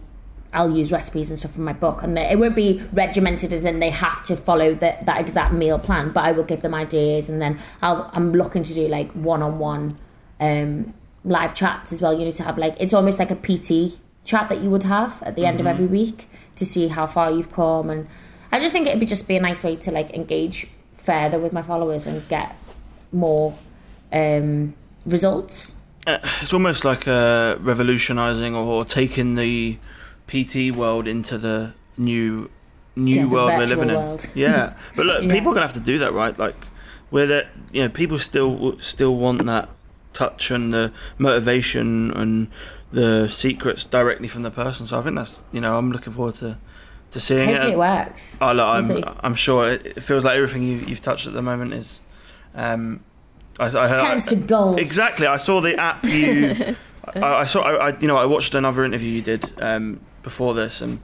I'll 0.54 0.76
use 0.76 0.92
recipes 0.92 1.30
and 1.30 1.40
stuff 1.40 1.54
from 1.54 1.64
my 1.64 1.74
book, 1.74 2.04
and 2.04 2.18
it 2.18 2.38
won't 2.38 2.56
be 2.56 2.82
regimented 2.92 3.54
as 3.54 3.64
in 3.64 3.80
they 3.80 3.90
have 3.90 4.22
to 4.24 4.36
follow 4.36 4.74
the, 4.74 4.98
that 5.04 5.20
exact 5.20 5.54
meal 5.54 5.80
plan. 5.80 6.12
But 6.12 6.26
I 6.26 6.32
will 6.34 6.44
give 6.44 6.62
them 6.62 6.74
ideas, 6.74 7.30
and 7.30 7.42
then 7.42 7.60
I'll, 7.82 8.10
I'm 8.14 8.34
looking 8.34 8.64
to 8.64 8.74
do 8.74 8.88
like 8.88 9.12
one-on-one 9.14 9.98
um, 10.40 10.94
live 11.24 11.54
chats 11.54 11.94
as 11.94 12.02
well. 12.02 12.18
You 12.18 12.26
need 12.26 12.36
to 12.36 12.44
have 12.44 12.58
like 12.58 12.76
it's 12.80 12.94
almost 12.94 13.18
like 13.18 13.32
a 13.32 13.36
PT 13.36 14.00
chat 14.26 14.50
that 14.50 14.62
you 14.62 14.70
would 14.70 14.84
have 14.84 15.24
at 15.24 15.36
the 15.36 15.46
end 15.46 15.60
of 15.60 15.68
every 15.68 15.88
week 15.88 16.30
to 16.56 16.66
see 16.66 16.90
how 16.90 17.08
far 17.08 17.32
you've 17.32 17.52
come, 17.52 17.90
and 17.90 18.08
I 18.52 18.60
just 18.60 18.74
think 18.74 18.88
it'd 18.88 19.00
be 19.00 19.06
just 19.06 19.28
be 19.28 19.38
a 19.38 19.42
nice 19.42 19.64
way 19.64 19.78
to 19.78 19.92
like 19.92 20.10
engage 20.12 20.68
further 20.94 21.40
with 21.40 21.54
my 21.54 21.62
followers 21.62 22.06
and 22.06 22.28
get 22.28 22.56
more 23.12 23.58
um, 24.12 24.74
results. 25.06 25.76
Uh, 26.06 26.18
it's 26.42 26.52
almost 26.52 26.84
like 26.84 27.08
uh, 27.08 27.58
revolutionising 27.60 28.56
or 28.56 28.84
taking 28.84 29.36
the 29.36 29.78
PT 30.32 30.76
world 30.76 31.08
into 31.08 31.38
the 31.38 31.74
new 31.98 32.50
new 32.96 33.16
Yeah, 33.22 33.26
world 33.26 33.52
we're 33.58 33.66
living 33.66 33.88
world. 33.96 34.26
in. 34.26 34.32
Yeah, 34.36 34.74
but 34.96 35.06
look, 35.06 35.24
Yeah. 35.24 35.32
people 35.32 35.52
are 35.52 35.56
gonna 35.56 35.66
have 35.68 35.74
to 35.76 35.80
do 35.80 35.98
that, 36.00 36.14
right? 36.14 36.38
Like, 36.38 36.56
where 37.10 37.28
that 37.28 37.48
you 37.72 37.82
know, 37.84 37.90
people 37.90 38.18
still 38.20 38.78
still 38.80 39.16
want 39.18 39.46
that 39.46 39.70
touch 40.14 40.52
and 40.52 40.74
the 40.74 40.92
motivation 41.18 42.12
and 42.12 42.48
the 42.92 43.28
secrets 43.30 43.86
directly 43.86 44.28
from 44.28 44.44
the 44.44 44.52
person. 44.52 44.86
So 44.88 45.00
I 45.00 45.02
think 45.04 45.16
that's 45.16 45.42
you 45.52 45.62
know, 45.62 45.78
I'm 45.78 45.92
looking 45.92 46.14
forward 46.14 46.36
to 46.36 46.58
to 47.12 47.20
seeing 47.20 47.50
Hopefully 47.50 47.72
it. 47.72 47.76
it 47.76 47.78
works. 47.78 48.38
Oh, 48.42 48.52
look, 48.54 48.66
I'm. 48.68 49.04
I'm 49.22 49.36
sure 49.36 49.70
it, 49.70 49.86
it 49.98 50.04
feels 50.04 50.24
like 50.24 50.36
everything 50.38 50.64
you, 50.64 50.78
you've 50.88 51.02
touched 51.02 51.28
at 51.28 51.34
the 51.34 51.42
moment 51.42 51.74
is. 51.74 52.02
Um, 52.56 53.02
I, 53.60 53.66
I, 53.68 53.86
I, 53.86 54.08
Turns 54.10 54.28
to 54.28 54.36
gold. 54.38 54.80
Exactly. 54.80 55.28
I 55.28 55.38
saw 55.38 55.60
the 55.62 55.76
app 55.78 56.04
you. 56.06 56.76
I, 57.16 57.22
I 57.44 57.46
saw. 57.46 57.62
I, 57.64 57.90
I, 57.90 57.98
you 58.00 58.08
know, 58.08 58.16
I 58.18 58.26
watched 58.26 58.56
another 58.56 58.86
interview 58.86 59.10
you 59.10 59.22
did 59.22 59.52
um, 59.62 60.00
before 60.24 60.54
this, 60.54 60.82
and 60.82 61.00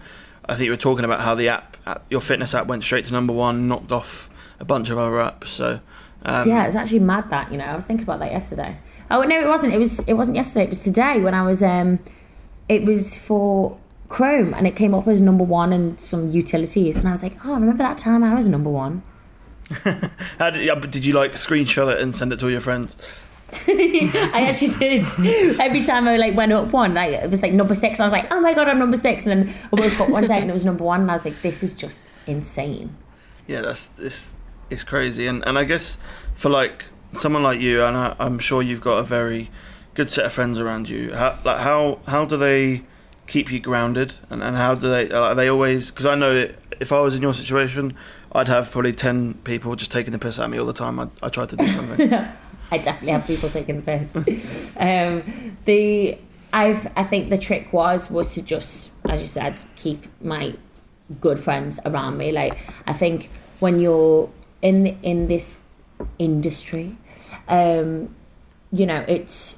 I 0.45 0.55
think 0.55 0.65
you 0.65 0.71
were 0.71 0.77
talking 0.77 1.05
about 1.05 1.21
how 1.21 1.35
the 1.35 1.49
app, 1.49 1.77
your 2.09 2.21
fitness 2.21 2.53
app, 2.53 2.67
went 2.67 2.83
straight 2.83 3.05
to 3.05 3.13
number 3.13 3.33
one, 3.33 3.67
knocked 3.67 3.91
off 3.91 4.29
a 4.59 4.65
bunch 4.65 4.89
of 4.89 4.97
other 4.97 5.15
apps. 5.15 5.47
So. 5.47 5.79
Um, 6.23 6.47
Yeah, 6.47 6.65
it's 6.65 6.75
actually 6.75 6.99
mad 6.99 7.29
that 7.29 7.51
you 7.51 7.57
know. 7.57 7.65
I 7.65 7.75
was 7.75 7.85
thinking 7.85 8.03
about 8.03 8.19
that 8.19 8.31
yesterday. 8.31 8.77
Oh 9.11 9.21
no, 9.23 9.39
it 9.39 9.47
wasn't. 9.47 9.73
It 9.73 9.77
was. 9.77 9.99
It 10.01 10.13
wasn't 10.13 10.35
yesterday. 10.35 10.63
It 10.65 10.69
was 10.69 10.79
today 10.79 11.21
when 11.21 11.33
I 11.33 11.43
was. 11.43 11.61
Um, 11.61 11.99
it 12.67 12.83
was 12.83 13.17
for 13.17 13.77
Chrome, 14.09 14.53
and 14.53 14.67
it 14.67 14.75
came 14.75 14.93
up 14.93 15.07
as 15.07 15.21
number 15.21 15.43
one 15.43 15.73
in 15.73 15.97
some 15.97 16.29
utilities, 16.29 16.97
and 16.97 17.07
I 17.07 17.11
was 17.11 17.23
like, 17.23 17.45
oh, 17.45 17.53
remember 17.53 17.77
that 17.77 17.97
time 17.97 18.23
I 18.23 18.33
was 18.33 18.49
number 18.49 18.69
one? 18.69 19.03
How 20.39 20.49
did, 20.49 20.91
did 20.91 21.05
you 21.05 21.13
like 21.13 21.33
screenshot 21.33 21.93
it 21.93 22.01
and 22.01 22.15
send 22.15 22.31
it 22.31 22.39
to 22.39 22.45
all 22.45 22.51
your 22.51 22.61
friends? 22.61 22.95
I 23.67 24.47
actually 24.49 24.99
did. 24.99 25.59
Every 25.59 25.81
time 25.81 26.07
I 26.07 26.17
like 26.17 26.35
went 26.35 26.51
up 26.51 26.73
one, 26.73 26.93
like 26.93 27.13
it 27.13 27.29
was 27.31 27.41
like 27.41 27.53
number 27.53 27.75
six. 27.75 27.97
and 27.97 28.03
I 28.03 28.05
was 28.05 28.11
like, 28.11 28.33
oh 28.33 28.41
my 28.41 28.53
god, 28.53 28.67
I'm 28.67 28.79
number 28.79 28.97
six. 28.97 29.25
And 29.25 29.45
then 29.45 29.55
I 29.71 29.79
woke 29.79 29.99
up 30.01 30.09
one 30.09 30.25
day 30.25 30.39
and 30.41 30.49
it 30.49 30.53
was 30.53 30.65
number 30.65 30.83
one, 30.83 31.01
and 31.01 31.11
I 31.11 31.13
was 31.13 31.25
like, 31.25 31.41
this 31.41 31.63
is 31.63 31.73
just 31.73 32.13
insane. 32.25 32.95
Yeah, 33.47 33.61
that's 33.61 33.97
it's 33.99 34.35
it's 34.69 34.83
crazy, 34.83 35.27
and 35.27 35.45
and 35.47 35.57
I 35.57 35.63
guess 35.63 35.97
for 36.35 36.49
like 36.49 36.85
someone 37.13 37.43
like 37.43 37.61
you, 37.61 37.83
and 37.83 37.95
I, 37.95 38.15
I'm 38.19 38.39
sure 38.39 38.61
you've 38.61 38.81
got 38.81 38.97
a 38.97 39.03
very 39.03 39.49
good 39.93 40.11
set 40.11 40.25
of 40.25 40.33
friends 40.33 40.59
around 40.59 40.89
you. 40.89 41.13
How 41.13 41.39
like 41.45 41.59
how 41.59 41.99
how 42.07 42.25
do 42.25 42.35
they 42.35 42.83
keep 43.27 43.49
you 43.51 43.61
grounded, 43.61 44.15
and 44.29 44.43
and 44.43 44.57
how 44.57 44.75
do 44.75 44.89
they 44.89 45.09
are 45.09 45.33
they 45.35 45.47
always? 45.47 45.89
Because 45.89 46.05
I 46.05 46.15
know 46.15 46.31
it, 46.31 46.59
if 46.81 46.91
I 46.91 46.99
was 46.99 47.15
in 47.15 47.21
your 47.21 47.33
situation, 47.33 47.95
I'd 48.33 48.49
have 48.49 48.71
probably 48.71 48.91
ten 48.93 49.35
people 49.45 49.75
just 49.77 49.91
taking 49.91 50.11
the 50.11 50.19
piss 50.19 50.37
out 50.37 50.45
of 50.45 50.51
me 50.51 50.57
all 50.57 50.65
the 50.65 50.73
time. 50.73 50.99
I 50.99 51.07
I 51.23 51.29
tried 51.29 51.49
to 51.49 51.55
do 51.55 51.65
something. 51.65 52.09
I 52.71 52.77
definitely 52.77 53.13
have 53.13 53.25
people 53.25 53.49
taking 53.49 53.77
the 53.77 53.81
piss. 53.81 54.15
um, 54.77 55.57
the 55.65 56.17
I've 56.53 56.91
I 56.95 57.03
think 57.03 57.29
the 57.29 57.37
trick 57.37 57.71
was 57.73 58.09
was 58.09 58.33
to 58.35 58.43
just 58.43 58.91
as 59.07 59.21
you 59.21 59.27
said 59.27 59.61
keep 59.75 60.05
my 60.21 60.55
good 61.21 61.39
friends 61.39 61.79
around 61.85 62.17
me. 62.17 62.31
Like 62.31 62.57
I 62.85 62.93
think 62.93 63.29
when 63.59 63.79
you're 63.79 64.29
in 64.61 64.97
in 65.03 65.27
this 65.27 65.61
industry, 66.19 66.97
um, 67.47 68.15
you 68.71 68.85
know 68.85 69.03
it's 69.07 69.57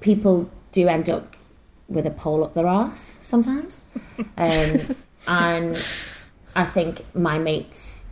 people 0.00 0.50
do 0.72 0.88
end 0.88 1.08
up 1.08 1.36
with 1.88 2.06
a 2.06 2.10
pole 2.10 2.44
up 2.44 2.54
their 2.54 2.66
arse 2.66 3.18
sometimes, 3.22 3.84
um, 4.36 4.96
and 5.26 5.82
I 6.54 6.64
think 6.64 7.04
my 7.14 7.38
mates 7.38 8.04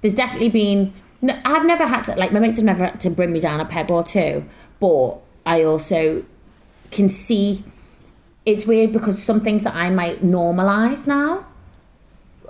there's 0.00 0.14
definitely 0.14 0.50
been 0.50 0.92
no, 1.24 1.40
I've 1.44 1.64
never 1.64 1.86
had 1.86 2.02
to 2.02 2.16
like 2.16 2.32
my 2.32 2.40
mates 2.40 2.58
have 2.58 2.66
never 2.66 2.84
had 2.84 3.00
to 3.00 3.10
bring 3.10 3.32
me 3.32 3.40
down 3.40 3.58
a 3.60 3.64
peg 3.64 3.90
or 3.90 4.02
two 4.02 4.44
but 4.78 5.20
I 5.46 5.62
also 5.64 6.24
can 6.90 7.08
see 7.08 7.64
it's 8.44 8.66
weird 8.66 8.92
because 8.92 9.22
some 9.22 9.40
things 9.40 9.64
that 9.64 9.74
I 9.74 9.88
might 9.88 10.22
normalize 10.22 11.06
now 11.06 11.46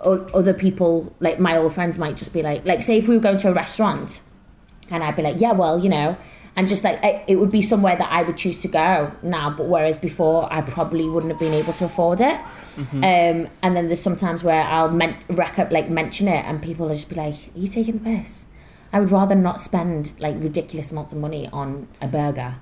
other 0.04 0.52
people 0.52 1.14
like 1.20 1.38
my 1.38 1.56
old 1.56 1.72
friends 1.72 1.96
might 1.96 2.16
just 2.16 2.32
be 2.32 2.42
like 2.42 2.64
like 2.64 2.82
say 2.82 2.98
if 2.98 3.06
we 3.06 3.14
were 3.14 3.22
going 3.22 3.38
to 3.38 3.48
a 3.48 3.54
restaurant 3.54 4.20
and 4.90 5.04
I'd 5.04 5.14
be 5.16 5.22
like 5.22 5.40
yeah 5.40 5.52
well 5.52 5.78
you 5.78 5.88
know 5.88 6.16
and 6.56 6.66
just 6.68 6.82
like 6.84 6.98
it 7.28 7.37
would 7.37 7.50
be 7.52 7.62
somewhere 7.62 7.96
that 7.96 8.10
I 8.10 8.22
would 8.24 8.37
choose 8.37 8.60
to 8.62 8.68
go 8.68 9.12
now 9.22 9.50
but 9.50 9.66
whereas 9.66 9.98
before 9.98 10.52
I 10.52 10.62
probably 10.62 11.08
wouldn't 11.08 11.32
have 11.32 11.40
been 11.40 11.54
able 11.54 11.72
to 11.74 11.84
afford 11.84 12.20
it. 12.20 12.38
Um, 12.76 13.48
and 13.62 13.76
then 13.76 13.87
there's 13.88 14.00
sometimes 14.00 14.42
where 14.44 14.62
I'll 14.62 14.90
men- 14.90 15.16
rec- 15.30 15.70
like 15.70 15.88
mention 15.88 16.26
it 16.28 16.44
and 16.44 16.60
people 16.62 16.87
will 16.87 16.94
just 16.94 17.08
be 17.08 17.14
like 17.16 17.34
are 17.34 17.58
you 17.58 17.68
taking 17.68 17.98
the 17.98 18.04
piss 18.04 18.46
I 18.94 19.00
would 19.00 19.11
rather 19.11 19.35
not 19.35 19.61
spend 19.61 20.12
like 20.20 20.37
ridiculous 20.38 20.92
amounts 20.92 21.12
of 21.12 21.18
money 21.18 21.48
on 21.52 21.88
a 22.00 22.07
burger. 22.09 22.54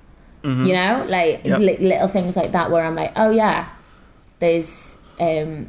You 0.42 0.72
know? 0.72 1.04
Like 1.08 1.44
Yep. 1.44 1.58
li- 1.60 1.76
little 1.92 2.08
things 2.08 2.34
like 2.36 2.50
that 2.52 2.70
where 2.72 2.84
I'm 2.84 2.96
like 2.96 3.12
oh 3.14 3.30
yeah 3.30 3.68
there's 4.40 4.98
um 5.20 5.68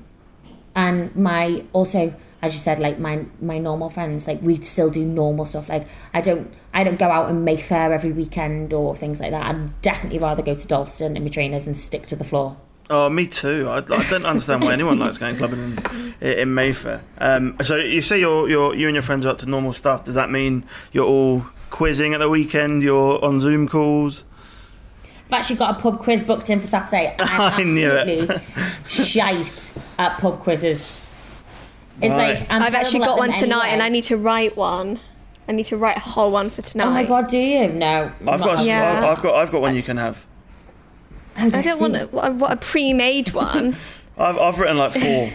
and 0.75 1.15
my 1.15 1.63
also 1.73 2.01
as 2.41 2.55
you 2.55 2.59
said 2.59 2.79
like 2.79 2.97
my 2.97 3.25
my 3.39 3.57
normal 3.59 3.89
friends 3.89 4.25
like 4.27 4.41
we 4.41 4.55
still 4.61 4.89
do 4.89 5.03
normal 5.05 5.45
stuff. 5.45 5.69
Like 5.69 5.85
i 6.13 6.21
don't 6.21 6.51
i 6.73 6.83
don't 6.83 6.97
go 6.97 7.09
out 7.17 7.29
in 7.29 7.43
mayfair 7.43 7.93
every 7.93 8.11
weekend 8.11 8.73
or 8.73 8.95
things 8.95 9.19
like 9.19 9.31
that. 9.31 9.45
I'd 9.45 9.81
definitely 9.81 10.19
rather 10.19 10.41
go 10.41 10.55
to 10.55 10.67
dalston 10.67 11.15
in 11.17 11.23
my 11.23 11.29
trainers 11.29 11.67
and 11.67 11.77
stick 11.77 12.03
to 12.07 12.15
the 12.15 12.23
floor 12.23 12.57
Oh, 12.95 13.09
me 13.09 13.25
too. 13.25 13.65
I, 13.67 13.77
I 13.77 13.81
don't 13.81 14.23
understand 14.25 14.61
why 14.61 14.73
anyone 14.73 14.99
likes 14.99 15.17
going 15.17 15.35
clubbing 15.35 15.77
in, 16.21 16.27
in 16.27 16.53
Mayfair. 16.53 17.01
Um, 17.17 17.57
so 17.63 17.75
you 17.75 18.01
say 18.03 18.19
you're, 18.19 18.47
you're 18.47 18.75
you 18.75 18.87
and 18.87 18.93
your 18.95 19.01
friends 19.01 19.25
are 19.25 19.29
up 19.29 19.39
to 19.39 19.47
normal 19.47 19.73
stuff. 19.73 20.03
Does 20.03 20.13
that 20.15 20.29
mean 20.29 20.63
you're 20.91 21.05
all 21.07 21.45
quizzing 21.71 22.13
at 22.13 22.19
the 22.19 22.29
weekend? 22.29 22.83
You're 22.83 23.23
on 23.25 23.39
Zoom 23.39 23.67
calls? 23.67 24.23
i've 25.25 25.39
actually 25.39 25.55
got 25.55 25.79
a 25.79 25.81
pub 25.81 25.97
quiz 25.99 26.21
booked 26.21 26.49
in 26.51 26.59
for 26.59 26.67
saturday 26.67 27.15
i'm 27.19 27.53
I 27.59 27.63
knew 27.63 27.89
it. 27.91 28.29
absolutely 28.29 28.43
shite 28.87 29.73
at 29.97 30.19
pub 30.19 30.39
quizzes 30.39 31.01
it's 32.01 32.13
Right. 32.13 32.39
like 32.41 32.47
I'm 32.51 32.61
I've 32.61 32.75
actually 32.75 32.99
got 32.99 33.17
one 33.17 33.31
them 33.31 33.39
tonight, 33.39 33.69
and. 33.69 33.81
I 33.81 33.89
need 33.89 34.03
to 34.03 34.17
write 34.17 34.55
one. 34.55 34.99
I 35.47 35.53
need 35.53 35.63
to 35.65 35.77
write 35.77 35.97
a 35.97 36.01
whole 36.01 36.29
one 36.29 36.49
for 36.51 36.61
tonight. 36.61 36.85
oh 36.85 36.91
my 36.91 37.03
god 37.05 37.27
do 37.29 37.37
you 37.39 37.67
no 37.69 38.11
I've 38.27 38.41
got 38.41 38.61
a, 38.61 38.63
Yeah. 38.65 39.07
I've 39.09 39.21
got 39.23 39.33
I've 39.35 39.51
got 39.51 39.61
one 39.61 39.75
you 39.75 39.81
can 39.81 39.97
have. 39.97 40.23
Oh, 41.37 41.49
I 41.53 41.61
don't 41.61 41.79
want 41.79 41.95
a, 41.95 42.05
what 42.07 42.27
a, 42.27 42.33
what 42.33 42.51
a 42.51 42.55
pre-made 42.57 43.33
one. 43.33 43.75
I've 44.17 44.37
I've 44.37 44.59
written 44.59 44.77
like 44.77 44.93
four. 44.93 45.31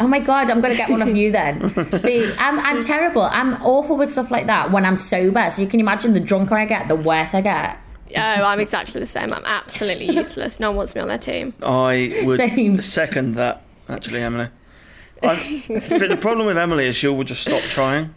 Oh 0.00 0.06
my 0.06 0.20
god, 0.20 0.50
I'm 0.50 0.60
gonna 0.60 0.76
get 0.76 0.90
one 0.90 1.02
of 1.02 1.16
you 1.16 1.30
then. 1.30 1.60
The, 1.74 2.34
I'm, 2.38 2.58
I'm 2.60 2.82
terrible. 2.82 3.22
I'm 3.22 3.54
awful 3.62 3.96
with 3.96 4.10
stuff 4.10 4.30
like 4.30 4.46
that 4.46 4.70
when 4.70 4.84
I'm 4.84 4.96
sober. 4.96 5.50
So 5.50 5.62
you 5.62 5.68
can 5.68 5.80
imagine 5.80 6.12
the 6.12 6.20
drunker 6.20 6.56
I 6.56 6.64
get, 6.64 6.88
the 6.88 6.96
worse 6.96 7.34
I 7.34 7.40
get. 7.40 7.78
Oh, 8.16 8.20
I'm 8.20 8.60
exactly 8.60 9.00
the 9.00 9.06
same. 9.06 9.32
I'm 9.32 9.44
absolutely 9.44 10.06
useless. 10.16 10.60
No 10.60 10.70
one 10.70 10.78
wants 10.78 10.94
me 10.94 11.00
on 11.00 11.08
their 11.08 11.18
team. 11.18 11.54
I 11.62 12.22
would 12.24 12.36
Same. 12.36 12.80
second 12.82 13.34
that, 13.36 13.62
actually, 13.88 14.20
Emily. 14.20 14.48
I, 15.22 15.36
the 15.68 16.18
problem 16.20 16.46
with 16.46 16.58
Emily 16.58 16.86
is 16.86 16.96
she 16.96 17.06
will 17.08 17.24
just 17.24 17.42
stop 17.42 17.62
trying. 17.62 18.14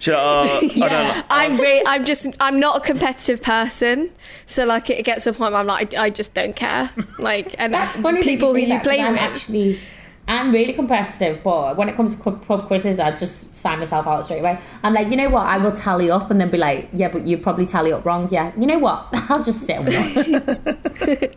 She, 0.00 0.12
uh, 0.12 0.16
I 0.16 0.60
don't 0.60 0.76
know. 0.78 1.22
I'm 1.28 1.58
re- 1.60 1.82
I'm 1.86 2.04
just 2.04 2.26
I'm 2.38 2.60
not 2.60 2.76
a 2.76 2.80
competitive 2.80 3.42
person, 3.42 4.10
so 4.46 4.64
like 4.64 4.88
it 4.90 5.04
gets 5.04 5.24
to 5.24 5.30
a 5.30 5.32
point 5.32 5.52
where 5.52 5.60
I'm 5.60 5.66
like 5.66 5.92
I, 5.94 6.04
I 6.04 6.10
just 6.10 6.34
don't 6.34 6.54
care. 6.54 6.90
Like 7.18 7.54
and 7.58 7.74
That's 7.74 7.96
funny. 7.96 8.22
people 8.22 8.52
that 8.52 8.60
who 8.60 8.60
you, 8.60 8.66
say 8.66 8.72
you 8.72 8.78
that, 8.78 8.84
play 8.84 8.96
'cause 8.98 9.06
I'm 9.06 9.12
with. 9.14 9.20
actually, 9.22 9.80
I'm 10.28 10.52
really 10.52 10.72
competitive, 10.74 11.42
but 11.42 11.76
when 11.76 11.88
it 11.88 11.96
comes 11.96 12.14
to 12.14 12.22
pub 12.22 12.46
pub 12.46 12.62
quizzes, 12.68 13.00
I 13.00 13.10
just 13.16 13.54
sign 13.56 13.78
myself 13.78 14.06
out 14.06 14.24
straight 14.24 14.40
away. 14.40 14.58
I'm 14.84 14.94
like, 14.94 15.08
you 15.10 15.16
know 15.16 15.30
what? 15.30 15.46
I 15.46 15.56
will 15.58 15.72
tally 15.72 16.10
up 16.12 16.30
and 16.30 16.40
then 16.40 16.50
be 16.50 16.58
like, 16.58 16.90
yeah, 16.92 17.08
but 17.08 17.22
you 17.22 17.36
probably 17.38 17.66
tally 17.66 17.92
up 17.92 18.04
wrong. 18.04 18.28
Yeah, 18.30 18.52
you 18.56 18.66
know 18.66 18.78
what? 18.78 19.08
I'll 19.28 19.42
just 19.42 19.62
sit 19.62 19.78
and 19.78 19.86
watch. 19.86 21.28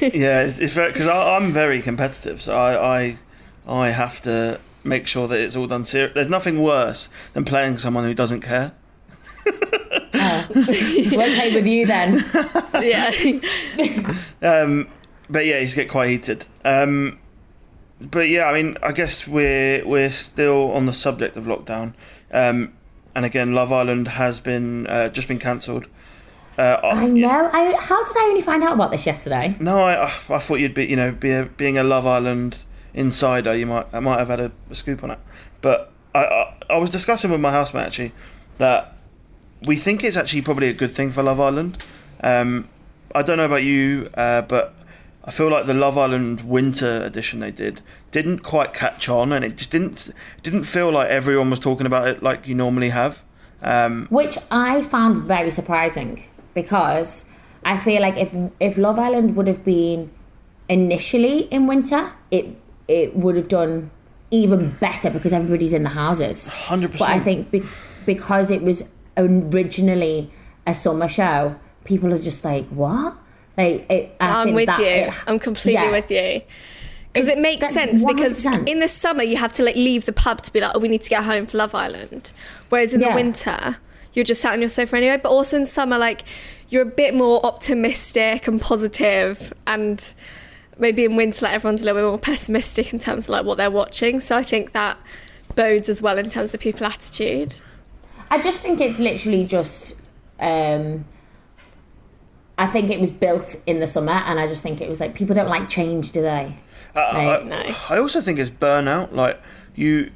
Yeah, 0.00 0.42
it's, 0.44 0.58
it's 0.58 0.72
very 0.72 0.92
because 0.92 1.06
I'm 1.08 1.52
very 1.52 1.82
competitive, 1.82 2.40
so 2.40 2.56
I, 2.56 3.00
I 3.00 3.16
I 3.66 3.88
have 3.90 4.20
to 4.22 4.58
make 4.84 5.06
sure 5.06 5.28
that 5.28 5.40
it's 5.40 5.56
all 5.56 5.66
done 5.66 5.84
serious. 5.84 6.14
There's 6.14 6.28
nothing 6.28 6.62
worse 6.62 7.08
than 7.34 7.44
playing 7.44 7.78
someone 7.78 8.04
who 8.04 8.14
doesn't 8.14 8.40
care. 8.40 8.72
Won't 9.46 10.54
play 10.54 11.52
with 11.54 11.66
you 11.66 11.86
then. 11.86 12.24
yeah. 12.74 14.14
Um, 14.40 14.86
but 15.28 15.46
yeah, 15.46 15.58
he's 15.58 15.74
get 15.74 15.88
quite 15.88 16.10
heated. 16.10 16.46
Um, 16.64 17.18
but 18.00 18.28
yeah, 18.28 18.44
I 18.44 18.54
mean, 18.54 18.76
I 18.84 18.92
guess 18.92 19.26
we're 19.26 19.84
we're 19.84 20.12
still 20.12 20.70
on 20.70 20.86
the 20.86 20.92
subject 20.92 21.36
of 21.36 21.44
lockdown. 21.44 21.94
Um, 22.30 22.72
and 23.16 23.24
again, 23.24 23.52
Love 23.52 23.72
Island 23.72 24.06
has 24.06 24.38
been 24.38 24.86
uh, 24.86 25.08
just 25.08 25.26
been 25.26 25.40
cancelled. 25.40 25.88
Uh, 26.56 26.78
I 26.82 27.06
know. 27.06 27.50
I, 27.52 27.76
how 27.80 28.04
did 28.04 28.16
I 28.16 28.26
only 28.28 28.40
find 28.40 28.62
out 28.62 28.74
about 28.74 28.92
this 28.92 29.06
yesterday? 29.06 29.56
No, 29.58 29.80
I 29.80 30.04
I 30.06 30.38
thought 30.38 30.60
you'd 30.60 30.74
be 30.74 30.86
you 30.86 30.96
know 30.96 31.10
be 31.10 31.32
a, 31.32 31.44
being 31.44 31.76
a 31.76 31.82
Love 31.82 32.06
Island 32.06 32.64
insider, 32.94 33.56
you 33.56 33.66
might 33.66 33.86
I 33.92 34.00
might 34.00 34.18
have 34.18 34.28
had 34.28 34.40
a, 34.40 34.52
a 34.70 34.74
scoop 34.74 35.02
on 35.04 35.10
it. 35.10 35.18
But 35.60 35.92
I, 36.14 36.24
I 36.24 36.54
I 36.70 36.76
was 36.78 36.90
discussing 36.90 37.30
with 37.30 37.40
my 37.40 37.50
housemate 37.50 37.86
actually 37.86 38.12
that 38.58 38.94
we 39.66 39.76
think 39.76 40.04
it's 40.04 40.16
actually 40.16 40.42
probably 40.42 40.68
a 40.68 40.72
good 40.72 40.92
thing 40.92 41.10
for 41.10 41.22
Love 41.22 41.40
Island. 41.40 41.84
Um, 42.20 42.68
I 43.14 43.22
don't 43.22 43.38
know 43.38 43.44
about 43.44 43.64
you, 43.64 44.10
uh, 44.14 44.42
but 44.42 44.74
I 45.24 45.30
feel 45.30 45.50
like 45.50 45.66
the 45.66 45.74
Love 45.74 45.98
Island 45.98 46.42
winter 46.42 47.02
edition 47.04 47.40
they 47.40 47.50
did 47.50 47.82
didn't 48.10 48.40
quite 48.40 48.72
catch 48.72 49.08
on, 49.08 49.32
and 49.32 49.44
it 49.44 49.56
just 49.56 49.70
didn't 49.70 50.10
didn't 50.42 50.64
feel 50.64 50.90
like 50.90 51.08
everyone 51.08 51.50
was 51.50 51.60
talking 51.60 51.86
about 51.86 52.08
it 52.08 52.22
like 52.22 52.46
you 52.46 52.54
normally 52.54 52.90
have. 52.90 53.22
Um, 53.62 54.06
which 54.10 54.38
I 54.50 54.82
found 54.82 55.16
very 55.16 55.50
surprising 55.50 56.22
because 56.54 57.24
I 57.64 57.76
feel 57.76 58.00
like 58.00 58.16
if 58.16 58.34
if 58.60 58.78
Love 58.78 58.98
Island 58.98 59.36
would 59.36 59.48
have 59.48 59.64
been 59.64 60.10
initially 60.68 61.40
in 61.50 61.66
winter, 61.66 62.12
it 62.30 62.56
it 62.88 63.14
would 63.16 63.36
have 63.36 63.48
done 63.48 63.90
even 64.30 64.70
better 64.80 65.10
because 65.10 65.32
everybody's 65.32 65.72
in 65.72 65.82
the 65.84 65.88
houses. 65.90 66.50
Hundred 66.52 66.92
But 66.92 67.02
I 67.02 67.18
think 67.18 67.50
be, 67.50 67.62
because 68.06 68.50
it 68.50 68.62
was 68.62 68.82
originally 69.16 70.30
a 70.66 70.74
summer 70.74 71.08
show, 71.08 71.56
people 71.84 72.12
are 72.12 72.18
just 72.18 72.44
like, 72.44 72.66
what? 72.68 73.14
Like, 73.56 73.90
it, 73.90 74.16
I 74.20 74.40
I'm 74.40 74.44
think 74.46 74.56
with 74.56 74.66
that 74.66 74.80
you. 74.80 74.86
it- 74.86 75.14
I'm 75.28 75.38
completely 75.38 75.72
yeah. 75.82 75.90
with 75.90 76.10
you. 76.10 76.42
Because 77.12 77.28
it 77.28 77.38
makes 77.38 77.68
sense 77.72 78.04
because 78.04 78.44
100%. 78.44 78.68
in 78.68 78.80
the 78.80 78.86
summer 78.88 79.22
you 79.22 79.38
have 79.38 79.52
to 79.54 79.64
like 79.64 79.74
leave 79.74 80.04
the 80.04 80.12
pub 80.12 80.42
to 80.42 80.52
be 80.52 80.60
like, 80.60 80.72
oh, 80.74 80.78
we 80.78 80.88
need 80.88 81.02
to 81.02 81.08
get 81.10 81.24
home 81.24 81.46
for 81.46 81.56
Love 81.56 81.74
Island. 81.74 82.32
Whereas 82.68 82.92
in 82.94 83.00
Yeah. 83.00 83.08
the 83.08 83.14
winter, 83.14 83.76
you're 84.12 84.26
just 84.26 84.40
sat 84.42 84.52
on 84.52 84.60
your 84.60 84.68
sofa 84.68 84.96
anyway. 84.96 85.16
But 85.20 85.30
also 85.30 85.56
in 85.56 85.66
summer, 85.66 85.98
like 85.98 86.22
you're 86.68 86.82
a 86.82 86.86
bit 86.86 87.14
more 87.14 87.44
optimistic 87.44 88.46
and 88.46 88.60
positive 88.60 89.52
and 89.66 90.14
maybe 90.78 91.04
in 91.04 91.16
winter 91.16 91.44
like 91.44 91.54
everyone's 91.54 91.82
a 91.82 91.84
little 91.84 92.02
bit 92.02 92.08
more 92.08 92.18
pessimistic 92.18 92.92
in 92.92 92.98
terms 92.98 93.26
of 93.26 93.30
like 93.30 93.44
what 93.44 93.56
they're 93.56 93.70
watching. 93.70 94.20
So 94.20 94.36
I 94.36 94.42
think 94.42 94.72
that 94.72 94.98
bodes 95.54 95.88
as 95.88 96.00
well 96.00 96.18
in 96.18 96.30
terms 96.30 96.54
of 96.54 96.60
people 96.60 96.86
attitude. 96.86 97.60
I 98.30 98.40
just 98.40 98.60
think 98.60 98.80
it's 98.80 98.98
literally 98.98 99.44
just. 99.44 99.94
Um, 100.40 101.04
I 102.56 102.66
think 102.66 102.90
it 102.90 102.98
was 102.98 103.12
built 103.12 103.56
in 103.66 103.78
the 103.78 103.86
summer, 103.86 104.12
and 104.12 104.40
I 104.40 104.46
just 104.48 104.62
think 104.62 104.80
it 104.80 104.88
was 104.88 105.00
like 105.00 105.14
people 105.14 105.34
don't 105.34 105.48
like 105.48 105.68
change, 105.68 106.12
do 106.12 106.22
they? 106.22 106.56
I, 106.94 107.26
Like, 107.26 107.44
no. 107.46 107.74
I 107.88 107.98
also 107.98 108.20
think 108.20 108.38
it's 108.38 108.50
burnout. 108.50 109.12
Like 109.12 109.40
you, 109.76 110.10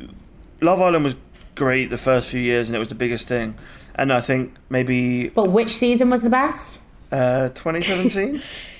Love 0.61 0.81
Island 0.81 1.05
was 1.05 1.15
great 1.55 1.91
the 1.91 1.99
first 1.99 2.29
few 2.29 2.41
years, 2.41 2.69
and 2.69 2.75
it 2.77 2.79
was 2.81 2.89
the 2.89 2.97
biggest 2.97 3.29
thing. 3.29 3.55
And 3.95 4.13
I 4.13 4.21
think 4.21 4.55
maybe 4.71 5.29
But 5.29 5.51
which 5.51 5.71
season 5.71 6.11
was 6.11 6.23
the 6.23 6.31
best? 6.31 6.81
uh, 7.13 7.51
2017. 7.51 8.43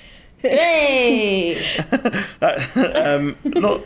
Hey! 0.43 1.55
um, 2.41 3.35
not, 3.45 3.81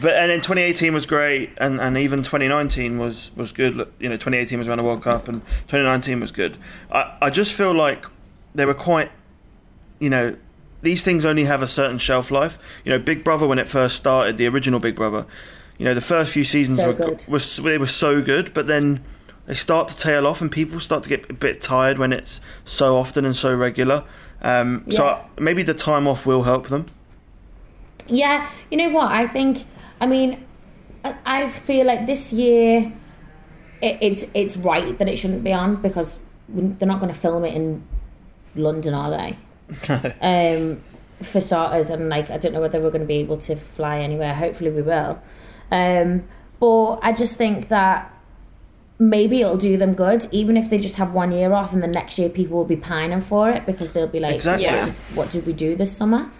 but 0.00 0.12
and 0.14 0.30
then 0.30 0.40
2018 0.40 0.92
was 0.92 1.06
great, 1.06 1.50
and, 1.58 1.80
and 1.80 1.96
even 1.96 2.22
2019 2.22 2.98
was 2.98 3.30
was 3.34 3.52
good. 3.52 3.74
You 3.98 4.08
know, 4.10 4.16
2018 4.16 4.58
was 4.58 4.68
around 4.68 4.78
the 4.78 4.84
World 4.84 5.02
Cup, 5.02 5.28
and 5.28 5.40
2019 5.68 6.20
was 6.20 6.30
good. 6.30 6.58
I 6.92 7.16
I 7.22 7.30
just 7.30 7.52
feel 7.54 7.72
like 7.72 8.06
they 8.54 8.64
were 8.64 8.74
quite, 8.74 9.10
you 9.98 10.10
know. 10.10 10.36
These 10.80 11.02
things 11.02 11.24
only 11.24 11.42
have 11.44 11.60
a 11.60 11.66
certain 11.66 11.98
shelf 11.98 12.30
life. 12.30 12.56
You 12.84 12.92
know, 12.92 13.00
Big 13.00 13.24
Brother 13.24 13.48
when 13.48 13.58
it 13.58 13.66
first 13.66 13.96
started, 13.96 14.38
the 14.38 14.46
original 14.46 14.78
Big 14.78 14.94
Brother, 14.94 15.26
you 15.76 15.84
know, 15.84 15.92
the 15.92 16.00
first 16.00 16.32
few 16.32 16.44
seasons 16.44 16.78
So 16.78 16.88
were 16.88 16.92
good. 16.92 17.24
was 17.26 17.56
they 17.56 17.78
were 17.78 17.88
so 17.88 18.22
good, 18.22 18.54
but 18.54 18.68
then 18.68 19.02
they 19.46 19.54
start 19.54 19.88
to 19.88 19.96
tail 19.96 20.26
off, 20.26 20.40
and 20.40 20.52
people 20.52 20.78
start 20.78 21.02
to 21.02 21.08
get 21.08 21.28
a 21.30 21.32
bit 21.32 21.60
tired 21.60 21.98
when 21.98 22.12
it's 22.12 22.40
so 22.64 22.96
often 22.96 23.24
and 23.24 23.34
so 23.34 23.52
regular. 23.56 24.04
Um, 24.42 24.84
So 24.90 25.04
Yeah. 25.04 25.18
maybe 25.38 25.62
the 25.62 25.74
time 25.74 26.06
off 26.06 26.26
will 26.26 26.42
help 26.44 26.68
them. 26.68 26.86
yeah, 28.08 28.46
you 28.70 28.76
know 28.78 28.88
what? 28.90 29.10
I 29.12 29.26
think. 29.26 29.64
I 30.00 30.06
mean, 30.06 30.44
I, 31.04 31.14
I 31.26 31.48
feel 31.48 31.86
like 31.86 32.06
this 32.06 32.32
year, 32.32 32.92
it, 33.82 33.98
it's 34.00 34.24
it's 34.34 34.56
right 34.56 34.96
that 34.98 35.08
it 35.08 35.18
shouldn't 35.18 35.44
be 35.44 35.52
on 35.52 35.76
because 35.76 36.18
they're 36.48 36.88
not 36.88 37.00
going 37.00 37.12
to 37.12 37.18
film 37.18 37.44
it 37.44 37.54
in 37.54 37.82
London, 38.54 38.94
are 38.94 39.10
they? 39.10 39.36
um, 40.22 40.80
for 41.22 41.40
starters, 41.40 41.90
and 41.90 42.08
like 42.08 42.30
I 42.30 42.38
don't 42.38 42.52
know 42.54 42.60
whether 42.60 42.80
we're 42.80 42.90
going 42.90 43.02
to 43.02 43.06
be 43.06 43.16
able 43.18 43.36
to 43.38 43.56
fly 43.56 43.98
anywhere. 43.98 44.34
Hopefully, 44.34 44.70
we 44.70 44.82
will. 44.82 45.20
Um, 45.70 46.24
but 46.60 46.96
I 47.02 47.12
just 47.12 47.36
think 47.36 47.68
that 47.68 48.10
maybe 48.98 49.40
it'll 49.40 49.56
do 49.56 49.76
them 49.76 49.94
good, 49.94 50.26
even 50.32 50.56
if 50.56 50.70
they 50.70 50.78
just 50.78 50.96
have 50.96 51.14
one 51.14 51.30
year 51.32 51.52
off, 51.52 51.72
and 51.72 51.82
the 51.82 51.86
next 51.86 52.18
year 52.18 52.28
people 52.28 52.56
will 52.56 52.64
be 52.64 52.76
pining 52.76 53.20
for 53.20 53.50
it 53.50 53.64
because 53.66 53.92
they'll 53.92 54.06
be 54.08 54.20
like, 54.20 54.34
Exactly. 54.36 54.66
what, 54.66 54.72
Yeah. 54.74 54.84
did, 54.86 54.94
what 55.14 55.30
did 55.30 55.46
we 55.46 55.52
do 55.52 55.76
this 55.76 55.96
summer? 55.96 56.30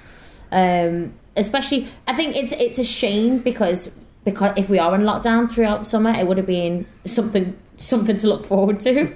Um, 0.51 1.15
especially, 1.37 1.87
I 2.07 2.15
think 2.15 2.35
it's 2.37 2.53
it's 2.53 2.79
a 2.79 2.85
shame 2.85 3.39
because 3.39 3.91
because 4.25 4.53
if 4.57 4.69
we 4.69 4.79
are 4.79 4.95
in 4.95 5.03
lockdown 5.03 5.51
throughout 5.51 5.81
the 5.81 5.85
summer, 5.87 6.11
it 6.11 6.27
would 6.27 6.37
have 6.37 6.47
been 6.47 6.87
something 7.05 7.57
something 7.77 8.17
to 8.19 8.29
look 8.29 8.45
forward 8.45 8.81
to. 8.81 9.03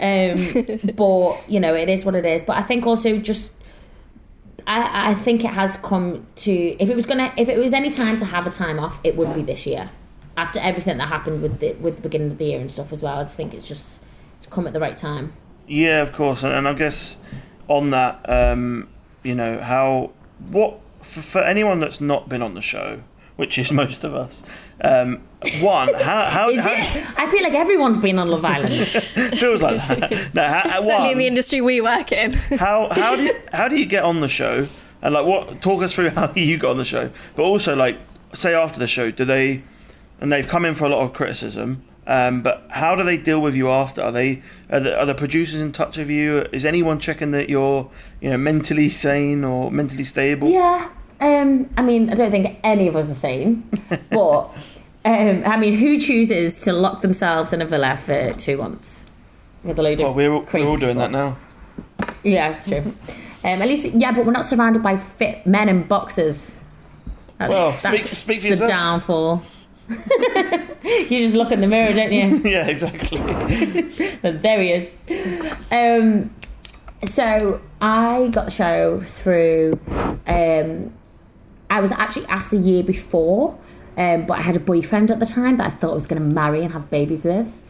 um, 0.00 0.94
but 0.96 1.44
you 1.48 1.60
know, 1.60 1.74
it 1.74 1.88
is 1.88 2.04
what 2.04 2.14
it 2.14 2.24
is. 2.24 2.42
But 2.44 2.56
I 2.56 2.62
think 2.62 2.86
also 2.86 3.18
just. 3.18 3.52
I, 4.66 5.10
I 5.10 5.14
think 5.14 5.42
it 5.44 5.50
has 5.50 5.76
come 5.78 6.26
to 6.36 6.52
if 6.52 6.90
it 6.90 6.94
was 6.94 7.06
gonna 7.06 7.32
if 7.36 7.48
it 7.48 7.58
was 7.58 7.72
any 7.72 7.90
time 7.90 8.18
to 8.18 8.24
have 8.26 8.46
a 8.46 8.50
time 8.50 8.78
off 8.78 9.00
it 9.02 9.16
would 9.16 9.34
be 9.34 9.42
this 9.42 9.66
year 9.66 9.90
after 10.36 10.60
everything 10.60 10.98
that 10.98 11.08
happened 11.08 11.42
with 11.42 11.60
the 11.60 11.74
with 11.74 11.96
the 11.96 12.02
beginning 12.02 12.30
of 12.30 12.38
the 12.38 12.46
year 12.46 12.60
and 12.60 12.70
stuff 12.70 12.92
as 12.92 13.02
well 13.02 13.18
I 13.18 13.24
think 13.24 13.54
it's 13.54 13.68
just 13.68 14.02
it's 14.36 14.46
come 14.46 14.66
at 14.66 14.72
the 14.72 14.80
right 14.80 14.96
time 14.96 15.32
Yeah, 15.66 16.02
of 16.02 16.12
course, 16.12 16.42
and, 16.42 16.52
and 16.52 16.66
I 16.68 16.72
guess 16.74 17.16
on 17.68 17.90
that, 17.90 18.28
um, 18.28 18.88
you 19.22 19.34
know, 19.34 19.60
how 19.60 20.10
what 20.48 20.80
for, 21.02 21.22
for 21.22 21.38
anyone 21.40 21.80
that's 21.80 22.00
not 22.00 22.28
been 22.28 22.42
on 22.42 22.54
the 22.54 22.60
show, 22.60 23.02
which 23.36 23.58
is 23.58 23.72
most 23.82 24.04
of 24.04 24.14
us, 24.14 24.42
um, 24.82 25.22
one, 25.60 25.94
how 25.94 26.24
how, 26.24 26.48
is 26.50 26.60
how 26.60 26.72
it 26.72 27.18
I 27.18 27.26
feel 27.26 27.42
like 27.42 27.54
everyone's 27.54 27.98
been 27.98 28.18
on 28.18 28.28
Love 28.28 28.44
Island 28.44 28.74
it 28.74 28.88
feels 29.38 29.62
like 29.62 29.76
that. 29.76 30.34
No, 30.34 30.42
how, 30.42 30.68
how, 30.68 30.82
Certainly 30.82 31.12
in 31.12 31.18
the 31.18 31.26
industry 31.26 31.60
we 31.60 31.80
work 31.80 32.12
in. 32.12 32.32
how 32.32 32.88
how 32.90 33.16
do 33.16 33.22
you, 33.22 33.40
how 33.52 33.68
do 33.68 33.76
you 33.78 33.86
get 33.86 34.04
on 34.04 34.20
the 34.20 34.28
show? 34.28 34.68
And 35.02 35.14
like, 35.14 35.24
what 35.24 35.62
talk 35.62 35.82
us 35.82 35.94
through 35.94 36.10
how 36.10 36.32
you 36.34 36.58
got 36.58 36.72
on 36.72 36.78
the 36.78 36.84
show, 36.84 37.10
but 37.36 37.44
also 37.44 37.74
like, 37.74 37.98
say 38.34 38.52
after 38.54 38.78
the 38.78 38.88
show, 38.88 39.10
do 39.10 39.24
they? 39.24 39.62
And 40.20 40.30
they've 40.30 40.46
come 40.46 40.64
in 40.64 40.74
for 40.74 40.84
a 40.84 40.88
lot 40.88 41.00
of 41.02 41.12
criticism. 41.12 41.82
Um, 42.06 42.42
but 42.42 42.66
how 42.70 42.94
do 42.94 43.04
they 43.04 43.16
deal 43.16 43.40
with 43.40 43.54
you 43.54 43.70
after? 43.70 44.02
Are 44.02 44.12
they 44.12 44.42
are 44.70 44.80
the, 44.80 44.98
are 44.98 45.06
the 45.06 45.14
producers 45.14 45.60
in 45.60 45.72
touch 45.72 45.96
with 45.96 46.10
you? 46.10 46.38
Is 46.52 46.64
anyone 46.64 46.98
checking 46.98 47.30
that 47.32 47.48
you're 47.48 47.88
you 48.20 48.30
know 48.30 48.36
mentally 48.36 48.88
sane 48.88 49.44
or 49.44 49.70
mentally 49.70 50.04
stable? 50.04 50.48
yeah 50.50 50.88
um 51.20 51.68
I 51.76 51.82
mean 51.82 52.08
I 52.10 52.14
don't 52.14 52.30
think 52.30 52.58
any 52.64 52.88
of 52.88 52.96
us 52.96 53.10
are 53.10 53.14
sane 53.14 53.68
but 54.10 54.48
um 55.04 55.42
I 55.44 55.56
mean 55.58 55.74
who 55.74 56.00
chooses 56.00 56.62
to 56.62 56.72
lock 56.72 57.02
themselves 57.02 57.52
in 57.52 57.60
a 57.60 57.66
villa 57.66 57.96
for 57.98 58.32
two 58.32 58.56
months 58.56 59.06
with 59.62 59.78
a 59.78 59.82
load 59.82 60.00
of 60.00 60.00
Well, 60.00 60.14
we're, 60.14 60.32
all- 60.32 60.46
we're 60.52 60.66
all 60.66 60.76
doing 60.78 60.96
people? 60.96 61.00
that 61.02 61.10
now. 61.10 61.36
yeah 62.24 62.48
it's 62.48 62.66
true 62.66 62.78
um 63.44 63.62
at 63.62 63.68
least 63.68 63.84
yeah 63.92 64.12
but 64.12 64.24
we're 64.24 64.32
not 64.32 64.46
surrounded 64.46 64.82
by 64.82 64.96
fit 64.96 65.46
men 65.46 65.68
in 65.68 65.82
boxes 65.86 66.56
That's, 67.38 67.52
Well, 67.52 67.72
speak- 67.78 67.82
that's 68.00 68.18
speak 68.18 68.38
for 68.38 68.42
the 68.44 68.48
yourself. 68.48 68.68
downfall. 68.70 69.42
you 70.84 71.18
just 71.18 71.34
look 71.34 71.50
in 71.52 71.60
the 71.60 71.66
mirror, 71.66 71.92
don't 71.92 72.12
you? 72.12 72.40
yeah, 72.50 72.66
exactly. 72.66 73.18
But 74.22 74.42
there 74.42 74.60
he 74.60 74.72
is. 74.72 74.94
Um, 75.70 76.34
so 77.04 77.60
I 77.80 78.28
got 78.32 78.46
the 78.46 78.50
show 78.50 79.00
through. 79.00 79.80
Um, 80.26 80.92
I 81.70 81.80
was 81.80 81.92
actually 81.92 82.26
asked 82.26 82.50
the 82.50 82.58
year 82.58 82.82
before, 82.82 83.58
um, 83.96 84.26
but 84.26 84.38
I 84.38 84.42
had 84.42 84.56
a 84.56 84.60
boyfriend 84.60 85.10
at 85.10 85.18
the 85.18 85.26
time 85.26 85.56
that 85.56 85.66
I 85.66 85.70
thought 85.70 85.92
I 85.92 85.94
was 85.94 86.06
going 86.06 86.22
to 86.22 86.34
marry 86.34 86.62
and 86.62 86.72
have 86.72 86.90
babies 86.90 87.24
with. 87.24 87.62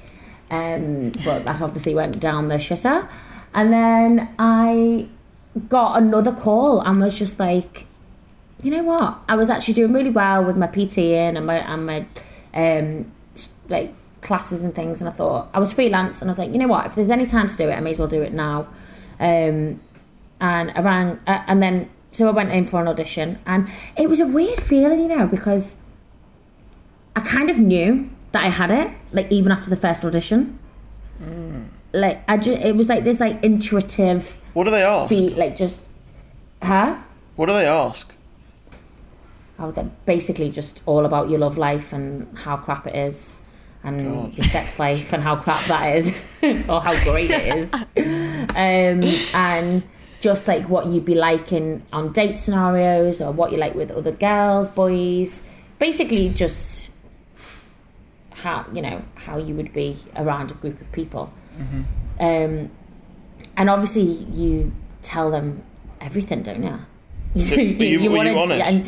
Um, 0.51 1.13
but 1.25 1.45
that 1.45 1.61
obviously 1.61 1.95
went 1.95 2.19
down 2.19 2.49
the 2.49 2.57
shitter. 2.57 3.09
And 3.55 3.73
then 3.73 4.35
I 4.39 5.09
got 5.69 6.01
another 6.01 6.33
call 6.33 6.81
and 6.81 7.01
was 7.01 7.19
just 7.19 7.39
like, 7.39 7.87
you 8.63 8.71
know 8.71 8.83
what? 8.83 9.19
I 9.29 9.37
was 9.37 9.51
actually 9.51 9.75
doing 9.75 9.93
really 9.93 10.11
well 10.11 10.45
with 10.45 10.57
my 10.57 10.67
PT 10.67 10.99
and 10.99 11.45
my 11.47 11.57
and 11.59 11.87
my 11.87 12.07
um 12.55 13.13
like 13.69 13.93
classes 14.21 14.65
and 14.65 14.75
things, 14.75 15.01
and 15.01 15.09
I 15.09 15.13
thought 15.13 15.49
I 15.55 15.59
was 15.59 15.73
freelance, 15.73 16.21
and 16.21 16.29
I 16.29 16.31
was 16.31 16.39
like, 16.39 16.53
you 16.53 16.59
know 16.59 16.69
what? 16.69 16.87
If 16.87 16.95
there's 16.95 17.11
any 17.11 17.27
time 17.27 17.49
to 17.49 17.57
do 17.57 17.69
it, 17.69 17.73
I 17.75 17.81
may 17.81 17.91
as 17.91 17.99
well 17.99 18.09
do 18.09 18.23
it 18.23 18.33
now. 18.33 18.67
Um, 19.19 19.81
and 20.41 20.71
I 20.75 20.81
rang, 20.81 21.19
uh, 21.27 21.43
and 21.47 21.63
then 21.63 21.91
so 22.13 22.27
I 22.29 22.31
went 22.33 22.51
in 22.51 22.65
for 22.65 22.81
an 22.81 22.89
audition, 22.89 23.39
and 23.47 23.69
it 23.97 24.09
was 24.09 24.21
a 24.21 24.27
weird 24.27 24.61
feeling, 24.61 25.01
you 25.01 25.09
know, 25.09 25.27
because 25.27 25.77
I 27.17 27.21
kind 27.21 27.51
of 27.51 27.59
knew 27.59 28.11
that 28.33 28.45
I 28.45 28.49
had 28.49 28.71
it, 28.71 28.91
like 29.13 29.31
even 29.31 29.53
after 29.53 29.71
the 29.71 29.77
first 29.77 30.05
audition. 30.05 30.59
Like 31.93 32.23
I 32.29 32.37
just, 32.37 32.63
it 32.63 32.77
was 32.77 32.89
like 32.89 33.03
this 33.05 33.19
like 33.21 33.43
intuitive 33.43 34.39
What 34.55 34.65
do 34.65 34.71
they 34.71 34.83
ask? 34.83 35.09
feet, 35.09 35.37
like 35.37 35.57
just, 35.57 35.85
huh? 36.63 36.99
What 37.37 37.47
do 37.47 37.53
they 37.53 37.67
ask? 37.67 38.15
Oh, 39.63 39.71
they're 39.71 39.91
basically 40.07 40.51
just 40.51 40.83
all 40.87 41.05
about 41.05 41.29
your 41.29 41.39
love 41.39 41.59
life 41.59 41.93
and 41.93 42.27
how 42.39 42.57
crap 42.57 42.87
it 42.87 42.97
is, 42.97 43.43
and 43.85 44.03
God. 44.03 44.35
your 44.37 44.47
sex 44.47 44.79
life 44.79 45.13
and 45.13 45.23
how 45.23 45.37
crap 45.37 45.67
that 45.67 45.97
is, 45.97 46.15
or 46.43 46.81
how 46.81 46.95
great 47.05 47.31
it 47.31 47.57
is, 47.59 47.73
um, 48.57 49.05
and 49.35 49.83
just 50.21 50.49
like 50.49 50.69
what 50.69 50.87
you'd 50.87 51.05
be 51.05 51.15
like 51.15 51.53
in 51.53 51.83
on 51.93 52.13
date 52.13 52.39
scenarios 52.39 53.21
or 53.21 53.33
what 53.33 53.53
you 53.53 53.59
like 53.59 53.75
with 53.75 53.91
other 53.91 54.13
girls, 54.13 54.69
boys, 54.69 55.43
basically 55.79 56.29
just 56.31 56.91
how 58.33 58.65
you 58.73 58.81
know 58.81 59.03
how 59.15 59.37
you 59.37 59.55
would 59.55 59.73
be 59.73 59.97
around 60.17 60.51
a 60.51 60.55
group 60.55 60.81
of 60.81 60.91
people, 60.93 61.31
um, 62.19 62.71
and 63.57 63.69
obviously 63.69 64.03
you 64.03 64.73
tell 65.03 65.31
them 65.31 65.63
everything, 66.01 66.43
don't 66.43 66.63
you? 66.63 66.79
But 67.35 67.59
you- 67.87 68.11
were 68.11 68.25
you 68.25 68.35
wanna- 68.35 68.55
honest? 68.55 68.87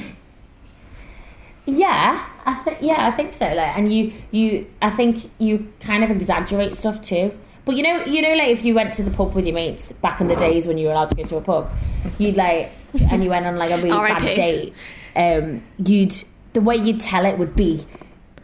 And- 1.66 1.76
yeah, 1.78 2.26
I 2.44 2.54
think 2.54 2.78
yeah, 2.80 3.06
I 3.06 3.10
think 3.10 3.32
so. 3.32 3.46
Like, 3.46 3.76
and 3.76 3.92
you 3.92 4.12
you 4.30 4.66
I 4.80 4.90
think 4.90 5.30
you 5.38 5.72
kind 5.80 6.02
of 6.04 6.10
exaggerate 6.10 6.74
stuff 6.74 7.00
too. 7.02 7.36
But 7.64 7.76
you 7.76 7.82
know, 7.84 8.04
you 8.04 8.20
know, 8.22 8.34
like 8.34 8.48
if 8.48 8.64
you 8.64 8.74
went 8.74 8.92
to 8.94 9.02
the 9.04 9.10
pub 9.12 9.34
with 9.34 9.46
your 9.46 9.54
mates 9.54 9.92
back 9.92 10.20
in 10.20 10.26
the 10.26 10.34
days 10.34 10.66
when 10.66 10.78
you 10.78 10.86
were 10.88 10.92
allowed 10.92 11.08
to 11.10 11.14
go 11.14 11.22
to 11.22 11.36
a 11.36 11.40
pub, 11.40 11.70
you'd 12.18 12.36
like, 12.36 12.68
and 13.10 13.22
you 13.22 13.30
went 13.30 13.46
on 13.46 13.56
like 13.56 13.70
a 13.70 13.76
really 13.76 13.90
bad 13.90 13.98
R.I.P.. 14.22 14.34
date. 14.34 14.74
Um, 15.14 15.62
you'd 15.78 16.12
the 16.54 16.60
way 16.60 16.74
you'd 16.76 17.00
tell 17.00 17.24
it 17.24 17.38
would 17.38 17.54
be, 17.54 17.84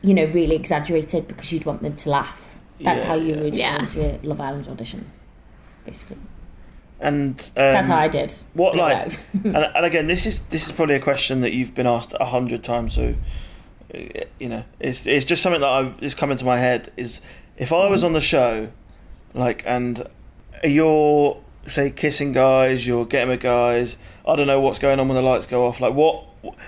you 0.02 0.14
know, 0.14 0.26
really 0.26 0.54
exaggerated 0.54 1.26
because 1.26 1.52
you'd 1.52 1.66
want 1.66 1.82
them 1.82 1.96
to 1.96 2.10
laugh. 2.10 2.60
That's 2.80 3.00
Yeah, 3.00 3.06
how 3.08 3.14
you 3.16 3.34
would 3.34 3.56
Yeah. 3.56 3.76
go 3.78 3.82
into 3.82 4.00
a 4.04 4.18
Love 4.24 4.40
Island 4.40 4.68
audition, 4.68 5.10
basically. 5.84 6.18
And 7.01 7.40
um, 7.40 7.53
That's 7.55 7.86
how 7.86 7.99
I 7.99 8.09
did. 8.09 8.34
What 8.55 8.74
it 8.74 8.78
like? 8.78 9.12
and, 9.44 9.57
and 9.57 9.86
again, 9.86 10.07
this 10.07 10.26
is 10.26 10.42
this 10.42 10.66
is 10.66 10.72
probably 10.72 10.96
a 10.96 11.01
question 11.01 11.40
that 11.42 11.53
you've 11.53 11.74
been 11.74 11.86
asked 11.86 12.14
a 12.18 12.24
hundred 12.24 12.64
times. 12.64 12.94
So, 12.94 13.14
uh, 13.94 13.99
you 14.40 14.49
know, 14.49 14.64
it's 14.80 15.07
it's 15.07 15.24
just 15.24 15.42
something 15.42 15.61
that 15.61 15.68
I, 15.68 15.94
is 16.01 16.14
coming 16.14 16.36
to 16.38 16.44
my 16.44 16.59
head. 16.59 16.92
Is 16.96 17.20
if 17.57 17.72
I 17.72 17.88
was 17.88 18.03
on 18.03 18.14
the 18.14 18.20
show, 18.20 18.68
like, 19.32 19.62
and 19.64 20.09
you're 20.64 21.40
say 21.66 21.90
kissing 21.90 22.32
guys, 22.32 22.86
you're 22.86 23.07
getting 23.07 23.28
with 23.28 23.40
guys. 23.40 23.96
I 24.26 24.36
don't 24.36 24.46
know 24.46 24.61
what's 24.61 24.78
going 24.78 24.99
on 24.99 25.09
when 25.09 25.16
the 25.16 25.22
lights 25.22 25.46
go 25.46 25.66
off. 25.66 25.80
Like, 25.80 25.94
what? 25.94 26.24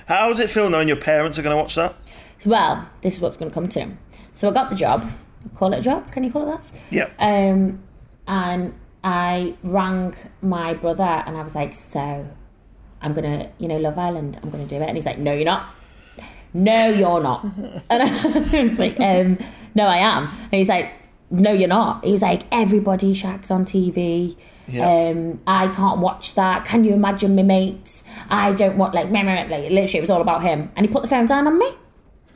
How 0.06 0.28
does 0.28 0.40
it 0.40 0.50
feel 0.50 0.68
knowing 0.70 0.88
your 0.88 0.96
parents 0.96 1.38
are 1.38 1.42
going 1.42 1.56
to 1.56 1.60
watch 1.60 1.74
that? 1.74 1.94
Well, 2.44 2.88
this 3.02 3.14
is 3.14 3.20
what's 3.20 3.36
going 3.36 3.50
to 3.50 3.54
come 3.54 3.68
to. 3.68 3.90
So 4.34 4.48
I 4.48 4.52
got 4.52 4.70
the 4.70 4.76
job. 4.76 5.08
Call 5.54 5.72
it 5.72 5.78
a 5.78 5.82
job? 5.82 6.10
Can 6.12 6.24
you 6.24 6.32
call 6.32 6.42
it 6.42 6.56
that? 6.56 6.80
Yeah. 6.90 7.10
Um, 7.18 7.82
and 8.26 8.74
I 9.02 9.56
rang 9.62 10.14
my 10.42 10.74
brother 10.74 11.22
and 11.26 11.36
I 11.36 11.42
was 11.42 11.54
like, 11.54 11.74
so 11.74 12.28
I'm 13.00 13.14
gonna, 13.14 13.50
you 13.58 13.68
know, 13.68 13.78
Love 13.78 13.98
Island, 13.98 14.38
I'm 14.42 14.50
gonna 14.50 14.66
do 14.66 14.76
it. 14.76 14.82
And 14.82 14.96
he's 14.96 15.06
like, 15.06 15.18
no, 15.18 15.32
you're 15.32 15.44
not. 15.44 15.74
No, 16.52 16.88
you're 16.88 17.20
not. 17.22 17.44
And 17.90 18.02
I 18.02 18.62
was 18.64 18.78
like, 18.78 18.98
um, 19.00 19.38
no, 19.74 19.84
I 19.84 19.98
am. 19.98 20.24
And 20.24 20.52
he's 20.52 20.68
like, 20.68 20.92
no, 21.30 21.52
you're 21.52 21.68
not. 21.68 22.04
He 22.04 22.12
was 22.12 22.22
like, 22.22 22.42
everybody 22.52 23.14
shags 23.14 23.50
on 23.50 23.64
TV. 23.64 24.36
Yeah. 24.66 24.88
Um, 24.88 25.40
I 25.46 25.68
can't 25.68 26.00
watch 26.00 26.34
that. 26.34 26.64
Can 26.64 26.84
you 26.84 26.92
imagine 26.92 27.34
my 27.34 27.42
mates? 27.42 28.04
I 28.28 28.52
don't 28.52 28.76
want 28.76 28.94
like, 28.94 29.10
meh, 29.10 29.22
meh, 29.22 29.34
meh, 29.34 29.50
like 29.50 29.70
literally, 29.70 29.98
it 29.98 30.00
was 30.00 30.10
all 30.10 30.20
about 30.20 30.42
him. 30.42 30.70
And 30.76 30.86
he 30.86 30.92
put 30.92 31.02
the 31.02 31.08
phone 31.08 31.26
down 31.26 31.46
on 31.46 31.58
me. 31.58 31.70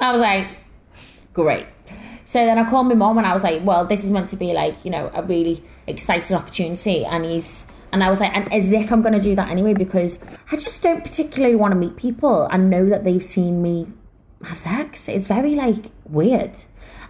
I 0.01 0.13
was 0.13 0.21
like, 0.21 0.49
great. 1.33 1.67
So 2.35 2.45
then 2.45 2.59
I 2.59 2.69
called 2.69 2.89
my 2.89 2.95
mom 2.97 3.17
and 3.17 3.25
I 3.29 3.33
was 3.33 3.45
like, 3.45 3.65
well, 3.65 3.87
this 3.87 4.03
is 4.03 4.11
meant 4.11 4.29
to 4.31 4.37
be 4.37 4.53
like, 4.53 4.85
you 4.85 4.91
know, 4.91 5.09
a 5.15 5.23
really 5.23 5.63
exciting 5.87 6.37
opportunity. 6.37 7.05
And 7.05 7.25
he's, 7.25 7.69
and 7.93 8.03
I 8.03 8.11
was 8.11 8.19
like, 8.19 8.35
and 8.35 8.53
as 8.53 8.73
if 8.73 8.91
I'm 8.91 9.03
going 9.03 9.15
to 9.15 9.21
do 9.21 9.37
that 9.37 9.51
anyway, 9.51 9.73
because 9.73 10.19
I 10.51 10.57
just 10.57 10.83
don't 10.83 11.05
particularly 11.05 11.55
want 11.55 11.75
to 11.75 11.79
meet 11.79 11.97
people 11.97 12.47
and 12.47 12.69
know 12.69 12.89
that 12.89 13.05
they've 13.05 13.23
seen 13.23 13.63
me 13.63 13.87
have 14.49 14.59
sex. 14.59 15.09
It's 15.09 15.29
very 15.29 15.55
like 15.55 15.93
weird. 16.07 16.59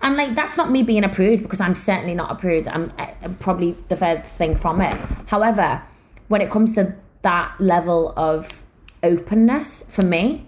And 0.02 0.18
like, 0.18 0.34
that's 0.34 0.58
not 0.58 0.70
me 0.70 0.82
being 0.82 1.04
a 1.04 1.08
prude 1.08 1.42
because 1.42 1.58
I'm 1.58 1.74
certainly 1.74 2.14
not 2.14 2.30
a 2.30 2.34
prude. 2.34 2.68
I'm, 2.68 2.92
I'm 2.98 3.36
probably 3.36 3.70
the 3.88 3.96
furthest 3.96 4.36
thing 4.36 4.54
from 4.54 4.82
it. 4.82 4.94
However, 5.28 5.80
when 6.28 6.42
it 6.42 6.50
comes 6.50 6.74
to 6.74 6.96
that 7.22 7.58
level 7.58 8.12
of 8.14 8.66
openness 9.02 9.84
for 9.88 10.02
me, 10.02 10.46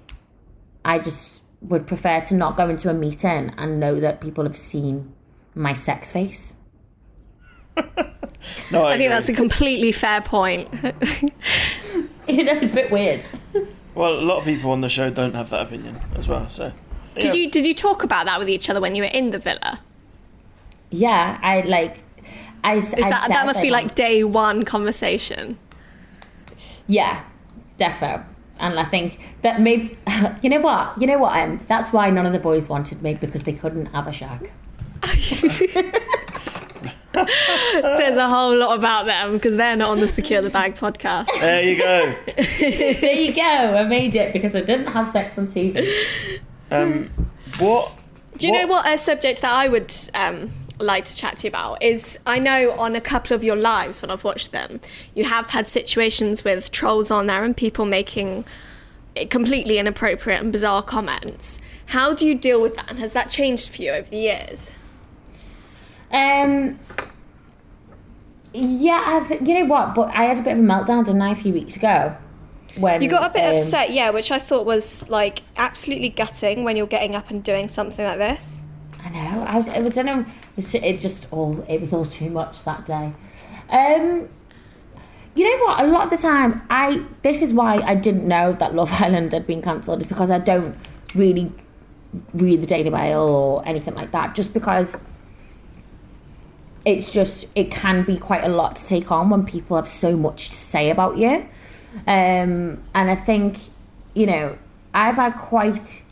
I 0.85 0.99
just 0.99 1.43
would 1.61 1.87
prefer 1.87 2.21
to 2.21 2.35
not 2.35 2.57
go 2.57 2.69
into 2.69 2.89
a 2.91 2.95
meeting 2.95 3.53
and 3.57 3.81
know 3.81 3.97
that 3.99 4.21
people 4.21 4.45
have 4.45 4.57
seen 4.57 5.13
my 5.55 5.73
sex 5.73 6.13
face. 6.13 6.55
No, 8.71 8.85
I, 8.85 8.93
I 8.95 8.97
think 8.97 9.11
that's 9.11 9.29
a 9.29 9.33
completely 9.33 9.91
fair 9.93 10.21
point. 10.21 10.69
You 12.29 12.43
know, 12.43 12.53
it's 12.55 12.73
a 12.73 12.75
bit 12.75 12.91
weird. 12.91 13.25
well. 13.95 14.15
A 14.15 14.21
lot 14.21 14.39
of 14.39 14.45
people 14.45 14.73
on 14.73 14.81
the 14.81 14.89
show 14.89 15.11
don't 15.11 15.35
have 15.35 15.51
that 15.51 15.63
opinion 15.67 15.97
as 16.17 16.27
well. 16.27 16.49
So, 16.49 16.73
Did 17.19 17.35
you 17.37 17.49
did 17.51 17.65
you 17.65 17.73
talk 17.75 18.03
about 18.03 18.27
that 18.27 18.39
with 18.41 18.49
each 18.49 18.69
other 18.69 18.81
when 18.81 18.95
you 18.97 19.03
were 19.05 19.09
in 19.09 19.31
the 19.31 19.39
villa? 19.39 19.81
Yeah, 20.91 21.39
I 21.41 21.61
like. 21.61 22.03
I 22.65 22.77
Is 22.77 22.91
that 22.93 23.27
that 23.29 23.47
must 23.47 23.63
be 23.63 23.71
like 23.71 23.95
day 23.95 24.25
one 24.25 24.65
conversation. 24.65 25.57
Yeah, 26.89 27.23
defo. 27.79 28.25
And 28.59 28.79
I 28.79 28.85
think 28.85 29.19
that 29.43 29.61
maybe 29.61 29.97
you 30.43 30.51
know 30.51 30.61
what 30.61 31.01
you 31.01 31.07
know 31.07 31.19
what 31.19 31.39
um 31.39 31.61
that's 31.67 31.93
why 31.93 32.11
none 32.11 32.27
of 32.27 32.33
the 32.33 32.39
boys 32.39 32.69
wanted 32.69 33.03
me 33.03 33.15
because 33.15 33.43
they 33.43 33.53
couldn't 33.53 33.87
have 33.87 34.07
a 34.07 34.13
shag. 34.13 34.51
Says 37.15 38.17
a 38.19 38.29
whole 38.29 38.55
lot 38.55 38.79
about 38.79 39.07
them 39.07 39.33
because 39.33 39.57
they're 39.57 39.77
not 39.77 39.91
on 39.91 40.01
the 40.01 40.09
Secure 40.09 40.43
the 40.43 40.51
Bag 40.51 40.75
podcast. 40.75 41.29
There 41.41 41.63
you 41.63 41.79
go. 41.79 42.15
there 42.27 43.15
you 43.15 43.35
go. 43.35 43.43
I 43.77 43.85
made 43.85 44.15
it 44.15 44.33
because 44.33 44.55
I 44.55 44.61
didn't 44.61 44.89
have 44.89 45.09
sex 45.09 45.39
on 45.39 45.47
TV. 45.47 45.89
Um, 46.71 47.11
what? 47.59 47.93
Do 48.37 48.47
you 48.47 48.53
know 48.53 48.67
what 48.67 48.87
a 48.87 48.99
subject 48.99 49.41
that 49.43 49.53
I 49.53 49.69
would 49.69 49.95
um, 50.13 50.53
like 50.79 51.05
to 51.07 51.17
chat 51.17 51.39
to 51.39 51.47
you 51.47 51.49
about 51.49 51.83
is 51.83 52.19
I 52.27 52.39
know 52.39 52.73
on 52.73 52.95
a 52.95 53.01
couple 53.01 53.35
of 53.35 53.43
your 53.43 53.57
lives 53.57 54.03
when 54.03 54.11
I've 54.11 54.25
watched 54.25 54.53
them, 54.53 54.81
you 55.15 55.25
have 55.25 55.51
had 55.51 55.69
situations 55.69 56.45
with 56.45 56.71
trolls 56.71 57.11
on 57.11 57.27
there 57.27 57.45
and 57.45 57.57
people 57.57 57.85
making 57.85 58.45
completely 59.31 59.79
inappropriate 59.79 60.43
and 60.43 60.53
bizarre 60.53 60.83
comments. 60.83 61.59
How 61.87 62.13
do 62.13 62.27
you 62.27 62.35
deal 62.35 62.61
with 62.61 62.77
that? 62.77 62.91
And 62.91 62.99
has 62.99 63.13
that 63.15 63.31
changed 63.31 63.71
for 63.71 63.83
you 63.83 63.93
over 63.93 64.11
the 64.11 64.19
years? 64.19 64.71
Um. 66.11 66.77
Yeah, 68.53 69.03
I've, 69.05 69.47
you 69.47 69.55
know 69.55 69.67
what? 69.67 69.95
But 69.95 70.15
I 70.15 70.25
had 70.25 70.39
a 70.39 70.43
bit 70.43 70.55
of 70.55 70.61
a 70.61 70.63
meltdown, 70.63 71.05
didn't 71.05 71.21
I, 71.21 71.33
a 71.33 71.35
few 71.35 71.53
weeks 71.53 71.77
ago? 71.77 72.17
When 72.79 73.03
You 73.03 73.09
got 73.09 73.31
a 73.31 73.33
bit 73.33 73.45
um, 73.45 73.57
upset, 73.57 73.91
yeah, 73.91 74.11
which 74.11 74.31
I 74.31 74.39
thought 74.39 74.65
was 74.65 75.09
like 75.11 75.43
absolutely 75.57 76.09
gutting 76.09 76.65
when 76.65 76.77
you're 76.77 76.87
getting 76.87 77.15
up 77.15 77.31
and 77.31 77.45
doing 77.45 77.69
something 77.69 78.05
like 78.05 78.19
this. 78.19 78.63
I 79.07 79.11
know. 79.11 79.43
I, 79.43 79.57
I 79.59 79.89
don't 79.89 80.07
know. 80.07 80.25
It 80.57 80.99
just 80.99 81.33
all. 81.33 81.63
It 81.69 81.81
was 81.81 81.93
all 81.93 82.05
too 82.05 82.31
much 82.31 82.65
that 82.65 82.85
day. 82.85 83.13
Um. 83.71 84.29
You 85.35 85.45
know 85.45 85.67
what? 85.67 85.85
A 85.85 85.87
lot 85.87 86.05
of 86.05 86.11
the 86.11 86.17
time, 86.17 86.63
I. 86.71 87.05
This 87.23 87.43
is 87.43 87.53
why 87.53 87.77
I 87.79 87.95
didn't 87.95 88.27
know 88.27 88.53
that 88.55 88.75
Love 88.75 88.93
Island 89.03 89.33
had 89.33 89.47
been 89.47 89.63
cancelled. 89.63 90.03
Is 90.03 90.07
because 90.07 90.31
I 90.31 90.39
don't 90.39 90.77
really 91.15 91.53
read 92.35 92.63
the 92.63 92.67
Daily 92.67 92.91
Mail 92.91 93.21
or 93.21 93.67
anything 93.67 93.95
like 93.95 94.13
that. 94.13 94.35
Just 94.35 94.53
because 94.55 94.97
it's 96.85 97.11
just 97.11 97.49
it 97.55 97.71
can 97.71 98.05
be 98.05 98.17
quite 98.17 98.45
a 98.45 98.49
lot 98.49 98.77
to 98.77 98.87
take 98.87 99.11
on 99.11 99.29
when 99.29 99.45
people 99.45 99.77
have 99.77 99.89
so 99.89 100.17
much 100.17 100.49
to 100.49 100.55
say 100.55 100.89
about 100.89 101.17
you 101.17 101.45
um 102.07 102.81
and 102.95 103.11
i 103.11 103.15
think 103.17 103.59
you 104.15 104.25
know 104.25 104.57
I've 104.97 105.17
had 105.17 105.35
quite. 105.35 106.03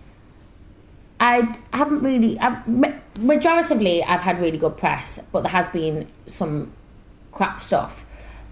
I 1.24 1.54
haven't 1.72 2.02
really. 2.02 2.38
I've, 2.38 2.66
majoritively, 3.16 4.04
I've 4.06 4.20
had 4.20 4.38
really 4.38 4.58
good 4.58 4.76
press, 4.76 5.18
but 5.32 5.40
there 5.40 5.52
has 5.52 5.68
been 5.68 6.06
some 6.26 6.70
crap 7.32 7.62
stuff, 7.62 8.04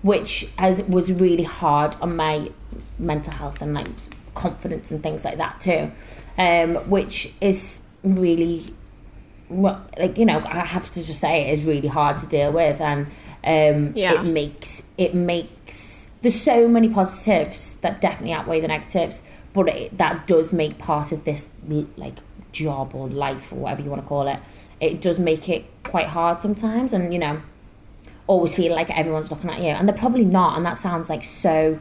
which 0.03 0.49
has 0.59 0.81
was 0.83 1.13
really 1.13 1.43
hard 1.43 1.97
on 2.01 2.17
my 2.17 2.51
mental 2.99 3.35
health 3.35 3.61
and 3.61 3.75
like 3.75 3.89
confidence 4.35 4.91
and 4.91 5.03
things 5.03 5.23
like 5.23 5.37
that 5.37 5.61
too, 5.61 5.93
um, 6.39 6.77
which 6.89 7.35
is 7.43 7.83
really 8.03 8.63
well, 9.51 9.85
like 9.99 10.17
you 10.17 10.25
know, 10.25 10.39
I 10.39 10.61
have 10.61 10.87
to 10.93 10.95
just 11.07 11.21
say 11.21 11.51
it 11.51 11.53
is 11.53 11.65
really 11.67 11.89
hard 11.89 12.17
to 12.19 12.27
deal 12.27 12.53
with, 12.53 12.81
and 12.81 13.07
um, 13.45 13.93
Yeah. 13.95 14.15
it 14.21 14.25
makes 14.25 14.83
it 14.97 15.15
makes 15.15 16.09
there's 16.23 16.41
so 16.41 16.69
many 16.69 16.89
positives 16.89 17.75
that 17.83 18.01
definitely 18.01 18.33
outweigh 18.33 18.61
the 18.61 18.69
negatives, 18.69 19.23
but 19.53 19.69
it, 19.69 19.99
that 19.99 20.27
does 20.27 20.55
make 20.55 20.79
part 20.79 21.13
of 21.13 21.25
this 21.25 21.51
like 21.97 22.17
job 22.53 22.95
or 22.95 23.09
life 23.09 23.53
or 23.53 23.57
whatever 23.57 23.83
you 23.83 23.91
want 23.91 24.03
to 24.03 24.09
call 24.09 24.29
it. 24.29 24.41
It 24.81 25.01
does 25.01 25.19
make 25.19 25.49
it 25.49 25.65
quite 25.85 26.07
hard 26.07 26.41
sometimes, 26.41 26.93
and 26.93 27.13
you 27.13 27.19
know, 27.19 27.43
always 28.27 28.55
feel 28.55 28.75
like 28.75 28.91
everyone's 28.97 29.31
looking 29.31 29.51
at 29.51 29.61
you, 29.61 29.69
and 29.69 29.89
they're 29.89 29.97
probably 29.97 30.25
not, 30.25 30.57
and 30.57 30.67
that 30.67 30.77
sounds 30.77 31.09
like 31.09 31.25
so 31.25 31.79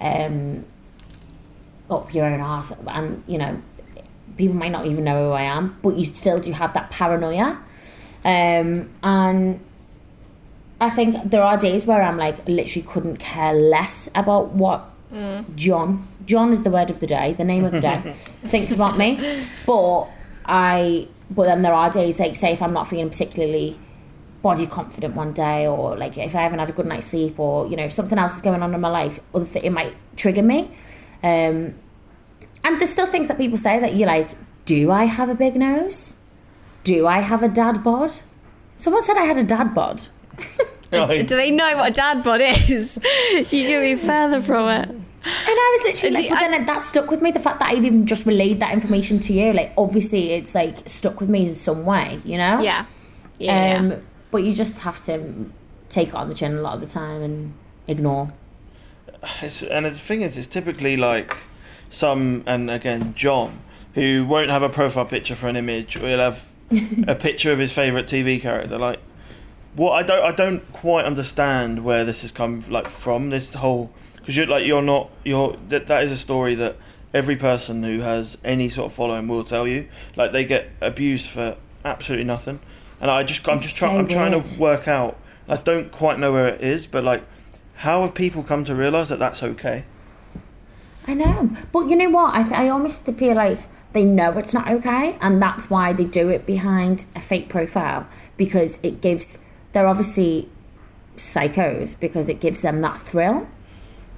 um, 0.00 0.64
up 1.90 2.14
your 2.14 2.24
own 2.26 2.40
arse, 2.40 2.72
and 2.88 3.22
you 3.26 3.38
know, 3.38 3.60
people 4.36 4.56
might 4.56 4.72
not 4.72 4.86
even 4.86 5.04
know 5.04 5.28
who 5.28 5.32
I 5.32 5.42
am, 5.42 5.78
but 5.82 5.96
you 5.96 6.04
still 6.04 6.38
do 6.38 6.52
have 6.52 6.72
that 6.74 6.90
paranoia. 6.90 7.60
Um, 8.24 8.90
and 9.02 9.60
I 10.80 10.90
think 10.90 11.30
there 11.30 11.42
are 11.42 11.56
days 11.56 11.86
where 11.86 12.02
I'm 12.02 12.16
like 12.16 12.46
literally 12.48 12.86
couldn't 12.86 13.18
care 13.18 13.54
less 13.54 14.08
about 14.14 14.50
what 14.52 14.90
John 15.54 16.06
John 16.26 16.52
is 16.52 16.62
the 16.62 16.70
word 16.70 16.90
of 16.90 17.00
the 17.00 17.06
day, 17.06 17.34
the 17.34 17.44
name 17.44 17.64
of 17.64 17.72
the 17.72 17.80
day, 17.80 17.94
thinks 18.46 18.72
about 18.72 18.98
me. 18.98 19.46
But 19.66 20.08
I 20.44 21.08
but 21.30 21.44
then 21.44 21.62
there 21.62 21.74
are 21.74 21.90
days 21.90 22.20
like 22.20 22.36
say 22.36 22.52
if 22.52 22.62
I'm 22.62 22.72
not 22.72 22.86
feeling 22.86 23.08
particularly 23.08 23.78
body 24.42 24.66
confident 24.66 25.16
one 25.16 25.32
day 25.32 25.66
or 25.66 25.96
like 25.96 26.16
if 26.18 26.36
I 26.36 26.42
haven't 26.42 26.60
had 26.60 26.70
a 26.70 26.72
good 26.72 26.86
night's 26.86 27.06
sleep 27.06 27.38
or 27.38 27.66
you 27.66 27.76
know 27.76 27.84
if 27.84 27.92
something 27.92 28.18
else 28.18 28.36
is 28.36 28.42
going 28.42 28.62
on 28.62 28.74
in 28.74 28.80
my 28.80 28.88
life, 28.88 29.20
other 29.34 29.46
th- 29.46 29.64
it 29.64 29.70
might 29.70 29.94
trigger 30.16 30.42
me. 30.42 30.70
Um, 31.22 31.74
and 32.62 32.80
there's 32.80 32.90
still 32.90 33.06
things 33.06 33.28
that 33.28 33.38
people 33.38 33.58
say 33.58 33.78
that 33.80 33.94
you're 33.94 34.08
like, 34.08 34.30
do 34.64 34.90
I 34.90 35.04
have 35.04 35.28
a 35.28 35.34
big 35.34 35.54
nose? 35.56 36.16
Do 36.84 37.06
I 37.06 37.20
have 37.20 37.42
a 37.42 37.48
dad 37.48 37.82
bod? 37.82 38.20
Someone 38.76 39.02
said 39.02 39.16
I 39.16 39.24
had 39.24 39.36
a 39.36 39.44
dad 39.44 39.72
bod. 39.74 40.02
Like, 40.92 41.26
Do 41.28 41.36
they 41.36 41.50
know 41.50 41.76
what 41.76 41.90
a 41.90 41.94
dad 41.94 42.22
bod 42.22 42.40
is? 42.40 42.96
you 43.32 43.66
can 43.66 43.82
be 43.82 43.94
further 43.96 44.40
from 44.40 44.68
it. 44.68 45.05
And 45.26 45.58
I 45.58 45.76
was 45.76 45.84
literally 45.84 46.16
Do- 46.16 46.22
like, 46.30 46.40
but 46.40 46.50
then 46.50 46.66
that 46.66 46.82
stuck 46.82 47.10
with 47.10 47.20
me. 47.20 47.32
The 47.32 47.40
fact 47.40 47.58
that 47.58 47.70
I've 47.70 47.84
even 47.84 48.06
just 48.06 48.26
relayed 48.26 48.60
that 48.60 48.72
information 48.72 49.18
to 49.20 49.32
you, 49.32 49.52
like 49.52 49.72
obviously 49.76 50.32
it's 50.32 50.54
like 50.54 50.88
stuck 50.88 51.20
with 51.20 51.28
me 51.28 51.46
in 51.46 51.54
some 51.54 51.84
way, 51.84 52.20
you 52.24 52.38
know. 52.38 52.60
Yeah. 52.60 52.86
Yeah. 53.38 53.76
Um, 53.78 53.90
yeah. 53.90 53.96
but 54.30 54.38
you 54.38 54.52
just 54.54 54.80
have 54.80 55.02
to 55.06 55.50
take 55.88 56.08
it 56.08 56.14
on 56.14 56.28
the 56.28 56.34
chin 56.34 56.56
a 56.56 56.60
lot 56.60 56.74
of 56.74 56.80
the 56.80 56.86
time 56.86 57.22
and 57.22 57.54
ignore. 57.88 58.32
It's, 59.42 59.62
and 59.62 59.86
the 59.86 59.90
thing 59.92 60.22
is, 60.22 60.38
it's 60.38 60.46
typically 60.46 60.96
like 60.96 61.36
some, 61.90 62.44
and 62.46 62.70
again, 62.70 63.14
John, 63.14 63.60
who 63.94 64.24
won't 64.26 64.50
have 64.50 64.62
a 64.62 64.68
profile 64.68 65.06
picture 65.06 65.34
for 65.34 65.48
an 65.48 65.56
image, 65.56 65.96
or 65.96 66.06
he'll 66.06 66.18
have 66.18 66.48
a 67.08 67.14
picture 67.14 67.50
of 67.50 67.58
his 67.58 67.72
favourite 67.72 68.06
TV 68.06 68.40
character. 68.40 68.78
Like, 68.78 69.00
what 69.74 69.92
I 69.92 70.02
don't, 70.02 70.22
I 70.22 70.32
don't 70.32 70.72
quite 70.72 71.04
understand 71.04 71.84
where 71.84 72.04
this 72.04 72.22
has 72.22 72.32
come 72.32 72.64
like 72.68 72.88
from. 72.88 73.30
This 73.30 73.54
whole 73.54 73.90
because 74.26 74.36
you're 74.36 74.46
like 74.46 74.66
you're 74.66 74.82
not 74.82 75.08
you're 75.22 75.56
that 75.68 75.86
that 75.86 76.02
is 76.02 76.10
a 76.10 76.16
story 76.16 76.56
that 76.56 76.74
every 77.14 77.36
person 77.36 77.84
who 77.84 78.00
has 78.00 78.36
any 78.44 78.68
sort 78.68 78.86
of 78.86 78.92
following 78.92 79.28
will 79.28 79.44
tell 79.44 79.68
you. 79.68 79.86
Like 80.16 80.32
they 80.32 80.44
get 80.44 80.68
abused 80.80 81.30
for 81.30 81.56
absolutely 81.84 82.24
nothing, 82.24 82.58
and 83.00 83.08
I 83.08 83.22
just 83.22 83.48
I'm 83.48 83.58
It's 83.58 83.68
just 83.68 83.78
trying 83.78 83.98
I'm 83.98 84.08
trying 84.08 84.42
to 84.42 84.60
work 84.60 84.88
out. 84.88 85.16
I 85.48 85.56
don't 85.56 85.92
quite 85.92 86.18
know 86.18 86.32
where 86.32 86.48
it 86.48 86.60
is, 86.60 86.88
but 86.88 87.04
like, 87.04 87.22
how 87.76 88.02
have 88.02 88.14
people 88.14 88.42
come 88.42 88.64
to 88.64 88.74
realise 88.74 89.10
that 89.10 89.20
that's 89.20 89.44
okay? 89.44 89.84
I 91.06 91.14
know, 91.14 91.50
but 91.70 91.88
you 91.88 91.94
know 91.94 92.10
what? 92.10 92.34
I 92.34 92.42
th- 92.42 92.54
I 92.54 92.68
almost 92.68 93.04
feel 93.04 93.34
like 93.34 93.60
they 93.92 94.02
know 94.02 94.32
it's 94.32 94.52
not 94.52 94.68
okay, 94.68 95.16
and 95.20 95.40
that's 95.40 95.70
why 95.70 95.92
they 95.92 96.04
do 96.04 96.28
it 96.30 96.46
behind 96.46 97.06
a 97.14 97.20
fake 97.20 97.48
profile 97.48 98.08
because 98.36 98.80
it 98.82 99.00
gives. 99.00 99.38
They're 99.72 99.86
obviously 99.86 100.48
psychos 101.16 101.98
because 102.00 102.28
it 102.28 102.40
gives 102.40 102.62
them 102.62 102.80
that 102.80 102.98
thrill. 102.98 103.48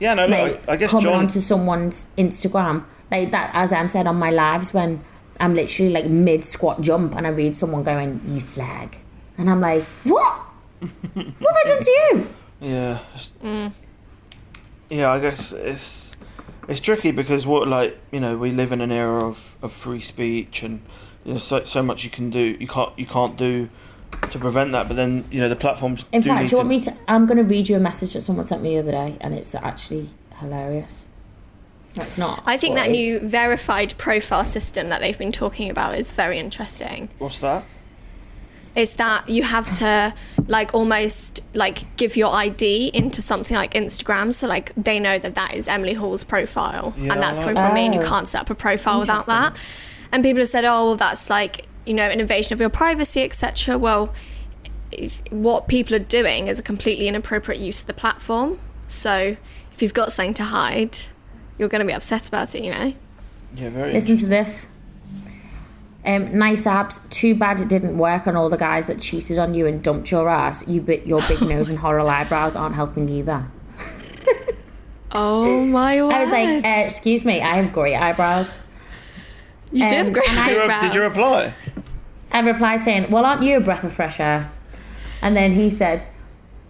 Yeah, 0.01 0.15
no, 0.15 0.27
like 0.27 0.53
look, 0.53 0.69
I, 0.69 0.73
I 0.73 0.77
guess 0.77 0.91
coming 0.91 1.05
John. 1.05 1.15
onto 1.21 1.41
someone's 1.41 2.07
Instagram, 2.17 2.85
like 3.11 3.31
that. 3.33 3.51
As 3.55 3.73
I'm 3.73 3.89
said 3.89 4.07
on 4.07 4.17
my 4.17 4.31
lives, 4.31 4.73
when 4.73 5.01
I'm 5.41 5.55
literally 5.55 5.93
like 5.93 6.07
mid 6.07 6.45
squat 6.45 6.81
jump 6.81 7.15
and 7.17 7.27
I 7.27 7.31
read 7.31 7.57
someone 7.57 7.83
going, 7.83 8.21
"You 8.27 8.41
slag," 8.41 8.97
and 9.37 9.51
I'm 9.51 9.61
like, 9.61 9.83
"What? 10.05 10.33
what 10.81 11.27
have 11.27 11.57
I 11.57 11.63
done 11.65 11.81
to 11.83 11.91
you?" 11.91 12.27
Yeah. 12.61 12.99
it's- 13.15 13.33
mm. 13.43 13.73
Yeah, 14.91 15.11
I 15.11 15.21
guess 15.21 15.53
it's 15.53 16.17
it's 16.69 16.81
tricky 16.81 17.11
because 17.11 17.47
what 17.47 17.69
like 17.69 17.99
you 18.11 18.21
know 18.21 18.37
we 18.37 18.53
live 18.53 18.73
in 18.73 18.81
an 18.81 18.91
era 18.93 19.25
of, 19.25 19.57
of 19.63 19.73
free 19.73 20.01
speech 20.01 20.63
and 20.63 20.81
there's 21.27 21.43
so, 21.43 21.65
so 21.65 21.83
much 21.83 22.05
you 22.05 22.11
can 22.11 22.31
do 22.31 22.57
you 22.59 22.67
can't 22.67 22.99
you 22.99 23.05
can't 23.07 23.37
do 23.37 23.69
to 24.33 24.39
prevent 24.39 24.73
that 24.73 24.89
but 24.89 24.97
then 24.97 25.25
you 25.31 25.41
know 25.41 25.49
the 25.49 25.57
platforms 25.57 26.05
In 26.13 26.23
do 26.23 26.29
fact, 26.29 26.43
need 26.43 26.49
do 26.51 26.57
you 26.57 26.59
want 26.59 26.67
to, 26.85 26.91
me 26.91 26.97
to? 26.97 26.97
I'm 27.09 27.27
going 27.27 27.39
to 27.39 27.45
read 27.45 27.69
you 27.69 27.77
a 27.77 27.81
message 27.81 28.13
that 28.15 28.21
someone 28.23 28.45
sent 28.47 28.63
me 28.63 28.75
the 28.75 28.79
other 28.81 28.91
day, 28.93 29.17
and 29.21 29.35
it's 29.35 29.55
actually 29.55 30.09
hilarious. 30.41 31.07
That's 31.95 32.19
not. 32.19 32.43
I 32.47 32.57
think 32.57 32.75
but 32.75 32.83
that 32.83 32.91
it's- 32.91 32.97
new 32.97 33.19
verified 33.29 33.95
profile 33.99 34.45
system 34.45 34.89
that 34.91 35.01
they've 35.01 35.19
been 35.19 35.33
talking 35.33 35.71
about 35.71 35.99
is 35.99 36.13
very 36.13 36.39
interesting. 36.39 37.09
what's 37.19 37.39
that 37.41 37.65
It's 38.77 38.93
that 38.93 39.29
you 39.29 39.43
have 39.43 39.77
to 39.79 40.15
like 40.47 40.73
almost 40.75 41.41
like 41.55 41.97
give 41.97 42.17
your 42.17 42.33
ID 42.33 42.91
into 42.95 43.21
something 43.23 43.57
like 43.57 43.75
Instagram, 43.75 44.33
so 44.33 44.47
like 44.47 44.73
they 44.77 45.01
know 45.01 45.19
that 45.19 45.35
that 45.35 45.55
is 45.55 45.67
Emily 45.67 45.95
Hall's 45.95 46.23
profile, 46.25 46.95
Yeah, 46.97 47.15
and 47.15 47.23
that's 47.23 47.39
I 47.39 47.43
coming 47.43 47.57
like 47.57 47.67
from 47.67 47.75
me, 47.75 47.87
and 47.87 47.95
you 47.95 48.03
Oh. 48.03 48.07
can't 48.09 48.29
set 48.29 48.43
up 48.43 48.51
a 48.51 48.55
profile 48.55 49.01
without 49.01 49.27
that. 49.27 49.57
And 50.13 50.23
people 50.23 50.41
have 50.41 50.49
said, 50.49 50.65
"Oh, 50.65 50.87
well, 50.87 50.97
that's 50.97 51.29
like 51.29 51.67
you 51.89 51.95
know 51.95 52.09
an 52.09 52.21
invasion 52.21 52.53
of 52.53 52.61
your 52.61 52.71
privacy, 52.71 53.23
etc." 53.23 53.77
Well, 53.79 54.13
if, 54.93 55.21
what 55.31 55.69
people 55.69 55.95
are 55.97 56.01
doing 56.01 56.49
is 56.49 56.59
a 56.59 56.63
completely 56.63 57.09
inappropriate 57.09 57.61
use 57.61 57.81
of 57.81 57.87
the 57.87 57.95
platform. 57.95 58.61
So 58.89 59.37
if 59.73 59.83
you've 59.83 59.95
got 59.95 60.13
something 60.13 60.35
to 60.35 60.45
hide, 60.45 60.99
you're 61.59 61.69
going 61.69 61.81
to 61.81 61.87
be 61.87 61.93
upset 61.93 62.29
about 62.29 62.55
it, 62.55 62.65
you 62.65 62.71
know. 62.71 62.95
yeah 63.55 63.71
very 63.71 63.93
Listen 63.93 64.17
to 64.19 64.27
this. 64.27 64.67
Um, 66.07 66.39
nice 66.39 66.67
abs. 66.67 67.01
Too 67.11 67.35
bad 67.35 67.61
it 67.61 67.69
didn't 67.69 67.99
work 67.99 68.27
on 68.27 68.35
all 68.35 68.49
the 68.49 68.57
guys 68.57 68.87
that 68.87 68.99
cheated 69.01 69.37
on 69.39 69.53
you 69.53 69.67
and 69.67 69.83
dumped 69.83 70.11
your 70.11 70.29
ass. 70.29 70.67
You 70.67 70.81
bit 70.81 71.07
your 71.07 71.21
big 71.29 71.43
nose 71.53 71.69
and 71.69 71.79
horrible 71.81 72.09
eyebrows 72.09 72.57
aren't 72.57 72.77
helping 72.77 73.09
either. 73.09 73.47
Oh 75.11 75.65
my 75.65 76.03
word! 76.03 76.13
I 76.15 76.21
was 76.23 76.31
like, 76.31 76.65
uh, 76.65 76.87
excuse 76.87 77.25
me, 77.25 77.41
I 77.41 77.57
have 77.57 77.73
great 77.73 77.97
eyebrows. 77.97 78.61
you 79.73 79.89
do 79.89 79.95
have 79.97 80.07
um, 80.09 80.13
great 80.13 80.29
and 80.31 80.39
I- 80.39 80.49
did, 80.49 80.55
you, 80.55 80.63
eyebrows. 80.63 80.83
did 80.83 80.95
you 80.95 81.03
reply 81.03 81.55
I 82.31 82.41
replied 82.41 82.81
saying, 82.81 83.11
"Well, 83.11 83.25
aren't 83.25 83.43
you 83.43 83.57
a 83.57 83.61
breath 83.61 83.85
of 83.85 83.93
fresh 83.93 84.21
air?" 84.21 84.51
And 85.23 85.37
then 85.37 85.53
he 85.53 85.71
said, 85.71 86.07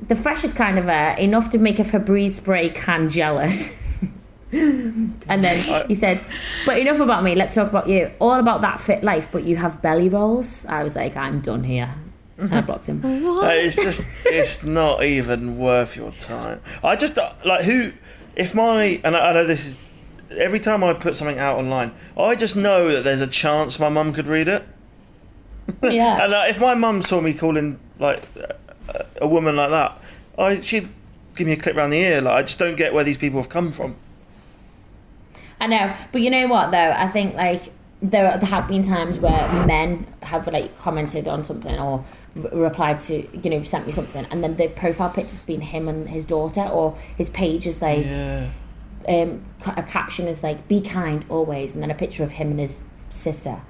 "The 0.07 0.15
freshest 0.15 0.57
kind 0.57 0.79
of 0.79 0.89
air, 0.89 1.17
enough 1.17 1.51
to 1.51 1.59
make 1.59 1.79
a 1.79 1.85
Febreze 1.85 2.31
spray 2.31 2.71
can 2.71 3.09
jealous." 3.09 3.75
and 4.53 5.45
then 5.45 5.87
he 5.89 5.95
said, 5.95 6.21
"But 6.65 6.79
enough 6.79 7.01
about 7.01 7.23
me. 7.25 7.35
Let's 7.35 7.55
talk 7.55 7.69
about 7.69 7.89
you. 7.89 8.11
All 8.19 8.35
about 8.35 8.61
that 8.63 8.81
fit 8.81 9.03
life, 9.03 9.29
but 9.31 9.45
you 9.45 9.57
have 9.57 9.83
belly 9.83 10.09
rolls." 10.09 10.65
I 10.67 10.83
was 10.83 10.97
like, 10.97 11.17
"I'm 11.17 11.41
done 11.41 11.65
here." 11.65 11.95
I 12.41 12.61
blocked 12.61 12.89
him. 12.89 13.03
Uh, 13.39 13.51
it's 13.51 13.77
just 13.77 14.07
it's 14.27 14.65
not 14.65 15.05
even 15.05 15.59
worth 15.59 15.97
your 15.97 16.11
time 16.13 16.61
I 16.83 16.97
just 16.97 17.17
uh, 17.17 17.33
like 17.45 17.65
who 17.65 17.93
if 18.37 18.55
my 18.55 19.01
and 19.05 19.17
I, 19.17 19.31
I 19.31 19.33
know 19.33 19.45
this 19.45 19.65
is 19.65 19.81
every 20.31 20.61
time 20.61 20.83
I 20.83 20.93
put 20.93 21.15
something 21.17 21.39
out 21.39 21.57
online 21.57 21.93
I 22.17 22.35
just 22.35 22.57
know 22.57 22.89
that 22.93 23.05
there's 23.05 23.21
a 23.21 23.27
chance 23.27 23.79
my 23.79 23.89
mum 23.89 24.13
could 24.13 24.27
read 24.27 24.49
it 24.49 24.67
Yeah. 25.83 26.25
And 26.25 26.35
uh, 26.35 26.45
if 26.49 26.59
my 26.59 26.75
mum 26.75 27.03
saw 27.03 27.21
me 27.21 27.35
calling 27.35 27.79
like 27.99 28.23
a, 28.89 29.07
a 29.23 29.29
woman 29.29 29.57
like 29.57 29.71
that, 29.71 29.99
I 30.39 30.61
she'd 30.61 30.89
give 31.37 31.47
me 31.47 31.53
a 31.53 31.57
clip 31.57 31.77
round 31.77 31.93
the 31.93 31.99
ear. 31.99 32.21
Like 32.21 32.35
I 32.35 32.43
just 32.43 32.59
don't 32.59 32.77
get 32.77 32.95
where 32.95 33.05
these 33.05 33.19
people 33.19 33.41
have 33.41 33.49
come 33.49 33.73
from. 33.73 33.97
I 35.61 35.67
know, 35.67 35.95
but 36.13 36.21
you 36.23 36.31
know 36.31 36.47
what 36.47 36.71
though? 36.71 36.93
I 36.97 37.09
think 37.09 37.35
like 37.35 37.63
there, 38.01 38.37
there 38.39 38.49
have 38.49 38.69
been 38.69 38.83
times 38.83 39.19
where 39.19 39.67
men 39.67 40.07
have 40.23 40.47
like 40.47 40.79
commented 40.79 41.27
on 41.27 41.43
something 41.45 41.79
or 41.79 42.05
re- 42.35 42.51
replied 42.53 43.01
to 43.01 43.27
you 43.43 43.51
know 43.51 43.63
sent 43.63 43.87
me 43.87 43.93
something, 43.93 44.27
and 44.31 44.43
then 44.43 44.57
the 44.57 44.69
profile 44.69 45.11
picture's 45.11 45.43
been 45.43 45.61
him 45.61 45.89
and 45.89 46.09
his 46.09 46.25
daughter, 46.25 46.63
or 46.63 46.97
his 47.17 47.29
page 47.31 47.67
is 47.67 47.83
like 47.83 48.07
Yeah, 48.07 48.51
um, 49.09 49.45
a 49.67 49.83
caption 49.83 50.27
is 50.27 50.43
like 50.43 50.69
"Be 50.69 50.81
kind 50.81 51.25
always," 51.29 51.75
and 51.75 51.83
then 51.83 51.91
a 51.91 51.95
picture 51.95 52.23
of 52.23 52.33
him 52.33 52.53
and 52.53 52.61
his 52.61 52.83
sister. 53.11 53.61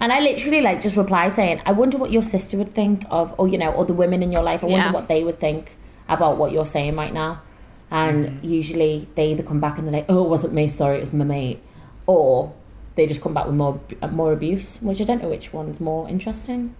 And 0.00 0.12
I 0.12 0.20
literally 0.20 0.60
like 0.60 0.80
just 0.80 0.96
reply 0.96 1.28
saying, 1.28 1.62
"I 1.64 1.72
wonder 1.72 1.98
what 1.98 2.12
your 2.12 2.22
sister 2.22 2.56
would 2.58 2.74
think 2.74 3.04
of, 3.10 3.34
or 3.38 3.48
you 3.48 3.58
know, 3.58 3.72
or 3.72 3.84
the 3.84 3.94
women 3.94 4.22
in 4.22 4.30
your 4.30 4.42
life. 4.42 4.62
I 4.62 4.66
wonder 4.66 4.92
what 4.92 5.08
they 5.08 5.24
would 5.24 5.38
think 5.38 5.76
about 6.08 6.36
what 6.36 6.52
you're 6.52 6.66
saying 6.66 6.96
right 6.96 7.12
now." 7.12 7.42
And 7.90 8.44
usually 8.44 9.08
they 9.14 9.30
either 9.30 9.42
come 9.42 9.60
back 9.60 9.78
and 9.78 9.86
they're 9.86 9.94
like, 9.94 10.06
"Oh, 10.08 10.24
it 10.24 10.28
wasn't 10.28 10.52
me. 10.52 10.68
Sorry, 10.68 10.98
it 10.98 11.00
was 11.00 11.14
my 11.14 11.24
mate," 11.24 11.60
or 12.06 12.52
they 12.96 13.06
just 13.06 13.22
come 13.22 13.34
back 13.34 13.46
with 13.46 13.54
more 13.54 13.80
more 14.10 14.32
abuse, 14.32 14.80
which 14.82 15.00
I 15.00 15.04
don't 15.04 15.22
know 15.22 15.28
which 15.28 15.52
one's 15.52 15.80
more 15.80 16.08
interesting. 16.08 16.74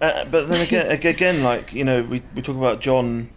Uh, 0.00 0.24
but 0.24 0.48
then 0.48 0.60
again, 0.60 0.90
again, 1.06 1.42
like 1.42 1.72
you 1.72 1.84
know, 1.84 2.02
we 2.02 2.22
we 2.34 2.42
talk 2.42 2.56
about 2.56 2.80
John, 2.80 3.30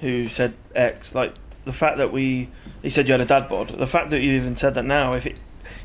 who 0.00 0.28
said 0.28 0.54
X. 0.74 1.14
Like 1.14 1.34
the 1.64 1.72
fact 1.72 1.98
that 1.98 2.12
we, 2.12 2.48
he 2.82 2.88
said 2.88 3.08
you 3.08 3.12
had 3.12 3.20
a 3.20 3.26
dad 3.26 3.48
bod. 3.48 3.68
The 3.68 3.86
fact 3.86 4.10
that 4.10 4.20
you 4.20 4.32
even 4.32 4.56
said 4.56 4.74
that 4.74 4.84
now, 4.84 5.12
if 5.12 5.26
it, 5.26 5.36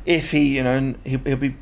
if 0.06 0.30
he, 0.30 0.56
you 0.56 0.62
know, 0.62 0.76
and 0.76 0.98
he'll, 1.04 1.20
he'll 1.20 1.36
be 1.36 1.56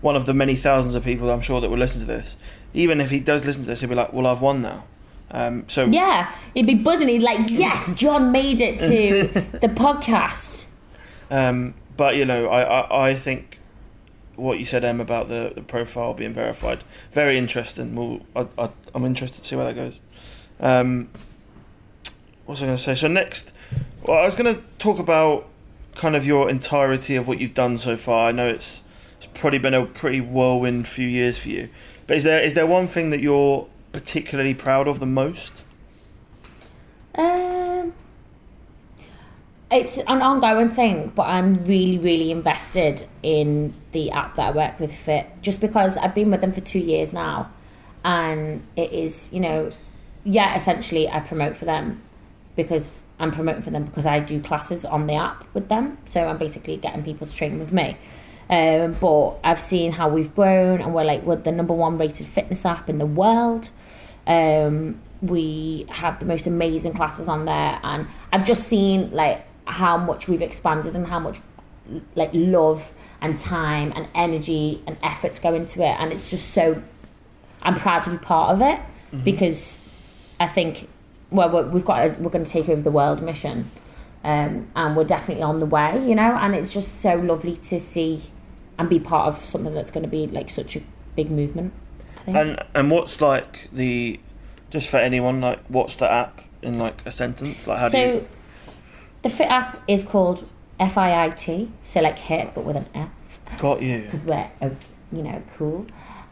one 0.00 0.16
of 0.16 0.26
the 0.26 0.34
many 0.34 0.54
thousands 0.56 0.94
of 0.94 1.04
people 1.04 1.30
I'm 1.30 1.40
sure 1.40 1.60
that 1.60 1.70
will 1.70 1.78
listen 1.78 2.00
to 2.00 2.06
this. 2.06 2.36
Even 2.74 3.00
if 3.00 3.10
he 3.10 3.20
does 3.20 3.44
listen 3.44 3.62
to 3.62 3.68
this, 3.68 3.80
he'll 3.80 3.88
be 3.88 3.94
like, 3.94 4.12
"Well, 4.12 4.26
I've 4.26 4.40
won 4.40 4.62
now." 4.62 4.84
Um, 5.30 5.64
so 5.68 5.86
Yeah, 5.86 6.32
he'd 6.54 6.66
be 6.66 6.74
buzzing. 6.74 7.08
He'd 7.08 7.22
like, 7.22 7.40
yes, 7.48 7.92
John 7.94 8.32
made 8.32 8.60
it 8.60 8.78
to 8.78 9.28
the 9.58 9.68
podcast. 9.68 10.66
Um, 11.30 11.74
but 11.96 12.16
you 12.16 12.24
know, 12.24 12.46
I, 12.48 12.62
I, 12.62 13.08
I 13.10 13.14
think 13.14 13.58
what 14.36 14.58
you 14.58 14.64
said, 14.64 14.84
Em, 14.84 15.00
about 15.00 15.28
the, 15.28 15.52
the 15.54 15.62
profile 15.62 16.14
being 16.14 16.32
verified, 16.32 16.84
very 17.12 17.36
interesting. 17.36 17.94
Well, 17.94 18.20
I, 18.34 18.46
I, 18.58 18.70
I'm 18.94 19.04
interested 19.04 19.42
to 19.42 19.46
see 19.46 19.56
where 19.56 19.66
that 19.66 19.74
goes. 19.74 20.00
Um, 20.60 21.10
what 22.46 22.54
was 22.54 22.62
I 22.62 22.66
going 22.66 22.78
to 22.78 22.82
say? 22.82 22.94
So 22.94 23.08
next, 23.08 23.52
well, 24.02 24.18
I 24.18 24.24
was 24.24 24.34
going 24.34 24.54
to 24.54 24.62
talk 24.78 24.98
about 24.98 25.46
kind 25.94 26.16
of 26.16 26.24
your 26.24 26.48
entirety 26.48 27.16
of 27.16 27.28
what 27.28 27.40
you've 27.40 27.54
done 27.54 27.76
so 27.76 27.96
far. 27.96 28.28
I 28.28 28.32
know 28.32 28.48
it's 28.48 28.82
it's 28.86 28.87
probably 29.34 29.58
been 29.58 29.74
a 29.74 29.86
pretty 29.86 30.20
whirlwind 30.20 30.86
few 30.86 31.06
years 31.06 31.38
for 31.38 31.48
you, 31.48 31.68
but 32.06 32.16
is 32.16 32.24
there 32.24 32.42
is 32.42 32.54
there 32.54 32.66
one 32.66 32.88
thing 32.88 33.10
that 33.10 33.20
you're 33.20 33.66
particularly 33.92 34.54
proud 34.54 34.88
of 34.88 35.00
the 35.00 35.06
most? 35.06 35.52
Um, 37.14 37.92
it's 39.70 39.98
an 39.98 40.22
ongoing 40.22 40.68
thing, 40.68 41.12
but 41.14 41.24
I'm 41.24 41.64
really, 41.64 41.98
really 41.98 42.30
invested 42.30 43.06
in 43.22 43.74
the 43.92 44.10
app 44.10 44.36
that 44.36 44.48
I 44.48 44.50
work 44.50 44.80
with, 44.80 44.92
FIIT, 44.92 45.42
just 45.42 45.60
because 45.60 45.96
I've 45.96 46.14
been 46.14 46.30
with 46.30 46.40
them 46.40 46.52
for 46.52 46.60
two 46.60 46.78
years 46.78 47.12
now, 47.12 47.50
and 48.04 48.62
it 48.76 48.92
is, 48.92 49.32
you 49.32 49.40
know, 49.40 49.72
yeah, 50.24 50.56
essentially 50.56 51.08
I 51.08 51.20
promote 51.20 51.56
for 51.56 51.64
them 51.64 52.02
because 52.56 53.04
I'm 53.18 53.30
promoting 53.30 53.62
for 53.62 53.70
them 53.70 53.84
because 53.84 54.06
I 54.06 54.20
do 54.20 54.40
classes 54.40 54.84
on 54.84 55.06
the 55.06 55.14
app 55.14 55.44
with 55.54 55.68
them, 55.68 55.98
so 56.06 56.28
I'm 56.28 56.38
basically 56.38 56.76
getting 56.76 57.02
people 57.02 57.26
to 57.26 57.34
train 57.34 57.58
with 57.58 57.72
me. 57.72 57.96
Um, 58.50 58.92
but 58.94 59.38
I've 59.44 59.60
seen 59.60 59.92
how 59.92 60.08
we've 60.08 60.34
grown, 60.34 60.80
and 60.80 60.94
we're 60.94 61.04
like 61.04 61.22
we're 61.22 61.36
the 61.36 61.52
number 61.52 61.74
one 61.74 61.98
rated 61.98 62.26
fitness 62.26 62.64
app 62.64 62.88
in 62.88 62.98
the 62.98 63.06
world. 63.06 63.70
Um, 64.26 65.00
we 65.20 65.86
have 65.88 66.18
the 66.18 66.26
most 66.26 66.46
amazing 66.46 66.94
classes 66.94 67.28
on 67.28 67.44
there, 67.44 67.78
and 67.82 68.06
I've 68.32 68.44
just 68.44 68.64
seen 68.64 69.10
like 69.10 69.44
how 69.66 69.98
much 69.98 70.28
we've 70.28 70.40
expanded 70.40 70.96
and 70.96 71.06
how 71.06 71.18
much 71.18 71.40
like 72.14 72.30
love 72.32 72.94
and 73.20 73.36
time 73.36 73.92
and 73.94 74.08
energy 74.14 74.82
and 74.86 74.96
efforts 75.02 75.38
go 75.38 75.54
into 75.54 75.82
it, 75.82 76.00
and 76.00 76.12
it's 76.12 76.30
just 76.30 76.52
so. 76.52 76.82
I'm 77.60 77.74
proud 77.74 78.04
to 78.04 78.10
be 78.10 78.18
part 78.18 78.52
of 78.52 78.62
it 78.62 78.80
because 79.24 79.80
I 80.38 80.46
think 80.46 80.88
well 81.30 81.50
we're, 81.50 81.66
we've 81.68 81.84
got 81.84 82.06
a, 82.06 82.08
we're 82.20 82.30
going 82.30 82.44
to 82.44 82.50
take 82.50 82.68
over 82.68 82.80
the 82.80 82.90
world 82.90 83.20
mission, 83.20 83.70
um, 84.24 84.70
and 84.74 84.96
we're 84.96 85.04
definitely 85.04 85.42
on 85.42 85.60
the 85.60 85.66
way, 85.66 86.02
you 86.08 86.14
know, 86.14 86.36
and 86.36 86.54
it's 86.54 86.72
just 86.72 87.00
so 87.02 87.16
lovely 87.16 87.56
to 87.56 87.78
see 87.78 88.22
and 88.78 88.88
be 88.88 89.00
part 89.00 89.28
of 89.28 89.36
something 89.36 89.74
that's 89.74 89.90
going 89.90 90.04
to 90.04 90.08
be 90.08 90.26
like 90.26 90.50
such 90.50 90.76
a 90.76 90.82
big 91.16 91.30
movement. 91.30 91.72
I 92.16 92.20
think. 92.24 92.36
And 92.36 92.62
and 92.74 92.90
what's 92.90 93.20
like 93.20 93.68
the 93.72 94.20
just 94.70 94.88
for 94.88 94.98
anyone 94.98 95.40
like 95.40 95.60
what's 95.68 95.96
the 95.96 96.10
app 96.10 96.42
in 96.62 96.78
like 96.78 97.04
a 97.06 97.10
sentence? 97.10 97.66
Like 97.66 97.78
how 97.78 97.86
do 97.86 97.92
so 97.92 97.98
you? 98.14 98.28
the 99.22 99.28
FIIT 99.28 99.48
app 99.48 99.82
is 99.88 100.04
called 100.04 100.48
FIIT, 100.78 101.70
so 101.82 102.00
like 102.00 102.18
hit 102.18 102.54
but 102.54 102.64
with 102.64 102.76
an 102.76 102.86
F 102.94 103.40
Got 103.58 103.82
you. 103.82 104.02
because 104.02 104.24
we're 104.26 104.50
uh, 104.60 104.70
you 105.12 105.22
know 105.22 105.42
cool. 105.56 105.86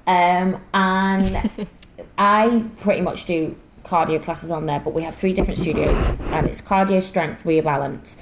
Um, 0.06 0.60
and 0.72 1.50
I 2.18 2.64
pretty 2.78 3.00
much 3.00 3.24
do 3.24 3.56
cardio 3.82 4.22
classes 4.22 4.50
on 4.50 4.66
there, 4.66 4.80
but 4.80 4.92
we 4.94 5.02
have 5.02 5.14
three 5.14 5.32
different 5.32 5.58
studios, 5.58 6.08
and 6.08 6.46
it's 6.46 6.60
cardio, 6.60 7.02
strength, 7.02 7.44
rebalance. 7.44 8.16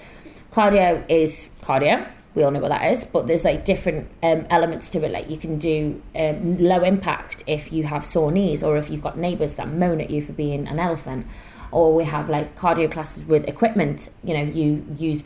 Cardio 0.53 1.05
is 1.09 1.51
cardio. 1.63 2.09
We 2.35 2.43
all 2.43 2.51
know 2.51 2.61
what 2.61 2.71
that 2.71 2.91
is, 2.91 3.05
but 3.05 3.27
there's 3.27 3.45
like 3.45 3.65
different 3.65 4.09
um, 4.23 4.47
elements 4.51 4.91
to 4.91 5.05
it. 5.05 5.13
Like 5.13 5.31
you 5.31 5.37
can 5.37 5.59
do 5.59 6.03
um, 6.17 6.59
low 6.59 6.83
impact 6.83 7.45
if 7.47 7.73
you 7.73 7.85
have 7.85 8.05
sore 8.05 8.33
knees, 8.33 8.63
or 8.63 8.77
if 8.77 8.91
you've 8.91 9.03
got 9.03 9.17
neighbours 9.17 9.55
that 9.55 9.69
moan 9.69 10.01
at 10.01 10.11
you 10.11 10.21
for 10.21 10.33
being 10.33 10.67
an 10.67 10.79
elephant, 10.79 11.27
or 11.71 11.95
we 11.95 12.05
have 12.05 12.29
like 12.29 12.59
cardio 12.59 12.91
classes 12.91 13.25
with 13.25 13.47
equipment. 13.49 14.11
You 14.25 14.35
know, 14.35 14.43
you 14.43 14.85
use 14.97 15.23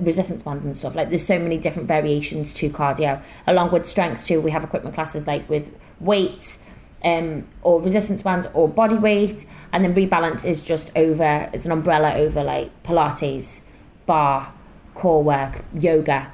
resistance 0.00 0.42
bands 0.42 0.64
and 0.64 0.76
stuff. 0.76 0.94
Like 0.94 1.08
there's 1.08 1.26
so 1.26 1.38
many 1.38 1.58
different 1.58 1.88
variations 1.88 2.54
to 2.54 2.70
cardio. 2.70 3.22
Along 3.46 3.70
with 3.70 3.86
strength 3.86 4.26
too, 4.26 4.40
we 4.40 4.50
have 4.52 4.64
equipment 4.64 4.94
classes 4.94 5.26
like 5.26 5.48
with 5.50 5.74
weights, 5.98 6.60
um, 7.04 7.46
or 7.62 7.80
resistance 7.80 8.22
bands 8.22 8.46
or 8.54 8.68
body 8.68 8.96
weight, 8.96 9.46
and 9.72 9.84
then 9.84 9.94
rebalance 9.94 10.44
is 10.44 10.64
just 10.64 10.90
over. 10.96 11.50
It's 11.52 11.66
an 11.66 11.72
umbrella 11.72 12.14
over 12.14 12.42
like 12.42 12.82
Pilates, 12.82 13.62
barre, 14.06 14.52
core 14.94 15.22
work, 15.22 15.64
yoga, 15.78 16.32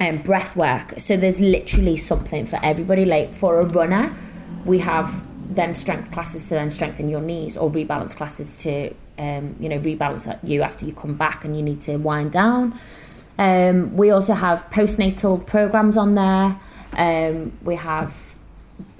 and 0.00 0.22
breath 0.22 0.56
work. 0.56 0.94
So 0.98 1.16
there's 1.16 1.40
literally 1.40 1.96
something 1.96 2.46
for 2.46 2.58
everybody. 2.62 3.04
Like 3.04 3.32
for 3.32 3.60
a 3.60 3.64
runner, 3.64 4.14
we 4.64 4.78
have 4.80 5.24
then 5.54 5.74
strength 5.74 6.10
classes 6.10 6.48
to 6.48 6.54
then 6.54 6.70
strengthen 6.70 7.08
your 7.08 7.20
knees, 7.20 7.56
or 7.56 7.70
rebalance 7.70 8.16
classes 8.16 8.58
to 8.62 8.94
um, 9.18 9.56
you 9.60 9.68
know 9.68 9.78
rebalance 9.78 10.38
you 10.42 10.62
after 10.62 10.86
you 10.86 10.92
come 10.92 11.14
back 11.14 11.44
and 11.44 11.56
you 11.56 11.62
need 11.62 11.80
to 11.80 11.96
wind 11.96 12.32
down. 12.32 12.78
Um, 13.38 13.96
we 13.96 14.10
also 14.10 14.34
have 14.34 14.68
postnatal 14.70 15.44
programs 15.46 15.96
on 15.96 16.14
there. 16.14 16.58
Um, 16.96 17.52
we 17.62 17.74
have 17.76 18.34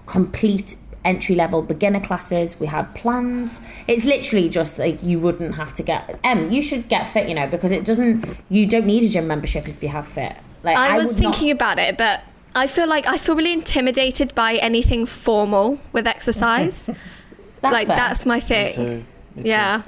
complete 0.07 0.77
entry 1.05 1.35
level 1.35 1.63
beginner 1.63 2.01
classes. 2.01 2.59
We 2.59 2.67
have 2.69 2.93
plans. 2.95 3.61
It's 3.87 4.05
literally 4.05 4.49
just 4.49 4.79
like 4.79 5.03
you 5.03 5.19
wouldn't 5.21 5.55
have 5.57 5.73
to 5.75 5.83
get. 5.83 6.19
Em, 6.25 6.51
you 6.51 6.63
should 6.63 6.89
get 6.89 7.07
fit, 7.07 7.29
you 7.29 7.35
know, 7.35 7.47
because 7.47 7.71
it 7.73 7.85
doesn't. 7.85 8.37
You 8.49 8.67
don't 8.67 8.87
need 8.87 9.05
a 9.05 9.09
gym 9.09 9.27
membership 9.27 9.69
if 9.69 9.83
you 9.83 9.89
have 9.91 10.07
fit. 10.07 10.37
Like 10.63 10.77
I 10.77 10.97
was 10.97 11.09
would 11.15 11.23
not- 11.23 11.35
thinking 11.35 11.51
about 11.51 11.79
it, 11.79 11.97
but 11.99 12.25
I 12.55 12.67
feel 12.67 12.87
like 12.89 13.07
I 13.07 13.19
feel 13.19 13.37
really 13.37 13.53
intimidated 13.53 14.35
by 14.35 14.55
anything 14.55 15.07
formal 15.07 15.81
with 15.93 16.07
exercise. 16.07 16.87
that's 17.61 17.73
like 17.73 17.87
fair. 17.87 17.97
that's 17.97 18.25
my 18.27 18.37
Me 18.37 18.41
thing. 18.41 18.73
too. 18.75 19.05
Me 19.37 19.43
too. 19.43 19.49
Yeah. 19.49 19.83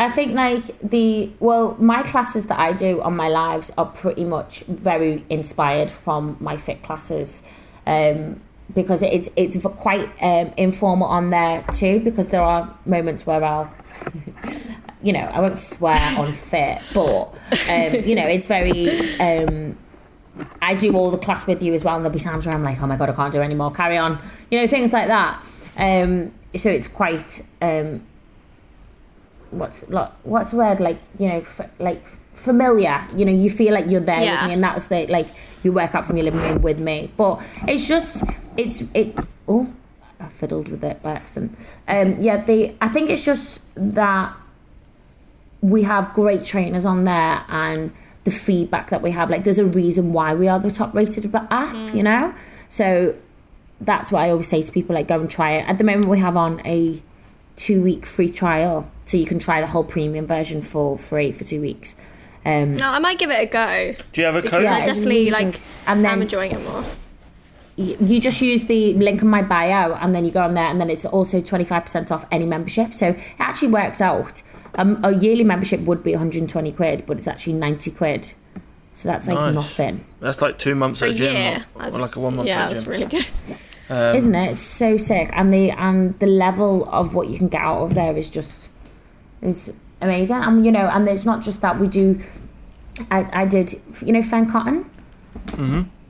I 0.00 0.08
think 0.10 0.32
like 0.34 0.78
the 0.78 1.28
well, 1.40 1.74
my 1.80 2.04
classes 2.04 2.46
that 2.46 2.58
I 2.60 2.72
do 2.72 3.00
on 3.02 3.16
my 3.16 3.28
lives 3.28 3.72
are 3.76 3.86
pretty 3.86 4.24
much 4.24 4.60
very 4.60 5.24
inspired 5.28 5.90
from 5.90 6.36
my 6.38 6.56
fit 6.56 6.84
classes, 6.84 7.42
um, 7.84 8.40
because 8.74 9.02
it's 9.02 9.28
it's 9.36 9.64
quite 9.76 10.08
um, 10.20 10.52
informal 10.56 11.08
on 11.08 11.30
there 11.30 11.64
too. 11.74 12.00
Because 12.00 12.28
there 12.28 12.42
are 12.42 12.76
moments 12.84 13.26
where 13.26 13.42
I'll, 13.42 13.72
you 15.02 15.12
know, 15.12 15.20
I 15.20 15.40
won't 15.40 15.58
swear 15.58 15.98
on 16.18 16.32
fit, 16.32 16.82
but 16.94 17.24
um, 17.68 18.04
you 18.04 18.14
know, 18.14 18.26
it's 18.26 18.46
very. 18.46 19.18
Um, 19.20 19.78
I 20.62 20.74
do 20.76 20.96
all 20.96 21.10
the 21.10 21.18
class 21.18 21.46
with 21.48 21.62
you 21.62 21.74
as 21.74 21.82
well, 21.82 21.96
and 21.96 22.04
there'll 22.04 22.16
be 22.16 22.22
times 22.22 22.46
where 22.46 22.54
I'm 22.54 22.62
like, 22.62 22.80
oh 22.80 22.86
my 22.86 22.96
god, 22.96 23.10
I 23.10 23.12
can't 23.12 23.32
do 23.32 23.40
any 23.40 23.56
more. 23.56 23.72
Carry 23.72 23.96
on, 23.96 24.22
you 24.50 24.58
know, 24.60 24.68
things 24.68 24.92
like 24.92 25.08
that. 25.08 25.42
Um, 25.76 26.32
so 26.56 26.70
it's 26.70 26.88
quite 26.88 27.44
um, 27.60 28.02
what's 29.50 29.82
what's 30.24 30.50
the 30.50 30.56
word 30.56 30.80
like 30.80 30.98
you 31.18 31.28
know 31.28 31.38
f- 31.38 31.70
like 31.78 32.04
familiar 32.38 33.00
you 33.16 33.24
know 33.24 33.32
you 33.32 33.50
feel 33.50 33.74
like 33.74 33.86
you're 33.90 34.00
there 34.00 34.20
Yeah. 34.22 34.40
with 34.42 34.48
me 34.48 34.54
and 34.54 34.62
that's 34.64 34.86
the 34.86 35.06
like 35.08 35.28
you 35.62 35.72
work 35.72 35.94
out 35.94 36.04
from 36.04 36.16
your 36.16 36.24
living 36.24 36.40
room 36.40 36.62
with 36.62 36.80
me. 36.80 37.10
But 37.16 37.40
it's 37.66 37.86
just 37.88 38.24
it's 38.56 38.82
it 38.94 39.18
oh 39.48 39.74
I 40.20 40.28
fiddled 40.28 40.68
with 40.68 40.82
it 40.84 41.02
by 41.02 41.12
accident. 41.12 41.58
Um 41.86 42.20
yeah 42.22 42.36
the 42.42 42.74
I 42.80 42.88
think 42.88 43.10
it's 43.10 43.24
just 43.24 43.62
that 43.74 44.34
we 45.60 45.82
have 45.82 46.12
great 46.14 46.44
trainers 46.44 46.86
on 46.86 47.04
there 47.04 47.44
and 47.48 47.92
the 48.24 48.30
feedback 48.30 48.90
that 48.90 49.02
we 49.02 49.10
have 49.10 49.30
like 49.30 49.42
there's 49.44 49.58
a 49.58 49.64
reason 49.64 50.12
why 50.12 50.34
we 50.34 50.46
are 50.48 50.58
the 50.60 50.70
top 50.70 50.94
rated 50.94 51.34
app 51.34 51.94
you 51.94 52.02
know? 52.02 52.32
So 52.68 53.14
that's 53.80 54.10
what 54.12 54.20
I 54.22 54.30
always 54.30 54.48
say 54.48 54.60
to 54.62 54.72
people 54.72 54.94
like 54.94 55.08
go 55.08 55.20
and 55.20 55.30
try 55.30 55.52
it. 55.52 55.68
At 55.68 55.78
the 55.78 55.84
moment 55.84 56.06
we 56.06 56.18
have 56.20 56.36
on 56.36 56.60
a 56.66 57.02
two 57.56 57.82
week 57.82 58.06
free 58.06 58.28
trial 58.28 58.88
so 59.04 59.16
you 59.16 59.26
can 59.26 59.38
try 59.40 59.60
the 59.60 59.66
whole 59.66 59.82
premium 59.84 60.26
version 60.26 60.62
for 60.62 60.96
free 60.98 61.32
for 61.32 61.42
two 61.44 61.60
weeks 61.60 61.96
um 62.44 62.74
No, 62.76 62.88
I 62.90 62.98
might 62.98 63.18
give 63.18 63.30
it 63.30 63.40
a 63.40 63.46
go. 63.46 63.94
Do 64.12 64.20
you 64.20 64.26
have 64.26 64.36
a 64.36 64.42
Because 64.42 64.50
code? 64.58 64.62
Yeah, 64.64 64.74
I 64.76 64.84
definitely 64.86 65.30
like. 65.30 65.60
And 65.86 66.04
then- 66.04 66.12
I'm 66.12 66.22
enjoying 66.22 66.52
it 66.52 66.62
more. 66.64 66.84
you 67.76 68.18
just 68.20 68.42
use 68.42 68.64
the 68.64 68.92
link 68.94 69.22
in 69.22 69.28
my 69.28 69.40
bio 69.40 69.94
and 69.94 70.12
then 70.14 70.24
you 70.24 70.32
go 70.32 70.42
on 70.42 70.54
there 70.54 70.64
and 70.66 70.80
then 70.80 70.90
it's 70.90 71.04
also 71.04 71.40
25% 71.40 72.10
off 72.10 72.26
any 72.32 72.44
membership 72.44 72.92
so 72.92 73.10
it 73.10 73.20
actually 73.38 73.68
works 73.68 74.00
out 74.00 74.42
um, 74.78 74.98
a 75.04 75.14
yearly 75.14 75.44
membership 75.44 75.78
would 75.82 76.02
be 76.02 76.10
120 76.10 76.72
quid 76.72 77.04
but 77.06 77.18
it's 77.18 77.28
actually 77.28 77.52
90 77.52 77.92
quid 77.92 78.32
so 78.94 79.08
that's 79.08 79.28
like 79.28 79.36
Nice. 79.38 79.54
nothing 79.54 80.04
That's 80.18 80.42
like 80.42 80.58
two 80.58 80.74
months 80.74 80.98
For 80.98 81.04
at 81.06 81.12
a 81.12 81.14
a 81.14 81.16
gym, 81.16 81.36
year. 81.36 81.66
or, 81.76 81.82
or 81.82 81.84
That's- 81.84 82.00
like 82.02 82.16
a 82.16 82.20
one 82.20 82.34
month 82.36 82.48
Yeah, 82.48 82.64
at 82.64 82.68
that's 82.70 82.82
gym. 82.82 82.90
really 82.90 83.06
good. 83.06 83.26
Um, 83.90 84.16
isn't 84.16 84.34
it 84.34 84.50
it's 84.50 84.60
so 84.60 84.96
sick 84.96 85.30
and 85.32 85.54
the 85.54 85.70
and 85.70 86.18
the 86.18 86.26
level 86.26 86.88
of 86.90 87.14
what 87.14 87.28
you 87.28 87.38
can 87.38 87.46
get 87.48 87.60
out 87.60 87.82
of 87.82 87.94
there 87.94 88.16
is 88.16 88.28
just 88.28 88.70
is 89.40 89.72
amazing 90.00 90.36
and 90.36 90.64
you 90.64 90.72
know 90.72 90.88
and 90.88 91.08
it's 91.08 91.24
not 91.24 91.42
just 91.42 91.60
that 91.60 91.78
we 91.78 91.88
do 91.88 92.20
I, 93.10 93.42
I 93.42 93.46
did 93.46 93.74
you 94.04 94.12
know 94.12 94.22
Fearne 94.22 94.46
Cotton 94.50 94.88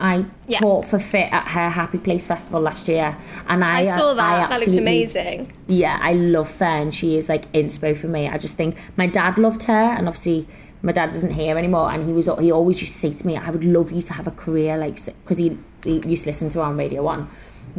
I 0.00 0.24
Yeah. 0.46 0.58
taught 0.60 0.84
for 0.84 0.98
FIIT 0.98 1.32
at 1.32 1.48
her 1.48 1.68
Happy 1.70 1.98
Place 1.98 2.24
Festival 2.26 2.60
last 2.60 2.86
year, 2.86 3.16
and 3.48 3.64
I, 3.64 3.80
I 3.80 3.84
saw 3.96 4.10
uh, 4.10 4.14
that. 4.14 4.50
I 4.52 4.56
that 4.56 4.60
looked 4.66 4.78
amazing. 4.78 5.52
Yeah, 5.66 5.98
I 6.00 6.12
love 6.12 6.48
Fearne. 6.48 6.92
She 6.92 7.16
is 7.18 7.28
like 7.28 7.50
inspo 7.52 7.96
for 7.96 8.06
me. 8.06 8.28
I 8.28 8.38
just 8.38 8.56
think 8.56 8.76
my 8.96 9.08
dad 9.08 9.38
loved 9.38 9.64
her, 9.64 9.72
and 9.72 10.06
obviously 10.06 10.46
my 10.82 10.92
dad 10.92 11.12
isn't 11.14 11.32
here 11.32 11.58
anymore. 11.58 11.90
And 11.90 12.04
he 12.04 12.12
was 12.12 12.26
he 12.38 12.52
always 12.52 12.80
used 12.80 12.92
to 12.94 12.98
say 13.00 13.12
to 13.12 13.26
me, 13.26 13.36
"I 13.36 13.50
would 13.50 13.64
love 13.64 13.90
you 13.90 14.02
to 14.02 14.12
have 14.12 14.28
a 14.28 14.30
career 14.30 14.76
like 14.78 15.04
because 15.04 15.38
he, 15.38 15.58
he 15.82 15.98
used 16.06 16.22
to 16.22 16.28
listen 16.28 16.48
to 16.50 16.60
her 16.60 16.64
on 16.66 16.76
Radio 16.76 17.02
One." 17.02 17.28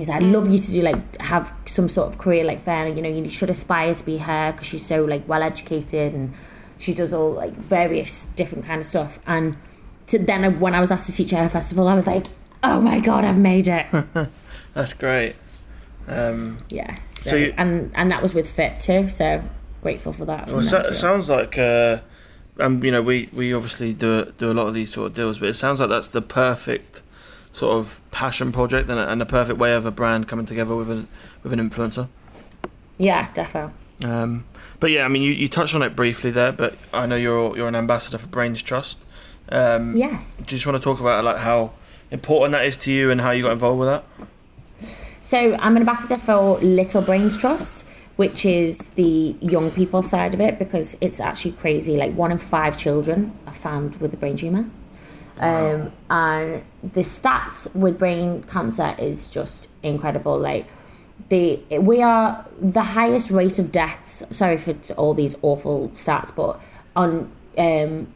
"I'd 0.08 0.24
love 0.24 0.48
you 0.48 0.60
to 0.60 0.72
do 0.72 0.82
like 0.84 1.20
have 1.20 1.52
some 1.66 1.90
sort 1.90 2.08
of 2.10 2.20
career 2.20 2.44
like 2.46 2.64
Fearne. 2.64 2.96
You 2.96 3.02
know, 3.02 3.10
you 3.10 3.28
should 3.28 3.50
aspire 3.50 3.94
to 3.94 4.06
be 4.06 4.20
her 4.20 4.52
because 4.54 4.68
she's 4.68 4.86
so 4.86 5.04
like 5.04 5.28
well 5.28 5.42
educated 5.44 6.14
and 6.14 6.34
she 6.78 6.94
does 6.94 7.14
all 7.14 7.32
like 7.32 7.54
various 7.56 8.26
different 8.36 8.66
kind 8.66 8.80
of 8.80 8.86
stuff." 8.86 9.20
And 9.26 9.58
to, 10.08 10.20
then 10.20 10.60
when 10.60 10.76
I 10.76 10.80
was 10.80 10.92
asked 10.92 11.08
to 11.08 11.14
teach 11.14 11.34
at 11.34 11.42
her 11.44 11.50
festival, 11.50 11.88
I 11.88 11.96
was 11.96 12.06
like, 12.08 12.28
"Oh 12.64 12.80
my 12.80 13.00
god, 13.00 13.26
I've 13.26 13.40
made 13.40 13.68
it!" 13.68 13.88
That's 14.74 14.94
great. 14.94 15.36
Um, 16.08 16.60
yeah. 16.70 16.96
So, 17.04 17.32
So 17.32 17.36
you- 17.36 17.54
and 17.58 17.92
and 17.96 18.12
that 18.12 18.22
was 18.22 18.34
with 18.34 18.46
FIIT 18.48 18.80
too. 18.80 19.08
So 19.10 19.44
grateful 19.82 20.14
for 20.14 20.26
that. 20.26 20.48
well, 20.48 20.60
it 20.60 20.64
so- 20.66 20.82
too. 20.84 20.94
sounds 20.94 21.30
like, 21.30 21.58
uh, 21.58 22.00
um, 22.60 22.84
you 22.84 22.92
know, 22.92 23.02
we, 23.02 23.30
we 23.34 23.54
obviously 23.54 23.94
do 23.94 24.34
do 24.38 24.52
a 24.52 24.54
lot 24.54 24.68
of 24.68 24.74
these 24.74 24.92
sort 24.92 25.08
of 25.08 25.14
deals, 25.14 25.40
but 25.40 25.50
it 25.50 25.54
sounds 25.54 25.80
like 25.80 25.90
that's 25.90 26.10
the 26.10 26.22
perfect 26.22 27.02
sort 27.60 27.76
of 27.76 28.00
passion 28.12 28.52
project 28.54 28.90
and 28.90 29.00
a, 29.00 29.12
and 29.12 29.22
a 29.22 29.26
perfect 29.26 29.60
way 29.60 29.74
of 29.76 29.86
a 29.86 29.92
brand 29.92 30.28
coming 30.30 30.46
together 30.46 30.76
with 30.76 30.90
a 30.90 31.06
with 31.44 31.52
an 31.52 31.60
influencer. 31.60 32.08
Yeah, 32.98 33.28
defo. 33.34 33.72
Um, 34.04 34.46
but 34.80 34.92
yeah, 34.92 35.04
I 35.04 35.10
mean, 35.10 35.22
you, 35.22 35.34
you 35.34 35.50
touched 35.50 35.76
on 35.76 35.82
it 35.82 35.96
briefly 35.96 36.32
there, 36.32 36.54
but 36.54 36.76
I 36.94 37.06
know 37.06 37.18
you're 37.18 37.56
you're 37.58 37.68
an 37.68 37.76
ambassador 37.76 38.18
for 38.18 38.28
brainstrust. 38.28 38.96
Um, 39.50 39.96
Yes. 39.96 40.38
Do 40.38 40.44
you 40.44 40.48
just 40.48 40.66
want 40.66 40.78
to 40.78 40.84
talk 40.84 41.00
about 41.00 41.24
like 41.26 41.38
how 41.38 41.72
important 42.12 42.54
that 42.54 42.66
is 42.66 42.78
to 42.78 42.92
you 42.92 43.12
and 43.12 43.20
how 43.20 43.32
you 43.32 43.44
got 43.44 43.52
involved 43.52 43.80
with 43.80 43.90
that? 43.90 44.04
So 45.22 45.54
I'm 45.60 45.76
an 45.76 45.82
ambassador 45.84 46.16
for 46.16 46.58
Little 46.60 47.04
brainstrust, 47.04 47.84
which 48.16 48.46
is 48.46 48.90
the 48.90 49.36
young 49.42 49.70
people 49.72 50.02
side 50.02 50.34
of 50.34 50.42
it 50.42 50.58
because 50.58 50.98
it's 51.02 51.20
actually 51.20 51.52
crazy. 51.52 51.98
Like 51.98 52.14
one 52.14 52.32
in 52.32 52.38
five 52.38 52.78
children 52.78 53.34
are 53.46 53.54
found 53.54 53.98
with 53.98 54.14
a 54.14 54.18
brain 54.18 54.38
tumor. 54.38 54.70
Um, 55.40 55.92
and 56.10 56.64
the 56.84 57.02
stats 57.02 57.74
with 57.76 57.98
brain 57.98 58.44
cancer 58.44 58.94
is 59.00 59.28
just 59.28 59.70
incredible. 59.84 60.38
Like 60.38 60.68
the 61.30 61.62
we 61.80 62.02
are 62.02 62.46
the 62.62 62.82
highest 62.84 63.32
rate 63.32 63.58
of 63.60 63.72
deaths. 63.72 64.24
Sorry 64.32 64.58
for 64.58 64.76
all 64.98 65.14
these 65.14 65.36
awful 65.42 65.90
stats, 65.90 66.36
but 66.36 66.60
on 66.96 67.32
um, 67.58 68.08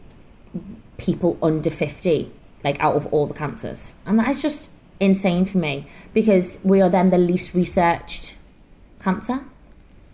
people 0.97 1.37
under 1.41 1.69
50 1.69 2.31
like 2.63 2.79
out 2.79 2.95
of 2.95 3.05
all 3.07 3.27
the 3.27 3.33
cancers 3.33 3.95
and 4.05 4.17
that 4.17 4.29
is 4.29 4.41
just 4.41 4.71
insane 5.01 5.43
for 5.43 5.57
me 5.57 5.85
because 6.13 6.59
we 6.63 6.79
are 6.81 6.89
then 6.89 7.09
the 7.09 7.17
least 7.17 7.53
researched 7.53 8.37
cancer 9.01 9.41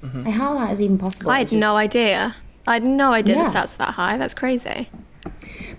like 0.01 0.34
how 0.34 0.57
that 0.57 0.72
is 0.72 0.82
even 0.82 0.97
possible 0.97 1.30
I 1.30 1.39
had 1.39 1.47
just- 1.49 1.60
no 1.60 1.76
idea. 1.76 2.36
I 2.66 2.74
had 2.76 2.84
no 2.86 3.14
idea 3.14 3.36
Yeah. 3.36 3.43
the 3.43 3.49
stats 3.49 3.76
are 3.76 3.78
that 3.80 3.93
high. 3.95 4.18
That's 4.18 4.34
crazy. 4.34 4.89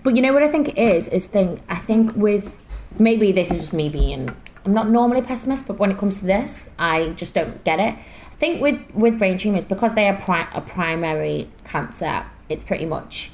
But 0.03 0.15
you 0.15 0.21
know 0.21 0.33
what 0.33 0.43
i 0.43 0.47
think 0.47 0.69
it 0.69 0.77
is? 0.77 1.07
Is 1.07 1.25
think 1.25 1.61
i 1.69 1.75
think 1.75 2.15
with 2.15 2.61
maybe 2.99 3.31
this 3.31 3.51
is 3.51 3.57
just 3.57 3.73
me 3.73 3.89
being 3.89 4.35
i'm 4.65 4.73
not 4.73 4.89
normally 4.89 5.21
pessimist 5.21 5.67
but 5.67 5.77
when 5.79 5.91
it 5.91 5.97
comes 5.97 6.19
to 6.19 6.25
this 6.25 6.69
i 6.77 7.09
just 7.09 7.33
don't 7.33 7.63
get 7.63 7.79
it. 7.79 7.95
I 8.31 8.35
think 8.43 8.61
with 8.61 8.93
with 8.95 9.17
brain 9.19 9.37
tumors 9.37 9.63
because 9.63 9.93
they 9.93 10.07
are 10.07 10.17
pri- 10.17 10.49
a 10.53 10.61
primary 10.61 11.47
cancer 11.63 12.25
it's 12.49 12.63
pretty 12.63 12.85
much 12.85 13.31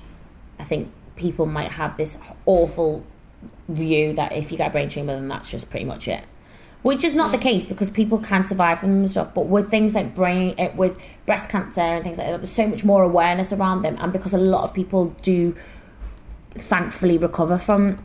i 0.59 0.63
think 0.63 0.91
people 1.15 1.45
might 1.45 1.71
have 1.71 1.97
this 1.97 2.17
awful 2.45 3.03
view 3.67 4.13
that 4.13 4.31
if 4.31 4.51
you 4.51 4.57
get 4.57 4.69
a 4.69 4.71
brain 4.71 4.89
tumor 4.89 5.13
then 5.13 5.27
that's 5.27 5.51
just 5.51 5.69
pretty 5.69 5.85
much 5.85 6.07
it. 6.07 6.23
Which 6.83 7.03
is 7.03 7.15
not 7.15 7.31
the 7.31 7.37
case 7.37 7.65
because 7.65 7.89
people 7.89 8.19
can 8.19 8.45
survive 8.45 8.79
from 8.79 8.91
them 8.91 8.99
and 8.99 9.11
stuff 9.11 9.33
but 9.33 9.47
with 9.47 9.69
things 9.69 9.93
like 9.93 10.15
brain 10.15 10.55
eh, 10.57 10.71
with 10.75 11.03
breast 11.25 11.49
cancer 11.49 11.81
and 11.81 12.03
things 12.03 12.17
like 12.17 12.27
that 12.27 12.37
there's 12.37 12.51
so 12.51 12.67
much 12.67 12.85
more 12.85 13.03
awareness 13.03 13.51
around 13.51 13.81
them 13.81 13.97
and 13.99 14.13
because 14.13 14.33
a 14.33 14.37
lot 14.37 14.63
of 14.63 14.73
people 14.73 15.07
do 15.21 15.55
thankfully 16.61 17.17
recover 17.17 17.57
from 17.57 17.97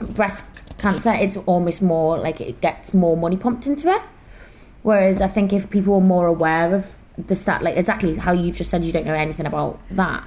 breast 0.00 0.44
cancer 0.78 1.12
it's 1.12 1.36
almost 1.46 1.80
more 1.80 2.18
like 2.18 2.40
it 2.40 2.60
gets 2.60 2.92
more 2.92 3.16
money 3.16 3.36
pumped 3.36 3.66
into 3.66 3.88
it. 3.90 4.02
Whereas 4.82 5.20
i 5.22 5.28
think 5.28 5.52
if 5.52 5.70
people 5.70 5.94
were 5.94 6.00
more 6.06 6.26
aware 6.26 6.74
of 6.74 6.98
the 7.16 7.36
stat 7.36 7.62
like 7.62 7.76
exactly 7.76 8.16
how 8.16 8.32
you've 8.32 8.56
just 8.56 8.70
said 8.70 8.84
you 8.84 8.92
don't 8.92 9.06
know 9.06 9.14
anything 9.14 9.46
about 9.46 9.78
that 9.92 10.26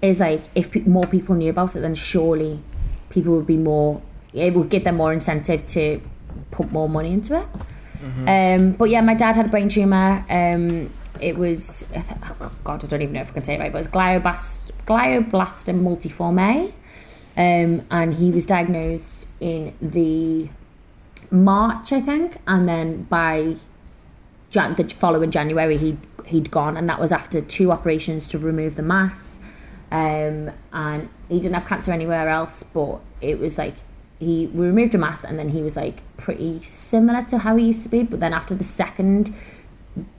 is 0.00 0.18
like 0.18 0.42
if 0.54 0.70
pe- 0.72 0.80
more 0.80 1.06
people 1.06 1.34
knew 1.34 1.50
about 1.50 1.76
it 1.76 1.80
then 1.80 1.94
surely 1.94 2.60
people 3.10 3.34
would 3.36 3.46
be 3.46 3.56
more 3.56 4.00
it 4.32 4.54
would 4.54 4.70
give 4.70 4.82
them 4.84 4.96
more 4.96 5.12
incentive 5.12 5.64
to 5.66 6.00
pump 6.50 6.72
more 6.72 6.88
money 6.88 7.12
into 7.12 7.36
it. 7.38 7.46
Um, 8.26 8.72
but 8.72 8.86
yeah 8.90 9.02
my 9.02 9.14
dad 9.14 9.36
had 9.36 9.46
a 9.46 9.48
brain 9.50 9.68
tumor 9.68 10.24
um, 10.28 10.90
it 11.20 11.36
was 11.36 11.84
I 11.94 12.00
th- 12.00 12.20
oh 12.40 12.50
god 12.64 12.82
I 12.84 12.88
don't 12.88 13.02
even 13.02 13.12
know 13.14 13.20
if 13.20 13.30
I 13.30 13.34
can 13.34 13.44
say 13.44 13.54
it 13.54 13.60
right 13.60 13.70
but 13.70 13.78
it 13.78 13.82
was 13.82 13.88
glioblast 13.88 14.72
glioblastoma 14.86 15.80
multiforme 15.80 16.72
um, 17.36 17.86
and 17.90 18.14
he 18.14 18.30
was 18.30 18.46
diagnosed 18.46 19.28
in 19.40 19.74
the 19.80 20.48
March 21.30 21.92
I 21.92 22.00
think 22.00 22.38
and 22.46 22.68
then 22.68 23.04
by 23.04 23.56
Jan- 24.50 24.74
the 24.74 24.88
following 24.88 25.30
January 25.30 25.76
he 25.78 25.98
he'd 26.26 26.50
gone 26.50 26.76
and 26.76 26.88
that 26.88 27.00
was 27.00 27.10
after 27.10 27.40
two 27.40 27.72
operations 27.72 28.26
to 28.28 28.38
remove 28.38 28.76
the 28.76 28.82
mass. 28.82 29.38
Um, 29.90 30.50
and 30.72 31.10
he 31.28 31.38
didn't 31.38 31.52
have 31.54 31.66
cancer 31.66 31.92
anywhere 31.92 32.28
else 32.28 32.62
but 32.62 33.00
it 33.20 33.38
was 33.38 33.58
like 33.58 33.74
he 34.18 34.46
we 34.46 34.66
removed 34.66 34.94
a 34.94 34.98
mass 34.98 35.24
and 35.24 35.38
then 35.38 35.50
he 35.50 35.62
was 35.62 35.76
like 35.76 36.02
pretty 36.16 36.60
similar 36.62 37.22
to 37.22 37.38
how 37.38 37.56
he 37.56 37.66
used 37.66 37.82
to 37.82 37.88
be 37.88 38.02
but 38.02 38.20
then 38.20 38.32
after 38.32 38.54
the 38.54 38.64
second 38.64 39.34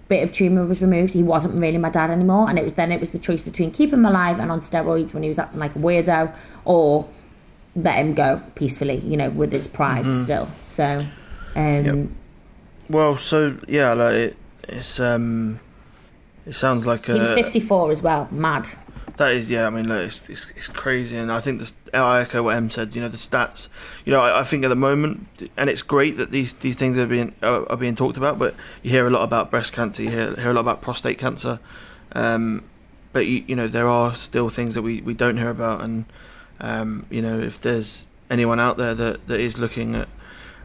bit 0.07 0.23
of 0.23 0.31
tumor 0.31 0.65
was 0.65 0.81
removed 0.81 1.13
he 1.13 1.23
wasn't 1.23 1.53
really 1.59 1.77
my 1.77 1.89
dad 1.89 2.09
anymore 2.09 2.49
and 2.49 2.59
it 2.59 2.63
was 2.63 2.73
then 2.73 2.91
it 2.91 2.99
was 2.99 3.11
the 3.11 3.19
choice 3.19 3.41
between 3.41 3.71
keep 3.71 3.91
him 3.91 4.05
alive 4.05 4.37
and 4.39 4.51
on 4.51 4.59
steroids 4.59 5.13
when 5.13 5.23
he 5.23 5.29
was 5.29 5.39
acting 5.39 5.59
like 5.59 5.75
a 5.75 5.79
weirdo 5.79 6.33
or 6.65 7.07
let 7.75 7.95
him 7.95 8.13
go 8.13 8.41
peacefully 8.55 8.97
you 8.97 9.17
know 9.17 9.29
with 9.29 9.51
his 9.51 9.67
pride 9.67 10.13
still. 10.13 10.47
So 10.65 11.05
um 11.55 11.85
Yep. 11.85 12.09
Well, 12.89 13.17
so 13.17 13.57
yeah, 13.67 13.93
like 13.93 14.13
it, 14.13 14.37
it's 14.67 14.99
um, 14.99 15.59
it 16.45 16.53
sounds 16.53 16.85
like 16.85 17.05
he 17.05 17.19
was 17.19 17.33
54 17.33 17.91
as 17.91 18.03
well 18.03 18.27
mad 18.31 18.67
that 19.17 19.33
is 19.33 19.49
yeah. 19.49 19.67
I 19.67 19.69
mean, 19.69 19.87
look, 19.87 20.05
it's, 20.05 20.29
it's 20.29 20.51
it's 20.51 20.67
crazy, 20.67 21.17
and 21.17 21.31
I 21.31 21.39
think 21.39 21.61
I 21.93 22.21
echo 22.21 22.43
what 22.43 22.55
Em 22.55 22.69
said. 22.69 22.95
You 22.95 23.01
know, 23.01 23.07
the 23.07 23.17
stats. 23.17 23.69
You 24.05 24.11
know, 24.11 24.19
I, 24.19 24.41
I 24.41 24.43
think 24.43 24.63
at 24.63 24.69
the 24.69 24.75
moment, 24.75 25.27
and 25.55 25.69
it's 25.69 25.81
great 25.81 26.17
that 26.17 26.31
these 26.31 26.53
these 26.53 26.75
things 26.75 26.97
are 26.97 27.07
being 27.07 27.35
are, 27.41 27.69
are 27.69 27.77
being 27.77 27.95
talked 27.95 28.17
about. 28.17 28.39
But 28.39 28.55
you 28.81 28.91
hear 28.91 29.07
a 29.07 29.09
lot 29.09 29.23
about 29.23 29.51
breast 29.51 29.73
cancer, 29.73 30.03
you 30.03 30.09
hear, 30.09 30.35
hear 30.35 30.51
a 30.51 30.53
lot 30.53 30.61
about 30.61 30.81
prostate 30.81 31.17
cancer, 31.17 31.59
um, 32.13 32.63
but 33.11 33.27
you, 33.27 33.43
you 33.47 33.55
know 33.55 33.67
there 33.67 33.87
are 33.87 34.13
still 34.15 34.49
things 34.49 34.75
that 34.75 34.81
we, 34.81 35.01
we 35.01 35.13
don't 35.13 35.37
hear 35.37 35.49
about, 35.49 35.81
and 35.81 36.05
um, 36.59 37.05
you 37.09 37.21
know 37.21 37.39
if 37.39 37.61
there's 37.61 38.07
anyone 38.29 38.59
out 38.59 38.77
there 38.77 38.95
that, 38.95 39.27
that 39.27 39.39
is 39.39 39.59
looking 39.59 39.95
at 39.95 40.07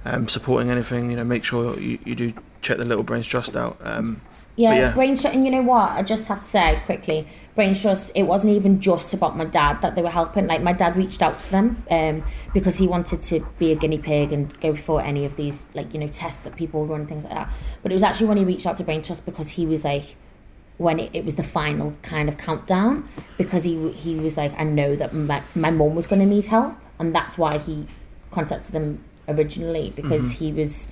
um, 0.05 0.29
supporting 0.29 0.71
anything, 0.71 1.11
you 1.11 1.17
know, 1.17 1.25
make 1.25 1.45
sure 1.45 1.79
you, 1.79 1.99
you 2.05 2.15
do 2.15 2.33
check 2.63 2.79
the 2.79 2.85
Little 2.85 3.05
brainstrust 3.05 3.57
out. 3.57 3.77
Um, 3.83 4.21
Yeah, 4.59 4.75
yeah. 4.75 4.93
brainstrust, 4.93 5.35
and 5.35 5.45
you 5.45 5.53
know 5.53 5.63
what? 5.63 5.93
I 5.93 6.03
just 6.03 6.27
have 6.27 6.41
to 6.41 6.45
say 6.45 6.83
quickly, 6.85 7.29
brainstrust. 7.57 8.11
It 8.17 8.25
wasn't 8.25 8.55
even 8.55 8.81
just 8.81 9.15
about 9.15 9.37
my 9.37 9.45
dad 9.45 9.81
that 9.83 9.95
they 9.95 10.03
were 10.03 10.11
helping. 10.11 10.49
Like 10.49 10.63
my 10.63 10.73
dad 10.73 10.97
reached 10.97 11.23
out 11.23 11.39
to 11.41 11.51
them 11.51 11.85
um, 11.93 12.25
because 12.53 12.79
he 12.79 12.89
wanted 12.89 13.23
to 13.23 13.47
be 13.61 13.71
a 13.71 13.77
guinea 13.77 13.99
pig 13.99 14.33
and 14.33 14.59
go 14.61 14.75
for 14.75 15.01
any 15.01 15.25
of 15.25 15.37
these, 15.37 15.69
like 15.75 15.95
you 15.95 16.01
know, 16.01 16.09
tests 16.09 16.41
that 16.41 16.57
people 16.57 16.85
run 16.87 17.01
and 17.01 17.09
things 17.09 17.23
like 17.23 17.35
that. 17.35 17.53
But 17.85 17.93
it 17.93 17.95
was 17.95 18.03
actually 18.03 18.27
when 18.27 18.37
he 18.37 18.45
reached 18.45 18.67
out 18.67 18.77
to 18.79 18.85
brainstrust 18.85 19.25
because 19.25 19.51
he 19.51 19.65
was 19.65 19.85
like, 19.85 20.17
when 20.77 20.99
it, 20.99 21.11
it 21.13 21.25
was 21.25 21.37
the 21.37 21.45
final 21.45 21.95
kind 22.03 22.29
of 22.29 22.37
countdown, 22.37 23.09
because 23.37 23.63
he 23.63 23.93
he 23.93 24.17
was 24.17 24.37
like, 24.37 24.53
I 24.59 24.65
know 24.65 24.97
that 24.97 25.15
my 25.15 25.41
my 25.55 25.71
mum 25.71 25.95
was 25.95 26.09
going 26.09 26.21
to 26.21 26.27
need 26.27 26.47
help, 26.47 26.77
and 26.99 27.15
that's 27.15 27.39
why 27.39 27.59
he 27.59 27.87
contacted 28.33 28.73
them 28.73 29.05
originally 29.29 29.93
because 29.95 30.33
he 30.33 30.51
was 30.51 30.89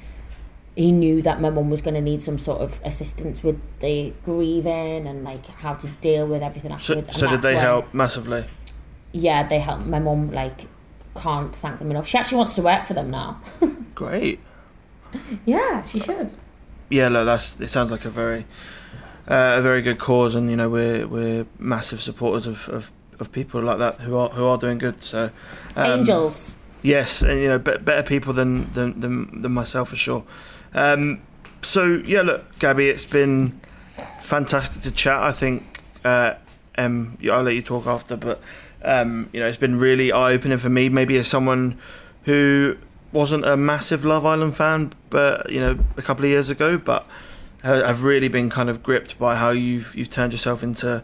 he 0.77 0.93
knew 0.93 1.23
that 1.23 1.41
my 1.41 1.49
mum 1.51 1.71
was 1.71 1.81
going 1.81 1.95
to 1.95 2.01
need 2.03 2.21
some 2.23 2.39
sort 2.39 2.61
of 2.61 2.81
assistance 2.85 3.43
with 3.43 3.59
the 3.81 4.13
grieving 4.25 5.07
and 5.07 5.25
like 5.25 5.47
how 5.47 5.73
to 5.75 5.89
deal 6.01 6.27
with 6.29 6.43
everything 6.43 6.71
afterwards. 6.71 7.09
and 7.09 7.17
so 7.17 7.27
did 7.29 7.43
they 7.43 7.55
when- 7.55 7.63
help 7.63 7.93
massively? 7.95 8.45
Yeah, 9.13 9.49
they 9.49 9.59
helped. 9.59 9.87
My 9.87 9.99
mum 9.99 10.31
like 10.33 10.67
can't 11.15 11.57
thank 11.57 11.79
them 11.79 11.91
enough. 11.91 12.07
She 12.07 12.19
actually 12.19 12.37
wants 12.39 12.55
to 12.57 12.63
work 12.63 12.85
for 12.87 12.93
them 12.95 13.11
now. 13.11 13.41
Great. 13.95 14.39
yeah, 15.47 15.81
she 15.83 15.99
should. 16.01 16.35
yeah, 16.91 17.09
look, 17.09 17.25
that's 17.25 17.59
it. 17.61 17.69
Sounds 17.69 17.91
like 17.91 18.05
a 18.05 18.11
very, 18.11 18.45
uh, 19.29 19.57
a 19.59 19.63
very 19.63 19.81
good 19.81 19.99
cause, 19.99 20.35
and 20.35 20.51
you 20.51 20.57
know 20.57 20.69
we're 20.69 21.07
we're 21.07 21.47
massive 21.59 22.03
supporters 22.03 22.47
of, 22.47 22.69
of, 22.69 22.93
of 23.19 23.33
people 23.33 23.63
like 23.63 23.79
that 23.79 23.95
who 24.01 24.17
are 24.17 24.29
who 24.31 24.45
are 24.45 24.59
doing 24.59 24.77
good. 24.77 25.03
So, 25.03 25.31
um, 25.77 26.01
Angels. 26.01 26.55
yes, 26.83 27.23
and 27.23 27.41
you 27.41 27.49
know 27.49 27.59
be- 27.59 27.79
better 27.79 28.03
people 28.03 28.35
than 28.35 28.71
than 28.75 29.01
than, 29.01 29.41
than 29.41 29.53
myself 29.53 29.89
for 29.91 29.97
sure. 29.97 30.25
Um, 30.75 31.23
so 31.63 32.03
yeah, 32.05 32.23
look, 32.23 32.59
Gabby, 32.59 32.89
it's 32.89 33.05
been 33.05 33.61
fantastic 34.21 34.83
to 34.83 34.91
chat. 34.91 35.23
I 35.23 35.33
think 35.33 35.81
uh, 36.05 36.35
um, 36.79 37.19
I'll 37.31 37.43
let 37.43 37.55
you 37.55 37.63
talk 37.63 37.87
after, 37.87 38.17
but 38.17 38.41
um, 38.83 39.29
you 39.33 39.41
know 39.41 39.47
it's 39.47 39.57
been 39.57 39.79
really 39.79 40.13
eye 40.13 40.33
opening 40.33 40.59
for 40.59 40.69
me. 40.69 40.89
Maybe 40.89 41.17
as 41.17 41.29
someone 41.29 41.79
who 42.25 42.77
wasn't 43.13 43.45
a 43.47 43.57
massive 43.57 44.05
Love 44.05 44.27
Island 44.27 44.57
fan, 44.57 44.93
but 45.11 45.51
you 45.51 45.61
know, 45.61 45.79
a 45.97 46.03
couple 46.03 46.25
of 46.25 46.31
years 46.31 46.51
ago, 46.51 46.77
but 46.77 47.07
I've 47.63 48.03
really 48.03 48.29
been 48.29 48.51
kind 48.51 48.69
of 48.69 48.83
gripped 48.83 49.19
by 49.19 49.37
how 49.37 49.51
you've 49.51 49.95
you've 49.97 50.11
turned 50.11 50.33
yourself 50.33 50.63
into 50.63 51.03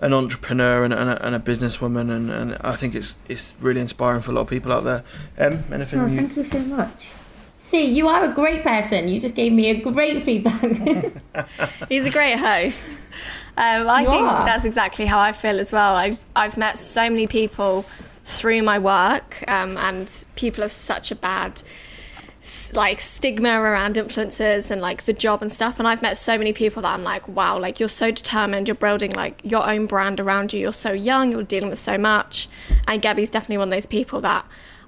an 0.00 0.12
entrepreneur 0.12 0.84
and, 0.84 0.92
and, 0.92 1.08
a, 1.08 1.26
and 1.26 1.34
a 1.34 1.38
businesswoman, 1.38 2.14
and, 2.14 2.30
and 2.30 2.56
I 2.60 2.76
think 2.76 2.94
it's 2.94 3.16
it's 3.28 3.54
really 3.60 3.80
inspiring 3.80 4.20
for 4.20 4.30
a 4.30 4.34
lot 4.34 4.42
of 4.42 4.48
people 4.48 4.72
out 4.72 4.84
there. 4.84 5.02
Um, 5.38 5.64
anything? 5.72 6.00
Oh, 6.00 6.06
you... 6.06 6.16
thank 6.16 6.36
you 6.36 6.44
so 6.44 6.60
much. 6.60 7.10
See, 7.64 7.86
you 7.86 8.08
are 8.08 8.24
a 8.24 8.28
great 8.28 8.62
person. 8.62 9.08
You 9.08 9.18
just 9.18 9.34
gave 9.34 9.50
me 9.50 9.70
a 9.70 9.80
great 9.80 10.20
feedback. 10.20 11.48
He's 11.88 12.04
a 12.04 12.10
great 12.10 12.38
host. 12.38 12.90
Um, 13.56 13.88
I 13.88 14.02
You 14.02 14.08
think 14.10 14.22
are. 14.28 14.44
that's 14.44 14.66
exactly 14.66 15.06
how 15.06 15.18
I 15.18 15.32
feel 15.32 15.58
as 15.58 15.72
well. 15.72 15.96
I've 15.96 16.22
I've 16.36 16.58
met 16.58 16.76
so 16.76 17.08
many 17.08 17.26
people 17.26 17.86
through 18.26 18.60
my 18.62 18.78
work, 18.78 19.42
um, 19.48 19.78
and 19.78 20.10
people 20.36 20.60
have 20.60 20.72
such 20.72 21.10
a 21.10 21.14
bad 21.14 21.62
like 22.74 23.00
stigma 23.00 23.58
around 23.58 23.94
influencers 23.94 24.70
and 24.70 24.82
like 24.82 25.04
the 25.04 25.14
job 25.14 25.40
and 25.40 25.50
stuff. 25.50 25.78
And 25.78 25.88
I've 25.88 26.02
met 26.02 26.18
so 26.18 26.36
many 26.36 26.52
people 26.52 26.82
that 26.82 26.92
I'm 26.92 27.02
like, 27.02 27.26
wow, 27.26 27.58
like 27.58 27.80
you're 27.80 27.88
so 27.88 28.10
determined. 28.10 28.68
You're 28.68 28.74
building 28.74 29.12
like 29.12 29.40
your 29.42 29.66
own 29.66 29.86
brand 29.86 30.20
around 30.20 30.52
you. 30.52 30.60
You're 30.60 30.74
so 30.74 30.92
young. 30.92 31.32
You're 31.32 31.44
dealing 31.44 31.70
with 31.70 31.78
so 31.78 31.96
much. 31.96 32.46
And 32.86 33.00
Gabby's 33.00 33.30
definitely 33.30 33.56
one 33.56 33.68
of 33.68 33.72
those 33.74 33.86
people 33.86 34.20
that 34.20 34.44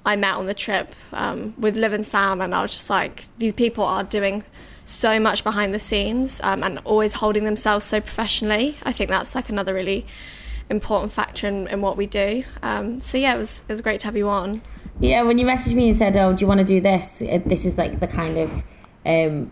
I 0.06 0.16
met 0.16 0.34
on 0.36 0.46
the 0.46 0.54
trip 0.54 0.94
um, 1.12 1.52
with 1.58 1.76
Liv 1.76 1.92
and 1.92 2.06
Sam, 2.06 2.40
and 2.40 2.54
I 2.54 2.62
was 2.62 2.72
just 2.72 2.88
like, 2.88 3.24
these 3.38 3.52
people 3.52 3.84
are 3.84 4.04
doing 4.04 4.44
so 4.86 5.18
much 5.18 5.42
behind 5.44 5.74
the 5.74 5.78
scenes 5.80 6.40
um, 6.44 6.62
and 6.62 6.78
always 6.84 7.14
holding 7.14 7.44
themselves 7.44 7.84
so 7.84 8.00
professionally. 8.00 8.76
I 8.84 8.92
think 8.92 9.10
that's 9.10 9.34
like 9.34 9.48
another 9.50 9.74
really 9.74 10.06
important 10.70 11.12
factor 11.12 11.46
in, 11.48 11.66
in 11.66 11.80
what 11.82 11.96
we 11.96 12.06
do. 12.06 12.44
Um, 12.62 13.00
so 13.00 13.18
yeah, 13.18 13.34
it 13.34 13.38
was 13.38 13.60
it 13.68 13.72
was 13.72 13.80
great 13.80 14.00
to 14.00 14.06
have 14.06 14.16
you 14.16 14.28
on. 14.28 14.62
yeah, 15.00 15.22
when 15.22 15.38
you 15.38 15.46
messaged 15.46 15.74
me 15.74 15.88
and 15.88 15.96
said, 15.96 16.16
"Oh, 16.16 16.32
do 16.32 16.40
you 16.40 16.46
want 16.46 16.58
to 16.58 16.64
do 16.64 16.80
this?" 16.80 17.20
Uh, 17.20 17.40
This 17.44 17.66
is 17.66 17.76
like 17.76 17.98
the 18.00 18.06
kind 18.06 18.38
of 18.38 18.64
um, 19.04 19.50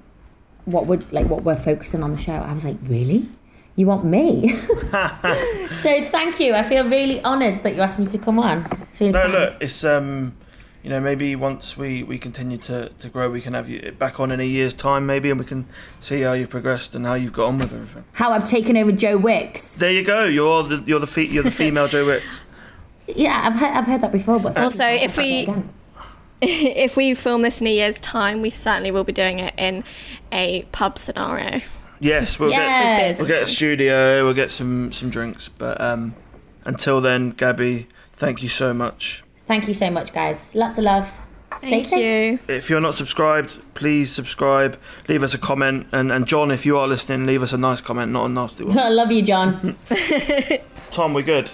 what 0.67 0.87
would 0.87 1.13
like 1.13 1.27
what 1.27 1.43
we're 1.43 1.57
focusing 1.71 2.03
on 2.05 2.13
the 2.13 2.19
show. 2.19 2.33
I 2.35 2.53
was 2.55 2.65
like, 2.65 2.77
"Really? 2.85 3.29
You 3.77 3.87
want 3.87 4.05
me?" 4.05 4.49
so 5.73 6.03
thank 6.05 6.39
you. 6.41 6.55
I 6.55 6.63
feel 6.63 6.85
really 6.89 7.23
honoured 7.25 7.63
that 7.65 7.75
you 7.75 7.81
asked 7.83 7.99
me 7.99 8.07
to 8.07 8.19
come 8.19 8.39
on. 8.39 8.67
It's 8.83 9.01
really 9.01 9.13
No, 9.13 9.23
kind. 9.23 9.33
look, 9.33 9.55
it's 9.61 9.83
um, 9.85 10.35
you 10.85 10.91
know, 10.91 11.01
maybe 11.01 11.35
once 11.35 11.77
we 11.77 12.03
we 12.03 12.19
continue 12.19 12.59
to 12.59 12.91
to 13.01 13.09
grow, 13.09 13.31
we 13.31 13.41
can 13.41 13.55
have 13.55 13.69
you 13.71 13.91
back 13.99 14.21
on 14.21 14.31
in 14.31 14.39
a 14.39 14.45
year's 14.45 14.75
time, 14.75 15.07
maybe, 15.07 15.31
and 15.31 15.41
we 15.41 15.47
can 15.47 15.65
see 15.99 16.21
how 16.21 16.35
you've 16.35 16.51
progressed 16.51 16.95
and 16.95 17.07
how 17.07 17.15
you've 17.15 17.33
got 17.33 17.47
on 17.49 17.59
with 17.59 17.73
everything. 17.73 18.05
How 18.13 18.33
I've 18.33 18.45
taken 18.45 18.77
over 18.77 18.93
Joe 18.93 19.17
Wicks. 19.17 19.77
There 19.77 19.91
you 19.91 20.05
go. 20.05 20.25
You're 20.25 20.63
the 20.63 20.83
you're 20.87 21.01
the 21.01 21.07
fe- 21.07 21.27
you're 21.27 21.43
the 21.43 21.51
female 21.63 21.89
Joe 21.89 22.05
Wicks. 22.07 22.43
Yeah, 23.09 23.41
I've 23.45 23.55
heard, 23.55 23.71
I've 23.77 23.87
heard 23.87 24.01
that 24.03 24.13
before. 24.13 24.39
But 24.39 24.57
Also, 24.59 24.85
if 24.87 25.17
we- 25.17 25.49
if 26.43 26.97
we 26.97 27.15
film 27.15 27.41
this 27.43 27.61
in 27.63 27.67
a 27.67 27.73
year's 27.73 27.99
time, 28.01 28.43
we 28.43 28.51
certainly 28.51 28.91
will 28.91 29.05
be 29.05 29.13
doing 29.13 29.39
it 29.39 29.55
in 29.57 29.85
a 30.33 30.63
pub 30.73 30.99
scenario. 30.99 31.63
Yes, 32.01 32.39
we'll 32.39 32.51
get 32.51 33.19
we'll 33.19 33.27
get 33.27 33.43
a 33.45 33.49
studio, 33.49 34.25
we'll 34.25 34.35
get 34.35 34.51
some 34.51 34.93
some 34.93 35.09
drinks, 35.09 35.49
but 35.49 35.81
um, 35.81 36.15
until 36.67 37.01
then, 37.01 37.31
Gabby, 37.31 37.87
thank 38.13 38.43
you 38.43 38.51
so 38.51 38.75
much. 38.75 39.24
Thank 39.47 39.69
you 39.69 39.75
so 39.75 39.91
much, 39.91 40.13
guys. 40.13 40.55
Lots 40.55 40.79
of 40.79 40.85
love. 40.85 41.13
Stay 41.59 41.71
Thank 41.71 41.87
safe. 41.87 42.41
you. 42.49 42.55
If 42.55 42.69
you're 42.69 42.81
not 42.81 42.97
subscribed, 42.97 43.59
please 43.75 44.11
subscribe. 44.11 44.77
Leave 45.09 45.23
us 45.23 45.35
a 45.35 45.39
comment, 45.39 45.87
and 45.93 46.11
and 46.11 46.27
John, 46.27 46.51
if 46.51 46.67
you 46.67 46.77
are 46.77 46.89
listening, 46.89 47.27
leave 47.27 47.43
us 47.43 47.53
a 47.53 47.59
nice 47.59 47.81
comment, 47.81 48.11
not 48.11 48.27
a 48.27 48.29
nasty 48.29 48.65
one. 48.65 48.77
I 48.79 48.89
love 48.89 49.13
you, 49.13 49.23
John. 49.23 49.77
Tom, 50.91 51.15
we're 51.15 51.23
good. 51.23 51.51